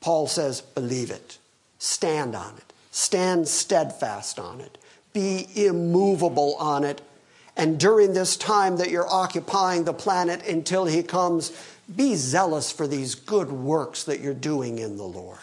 Paul 0.00 0.26
says, 0.26 0.60
believe 0.60 1.10
it. 1.10 1.38
Stand 1.78 2.34
on 2.34 2.54
it. 2.56 2.72
Stand 2.90 3.48
steadfast 3.48 4.38
on 4.38 4.60
it. 4.60 4.78
Be 5.12 5.48
immovable 5.54 6.56
on 6.56 6.84
it. 6.84 7.00
And 7.56 7.78
during 7.78 8.12
this 8.12 8.36
time 8.36 8.76
that 8.76 8.90
you're 8.90 9.08
occupying 9.08 9.84
the 9.84 9.92
planet 9.92 10.46
until 10.46 10.84
he 10.84 11.02
comes, 11.02 11.52
be 11.94 12.14
zealous 12.14 12.70
for 12.70 12.86
these 12.86 13.14
good 13.14 13.50
works 13.50 14.04
that 14.04 14.20
you're 14.20 14.34
doing 14.34 14.78
in 14.78 14.96
the 14.96 15.04
Lord, 15.04 15.38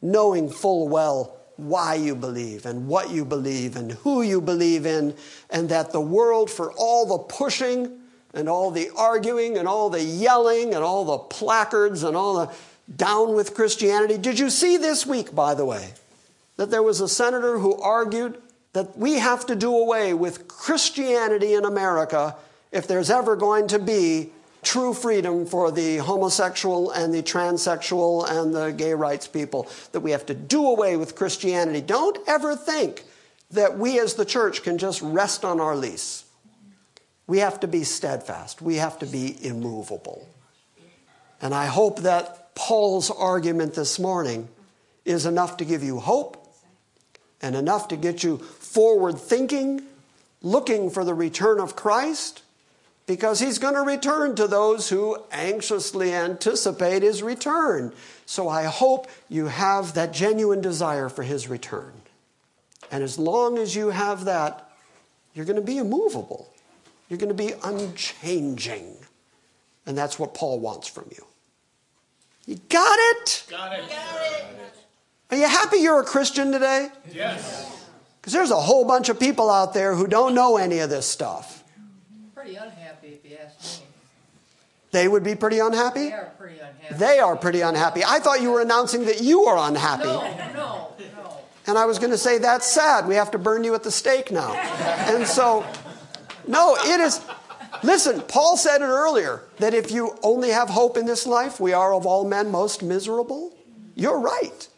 knowing 0.00 0.48
full 0.48 0.88
well 0.88 1.36
why 1.56 1.94
you 1.94 2.14
believe 2.14 2.66
and 2.66 2.86
what 2.86 3.10
you 3.10 3.24
believe 3.24 3.76
and 3.76 3.92
who 3.92 4.22
you 4.22 4.40
believe 4.40 4.86
in, 4.86 5.14
and 5.50 5.68
that 5.70 5.92
the 5.92 6.00
world, 6.00 6.50
for 6.50 6.72
all 6.72 7.06
the 7.06 7.18
pushing 7.18 7.98
and 8.34 8.48
all 8.48 8.70
the 8.70 8.90
arguing 8.96 9.56
and 9.56 9.66
all 9.66 9.88
the 9.88 10.02
yelling 10.02 10.74
and 10.74 10.84
all 10.84 11.04
the 11.04 11.18
placards 11.18 12.02
and 12.02 12.16
all 12.16 12.46
the 12.46 12.54
down 12.94 13.34
with 13.34 13.54
Christianity. 13.54 14.18
Did 14.18 14.38
you 14.38 14.50
see 14.50 14.76
this 14.76 15.06
week, 15.06 15.34
by 15.34 15.54
the 15.54 15.64
way, 15.64 15.94
that 16.56 16.70
there 16.70 16.82
was 16.82 17.00
a 17.00 17.08
senator 17.08 17.58
who 17.58 17.80
argued 17.80 18.40
that 18.74 18.96
we 18.96 19.14
have 19.14 19.46
to 19.46 19.56
do 19.56 19.74
away 19.74 20.14
with 20.14 20.46
Christianity 20.46 21.54
in 21.54 21.64
America 21.64 22.36
if 22.70 22.86
there's 22.86 23.10
ever 23.10 23.34
going 23.34 23.68
to 23.68 23.78
be 23.78 24.30
true 24.66 24.92
freedom 24.92 25.46
for 25.46 25.70
the 25.70 25.98
homosexual 25.98 26.90
and 26.90 27.14
the 27.14 27.22
transsexual 27.22 28.28
and 28.28 28.52
the 28.52 28.72
gay 28.72 28.92
rights 28.92 29.28
people, 29.28 29.68
that 29.92 30.00
we 30.00 30.10
have 30.10 30.26
to 30.26 30.34
do 30.34 30.66
away 30.66 30.96
with 30.96 31.14
Christianity. 31.14 31.80
Don't 31.80 32.18
ever 32.26 32.56
think 32.56 33.04
that 33.52 33.78
we 33.78 34.00
as 34.00 34.14
the 34.14 34.24
church 34.24 34.64
can 34.64 34.76
just 34.76 35.00
rest 35.00 35.44
on 35.44 35.60
our 35.60 35.76
lease. 35.76 36.24
We 37.28 37.38
have 37.38 37.60
to 37.60 37.68
be 37.68 37.84
steadfast, 37.84 38.60
we 38.60 38.76
have 38.76 38.98
to 38.98 39.06
be 39.06 39.36
immovable. 39.46 40.28
And 41.40 41.54
I 41.54 41.66
hope 41.66 42.00
that 42.00 42.54
Paul's 42.56 43.10
argument 43.10 43.74
this 43.74 44.00
morning 44.00 44.48
is 45.04 45.26
enough 45.26 45.58
to 45.58 45.64
give 45.64 45.84
you 45.84 46.00
hope 46.00 46.42
and 47.40 47.54
enough 47.54 47.86
to 47.88 47.96
get 47.96 48.24
you 48.24 48.38
forward 48.38 49.18
thinking, 49.18 49.82
looking 50.42 50.90
for 50.90 51.04
the 51.04 51.14
return 51.14 51.60
of 51.60 51.76
Christ 51.76 52.42
because 53.06 53.38
he's 53.38 53.58
going 53.58 53.74
to 53.74 53.82
return 53.82 54.34
to 54.34 54.48
those 54.48 54.88
who 54.88 55.16
anxiously 55.30 56.12
anticipate 56.12 57.02
his 57.02 57.22
return. 57.22 57.92
So 58.26 58.48
I 58.48 58.64
hope 58.64 59.06
you 59.28 59.46
have 59.46 59.94
that 59.94 60.12
genuine 60.12 60.60
desire 60.60 61.08
for 61.08 61.22
his 61.22 61.48
return. 61.48 61.92
And 62.90 63.02
as 63.02 63.18
long 63.18 63.58
as 63.58 63.74
you 63.74 63.90
have 63.90 64.24
that, 64.24 64.70
you're 65.34 65.44
going 65.44 65.56
to 65.56 65.62
be 65.62 65.78
immovable. 65.78 66.52
You're 67.08 67.18
going 67.18 67.34
to 67.34 67.34
be 67.34 67.52
unchanging. 67.62 68.96
And 69.86 69.96
that's 69.96 70.18
what 70.18 70.34
Paul 70.34 70.58
wants 70.58 70.88
from 70.88 71.06
you. 71.10 71.24
You 72.46 72.56
got 72.68 72.98
it? 72.98 73.44
Got 73.48 73.72
it. 73.72 73.88
Got 73.88 73.90
it. 73.90 74.46
Are 75.30 75.36
you 75.36 75.48
happy 75.48 75.78
you're 75.78 76.00
a 76.00 76.04
Christian 76.04 76.52
today? 76.52 76.88
Yes. 77.12 77.84
Because 78.20 78.32
there's 78.32 78.50
a 78.50 78.60
whole 78.60 78.84
bunch 78.84 79.08
of 79.08 79.18
people 79.18 79.50
out 79.50 79.74
there 79.74 79.94
who 79.94 80.06
don't 80.06 80.34
know 80.34 80.56
any 80.56 80.80
of 80.80 80.90
this 80.90 81.06
stuff. 81.06 81.64
Pretty 82.46 82.60
unhappy 82.60 83.08
if 83.08 83.28
you 83.28 83.36
ask 83.44 83.80
me. 83.80 83.86
They 84.92 85.08
would 85.08 85.24
be 85.24 85.34
pretty 85.34 85.58
unhappy? 85.58 86.10
They 86.10 86.12
are 86.12 86.30
pretty 86.38 86.58
unhappy. 86.60 86.94
They 86.94 87.18
are 87.18 87.36
pretty 87.36 87.60
unhappy. 87.60 88.04
I 88.06 88.20
thought 88.20 88.40
you 88.40 88.52
were 88.52 88.60
announcing 88.60 89.06
that 89.06 89.20
you 89.20 89.46
are 89.46 89.68
unhappy. 89.68 90.04
No, 90.04 90.20
no, 90.54 90.94
no. 91.16 91.36
And 91.66 91.76
I 91.76 91.86
was 91.86 91.98
going 91.98 92.12
to 92.12 92.18
say, 92.18 92.38
that's 92.38 92.64
sad. 92.64 93.08
We 93.08 93.16
have 93.16 93.32
to 93.32 93.38
burn 93.38 93.64
you 93.64 93.74
at 93.74 93.82
the 93.82 93.90
stake 93.90 94.30
now. 94.30 94.54
And 94.54 95.26
so, 95.26 95.66
no, 96.46 96.76
it 96.78 97.00
is. 97.00 97.20
Listen, 97.82 98.20
Paul 98.22 98.56
said 98.56 98.80
it 98.80 98.84
earlier 98.84 99.42
that 99.58 99.74
if 99.74 99.90
you 99.90 100.16
only 100.22 100.50
have 100.50 100.68
hope 100.68 100.96
in 100.96 101.04
this 101.04 101.26
life, 101.26 101.58
we 101.58 101.72
are 101.72 101.92
of 101.92 102.06
all 102.06 102.24
men 102.24 102.52
most 102.52 102.80
miserable. 102.80 103.56
You're 103.96 104.20
right. 104.20 104.68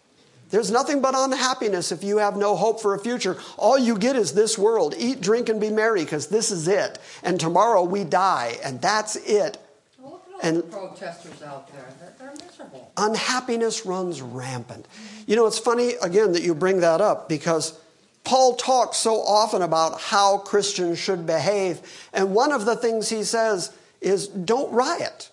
There's 0.51 0.71
nothing 0.71 1.03
but 1.03 1.15
unhappiness 1.17 1.93
if 1.93 2.03
you 2.03 2.19
have 2.19 2.37
no 2.37 2.57
hope 2.57 2.81
for 2.81 2.95
a 2.95 2.99
future. 2.99 3.37
All 3.59 3.79
you 3.79 3.99
get 3.99 4.17
is 4.17 4.33
this 4.33 4.57
world. 4.57 4.95
Eat, 4.97 5.21
drink, 5.21 5.49
and 5.49 5.61
be 5.61 5.69
merry 5.71 6.05
because 6.05 6.29
this 6.29 6.51
is 6.51 6.67
it. 6.69 6.99
And 7.23 7.39
tomorrow 7.39 7.83
we 7.83 8.05
die, 8.05 8.57
and 8.65 8.81
that's 8.81 9.17
it. 9.17 9.59
Well, 9.99 10.13
Look 10.13 10.23
at 10.27 10.33
all 10.35 10.41
And- 10.43 10.57
the 10.59 10.63
protesters 10.63 11.43
out 11.43 11.71
there. 11.73 11.85
They're, 12.01 12.15
they're 12.19 12.47
miserable. 12.47 12.91
Unhappiness 12.97 13.85
runs 13.85 14.23
rampant. 14.23 14.87
You 15.27 15.37
know, 15.37 15.47
it's 15.47 15.59
funny, 15.59 15.95
again, 16.03 16.33
that 16.33 16.43
you 16.43 16.55
bring 16.55 16.81
that 16.81 17.03
up 17.03 17.29
because 17.29 17.79
Paul 18.25 18.57
talks 18.57 18.97
so 18.97 19.21
often 19.21 19.61
about 19.63 20.01
how 20.01 20.39
Christians 20.39 20.99
should 20.99 21.27
behave. 21.27 21.81
And 22.15 22.35
one 22.35 22.53
of 22.53 22.65
the 22.65 22.77
things 22.77 23.11
he 23.11 23.23
says 23.23 23.71
is 24.01 24.29
don't 24.29 24.73
riot, 24.73 25.29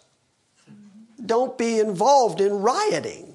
don't 1.25 1.57
be 1.57 1.79
involved 1.79 2.41
in 2.41 2.61
rioting. 2.61 3.34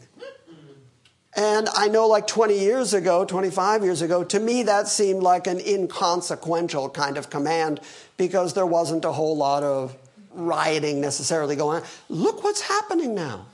And 1.36 1.68
I 1.76 1.86
know, 1.88 2.08
like 2.08 2.26
20 2.26 2.58
years 2.58 2.92
ago, 2.92 3.24
25 3.24 3.84
years 3.84 4.02
ago, 4.02 4.24
to 4.24 4.40
me 4.40 4.64
that 4.64 4.88
seemed 4.88 5.22
like 5.22 5.46
an 5.46 5.60
inconsequential 5.60 6.90
kind 6.90 7.16
of 7.16 7.30
command 7.30 7.80
because 8.16 8.54
there 8.54 8.66
wasn't 8.66 9.04
a 9.04 9.12
whole 9.12 9.36
lot 9.36 9.62
of 9.62 9.96
rioting 10.32 11.00
necessarily 11.00 11.54
going 11.56 11.82
on. 11.82 11.88
Look 12.08 12.42
what's 12.42 12.62
happening 12.62 13.14
now. 13.14 13.46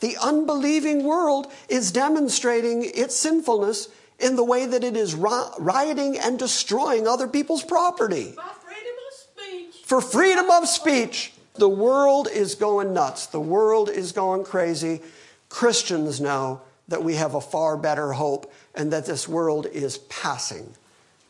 The 0.00 0.16
unbelieving 0.20 1.04
world 1.04 1.52
is 1.68 1.92
demonstrating 1.92 2.84
its 2.84 3.14
sinfulness 3.16 3.88
in 4.18 4.36
the 4.36 4.44
way 4.44 4.66
that 4.66 4.82
it 4.82 4.96
is 4.96 5.14
rioting 5.14 6.18
and 6.18 6.38
destroying 6.38 7.06
other 7.06 7.28
people's 7.28 7.62
property. 7.62 8.34
My 8.36 8.50
freedom 8.60 8.94
of 9.08 9.14
speech. 9.14 9.84
For 9.84 10.00
freedom 10.00 10.50
of 10.50 10.68
speech, 10.68 11.32
the 11.54 11.68
world 11.68 12.28
is 12.32 12.54
going 12.54 12.92
nuts. 12.92 13.26
The 13.26 13.40
world 13.40 13.88
is 13.88 14.12
going 14.12 14.44
crazy. 14.44 15.00
Christians 15.48 16.20
know 16.20 16.62
that 16.90 17.02
we 17.02 17.14
have 17.14 17.34
a 17.34 17.40
far 17.40 17.76
better 17.76 18.12
hope 18.12 18.52
and 18.74 18.92
that 18.92 19.06
this 19.06 19.26
world 19.26 19.66
is 19.66 19.98
passing 19.98 20.74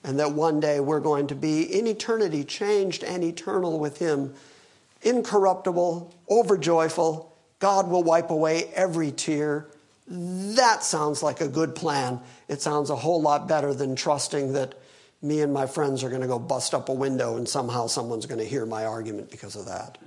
and 0.03 0.19
that 0.19 0.33
one 0.33 0.61
day 0.61 0.81
we're 0.81 1.01
going 1.01 1.27
to 1.29 1.35
be 1.35 1.63
in 1.63 1.87
eternity 1.87 2.45
changed 2.45 3.05
and 3.05 3.23
eternal 3.23 3.79
with 3.79 3.99
Him, 3.99 4.35
incorruptible, 5.03 6.15
overjoyful. 6.31 7.37
God 7.59 7.89
will 7.89 8.03
wipe 8.03 8.31
away 8.31 8.65
every 8.75 9.13
tear. 9.13 9.67
That 10.09 10.83
sounds 10.83 11.23
like 11.23 11.43
a 11.43 11.49
good 11.49 11.75
plan. 11.75 12.21
It 12.49 12.63
sounds 12.63 12.89
a 12.89 12.97
whole 12.97 13.21
lot 13.21 13.47
better 13.47 13.75
than 13.75 13.95
trusting 13.95 14.55
that 14.55 14.75
me 15.21 15.43
and 15.43 15.53
my 15.53 15.67
friends 15.67 16.03
are 16.03 16.09
going 16.09 16.23
to 16.23 16.27
go 16.27 16.39
bust 16.39 16.73
up 16.73 16.89
a 16.89 16.95
window 16.95 17.37
and 17.37 17.47
somehow 17.47 17.87
someone's 17.87 18.25
going 18.25 18.41
to 18.41 18.47
hear 18.47 18.65
my 18.65 18.87
argument 18.87 19.31
because 19.31 19.55
of 19.55 19.67
that. 19.67 19.99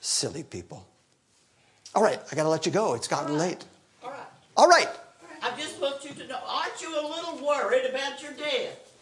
Silly 0.00 0.42
people. 0.42 0.84
All 1.94 2.02
right, 2.02 2.18
I 2.30 2.34
got 2.34 2.42
to 2.42 2.48
let 2.48 2.66
you 2.66 2.72
go. 2.72 2.94
It's 2.94 3.08
gotten 3.08 3.38
late. 3.38 3.64
All 4.56 4.68
right. 4.68 4.88
I 5.42 5.54
just 5.58 5.80
want 5.80 6.02
you 6.04 6.14
to 6.14 6.26
know, 6.26 6.38
aren't 6.46 6.80
you 6.80 6.88
a 6.98 7.04
little 7.06 7.46
worried 7.46 7.86
about 7.90 8.22
your 8.22 8.32
death? 8.32 8.92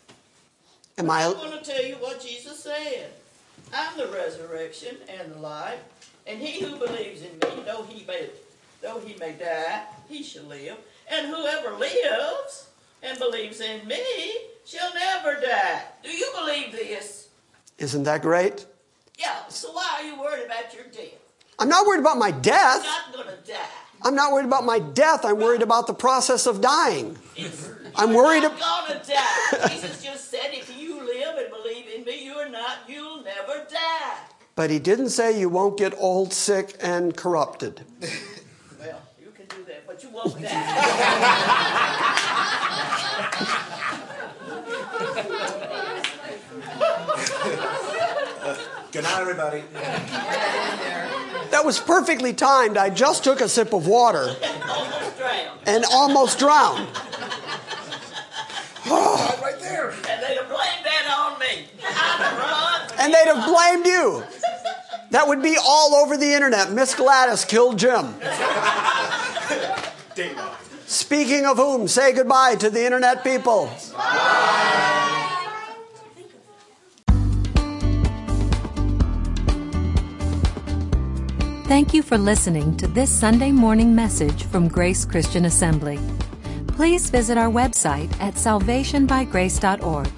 Am 0.99 1.11
I 1.11 1.23
I 1.23 1.29
want 1.29 1.63
to 1.65 1.71
tell 1.71 1.85
you 1.85 1.95
what 1.97 2.21
Jesus 2.21 2.61
said. 2.63 3.11
I'm 3.73 3.97
the 3.97 4.07
resurrection 4.09 4.97
and 5.09 5.33
the 5.33 5.39
life, 5.39 5.81
and 6.27 6.41
he 6.41 6.65
who 6.65 6.77
believes 6.77 7.23
in 7.23 7.33
me, 7.33 7.63
though 7.65 7.85
he 7.89 8.05
may, 8.05 8.29
though 8.83 9.01
he 9.01 9.17
may 9.19 9.33
die, 9.33 9.83
he 10.09 10.23
shall 10.23 10.45
live. 10.45 10.77
And 11.11 11.27
whoever 11.29 11.77
lives 11.77 12.69
and 13.03 13.19
believes 13.19 13.61
in 13.61 13.87
me 13.87 14.03
shall 14.65 14.93
never 14.95 15.41
die. 15.41 15.83
Do 16.03 16.11
you 16.11 16.31
believe 16.39 16.73
this? 16.73 17.29
Isn't 17.79 18.05
that 18.05 18.23
great? 18.23 18.67
Yeah. 19.19 19.47
So 19.49 19.73
why 19.73 19.99
are 19.99 20.05
you 20.05 20.21
worried 20.21 20.47
about 20.47 20.75
your 20.75 20.85
death? 20.85 21.19
I'm 21.59 21.69
not 21.69 21.87
worried 21.87 22.01
about 22.01 22.19
my 22.19 22.29
You're 22.29 22.41
death. 22.41 22.85
not 22.85 23.13
going 23.13 23.29
to 23.37 23.53
die. 23.53 23.84
I'm 24.05 24.15
not 24.15 24.33
worried 24.33 24.45
about 24.47 24.65
my 24.65 24.79
death. 24.79 25.25
I'm 25.25 25.39
worried 25.39 25.63
about 25.63 25.87
the 25.87 25.95
process 25.95 26.47
of 26.47 26.61
dying. 26.61 27.17
I'm 27.97 28.13
worried 28.13 28.43
You're 28.43 28.53
ab- 28.53 28.59
going 28.89 29.01
to 29.01 29.07
die. 29.13 29.69
Jesus 29.69 30.03
just 30.03 30.31
said, 30.31 30.49
if 30.53 30.77
you 30.79 31.03
live 31.05 31.37
and 31.39 31.49
believe 31.51 31.87
in 31.95 32.05
me, 32.05 32.25
you're 32.25 32.49
not, 32.49 32.79
you'll 32.89 33.23
never 33.23 33.65
die. 33.71 34.17
But 34.57 34.71
he 34.71 34.79
didn't 34.79 35.09
say 35.11 35.39
you 35.39 35.49
won't 35.49 35.77
get 35.79 35.95
old, 35.99 36.33
sick, 36.33 36.77
and 36.81 37.17
corrupted. 37.17 37.83
Well, 38.79 39.01
you 39.21 39.31
can 39.31 39.47
do 39.47 39.65
that, 39.65 39.87
but 39.87 40.03
you 40.03 40.11
won't 40.11 40.41
die. 40.43 41.85
Good 48.93 49.03
night, 49.03 49.21
everybody. 49.21 49.65
That 51.55 51.65
was 51.65 51.79
perfectly 51.79 52.33
timed. 52.33 52.77
I 52.77 52.91
just 52.91 53.23
took 53.23 53.41
a 53.41 53.49
sip 53.49 53.73
of 53.73 53.87
water 53.87 54.35
and 55.69 55.85
almost 55.85 56.41
drowned. 56.41 56.89
right 58.91 59.55
there. 59.61 59.91
And 59.91 60.21
they'd 60.21 60.37
have 60.37 60.49
blamed 60.49 60.85
that 60.85 61.15
on 61.17 61.39
me. 61.39 61.67
I'd 61.79 61.93
have 61.93 62.39
run. 62.41 62.99
And 62.99 63.15
they'd 63.15 63.33
have 63.33 63.47
blamed 63.49 63.87
you. 63.87 64.25
That 65.11 65.29
would 65.29 65.43
be 65.45 65.57
all 65.65 65.95
over 65.95 66.17
the 66.17 66.35
internet. 66.35 66.73
Miss 66.73 66.93
Gladys 66.97 67.45
killed 67.45 67.79
Jim. 67.79 68.17
Speaking 70.87 71.47
of 71.47 71.59
whom, 71.59 71.87
say 71.87 72.13
goodbye 72.13 72.57
to 72.57 72.69
the 72.69 72.85
internet 72.85 73.23
people. 73.23 73.71
Thank 81.65 81.95
you 81.95 82.03
for 82.03 82.19
listening 82.19 82.77
to 82.77 82.87
this 82.87 83.11
Sunday 83.11 83.51
morning 83.51 83.95
message 83.95 84.45
from 84.45 84.69
Grace 84.69 85.07
Christian 85.07 85.47
Assembly. 85.47 85.99
Please 86.67 87.09
visit 87.09 87.39
our 87.39 87.49
website 87.49 88.13
at 88.21 88.35
salvationbygrace.org 88.35 90.11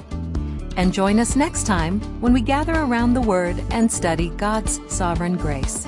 and 0.76 0.92
join 0.92 1.20
us 1.20 1.36
next 1.36 1.64
time 1.64 2.00
when 2.20 2.32
we 2.32 2.40
gather 2.40 2.74
around 2.74 3.14
the 3.14 3.20
Word 3.20 3.62
and 3.70 3.90
study 3.90 4.30
God's 4.30 4.80
sovereign 4.92 5.36
grace. 5.36 5.86